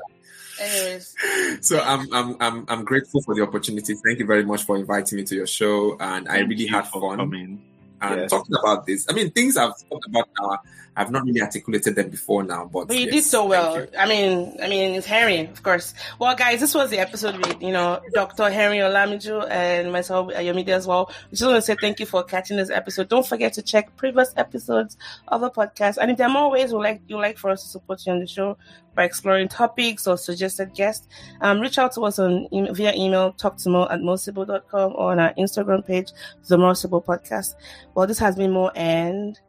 [0.61, 1.15] Anyways.
[1.61, 3.95] So I'm, I'm I'm I'm grateful for the opportunity.
[3.95, 6.87] Thank you very much for inviting me to your show, and Thank I really had
[6.89, 7.19] fun.
[7.19, 7.63] Coming.
[8.01, 8.31] And yes.
[8.31, 10.59] talking about this, I mean, things I've talked about now
[10.95, 13.87] I've not really articulated them before now, but, but you yes, did so well.
[13.99, 15.95] I mean, I mean, it's Henry, of course.
[16.19, 18.51] Well, guys, this was the episode with you know Dr.
[18.51, 21.11] Henry Olamiju and myself, Ayomide as well.
[21.31, 23.09] We just want to say thank you for catching this episode.
[23.09, 24.99] Don't forget to check previous episodes
[25.29, 27.63] of the podcast, and if there are more ways you like you like for us
[27.63, 28.59] to support you on the show
[28.95, 31.09] by exploring topics or suggested guests,
[31.41, 35.19] um, reach out to us on via email, talk to more at mosible.com or on
[35.19, 36.13] our Instagram page,
[36.49, 37.55] the More Sibyl Podcast.
[37.95, 39.41] Well, this has been more and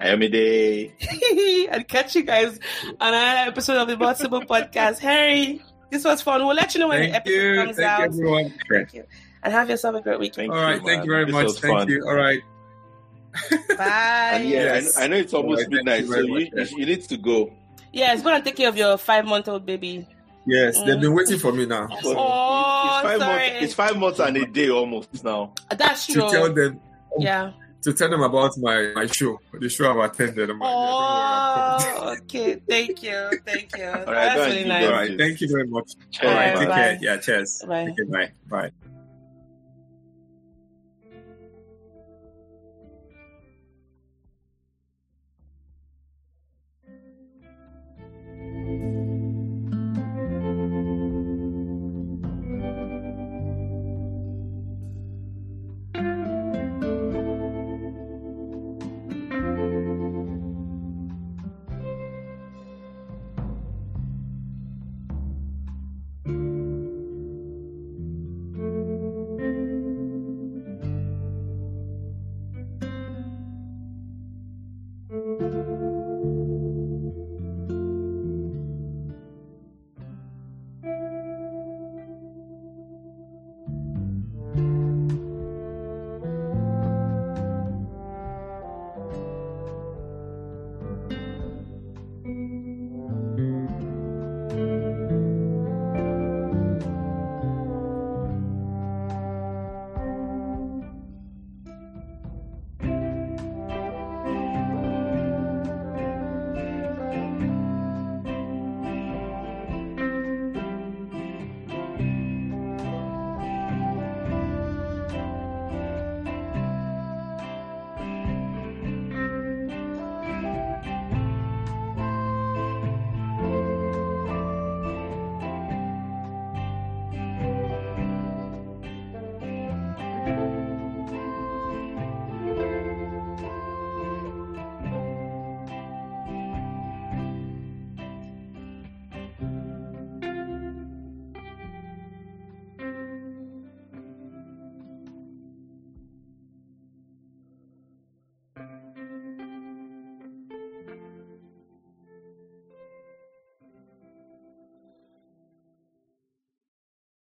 [0.00, 0.92] Ayomide.
[1.70, 2.58] and catch you guys
[3.00, 4.98] on another episode of the Possible Podcast.
[4.98, 6.44] Harry, this was fun.
[6.44, 7.64] We'll let you know when thank the episode you.
[7.64, 8.00] comes thank out.
[8.00, 8.54] You, everyone.
[8.70, 9.04] Thank you.
[9.42, 10.36] And have yourself a great week.
[10.36, 10.52] weekend.
[10.52, 10.82] All right.
[10.82, 11.52] Thank you very this much.
[11.52, 11.88] Thank fun.
[11.88, 12.04] you.
[12.06, 12.40] All right.
[13.76, 14.30] Bye.
[14.34, 14.96] And yeah, yes.
[14.96, 17.52] I, know, I, know it's almost right, midnight, you so you, you, need to go.
[17.92, 20.06] Yeah, it's going to take care of your five month old baby.
[20.46, 20.86] Yes, mm.
[20.86, 21.88] they've been waiting for me now.
[22.04, 23.48] Oh, it's, five sorry.
[23.48, 25.52] Months, it's five months and a day almost now.
[25.70, 26.22] That's true.
[26.22, 26.80] To tell them.
[27.18, 27.52] Yeah
[27.84, 30.50] to tell them about my, my show, the show I've attended.
[30.60, 32.60] oh, okay.
[32.68, 33.30] Thank you.
[33.46, 33.84] Thank you.
[33.84, 34.86] All right, That's really nice.
[34.86, 35.18] All right.
[35.18, 35.92] Thank you very much.
[36.10, 36.30] Cheers.
[36.30, 36.56] All right.
[36.56, 36.74] Take bye.
[36.74, 36.98] care.
[37.00, 37.16] Yeah.
[37.18, 37.62] Cheers.
[37.68, 37.88] Bye.
[37.90, 38.32] Okay, bye.
[38.48, 38.70] Bye.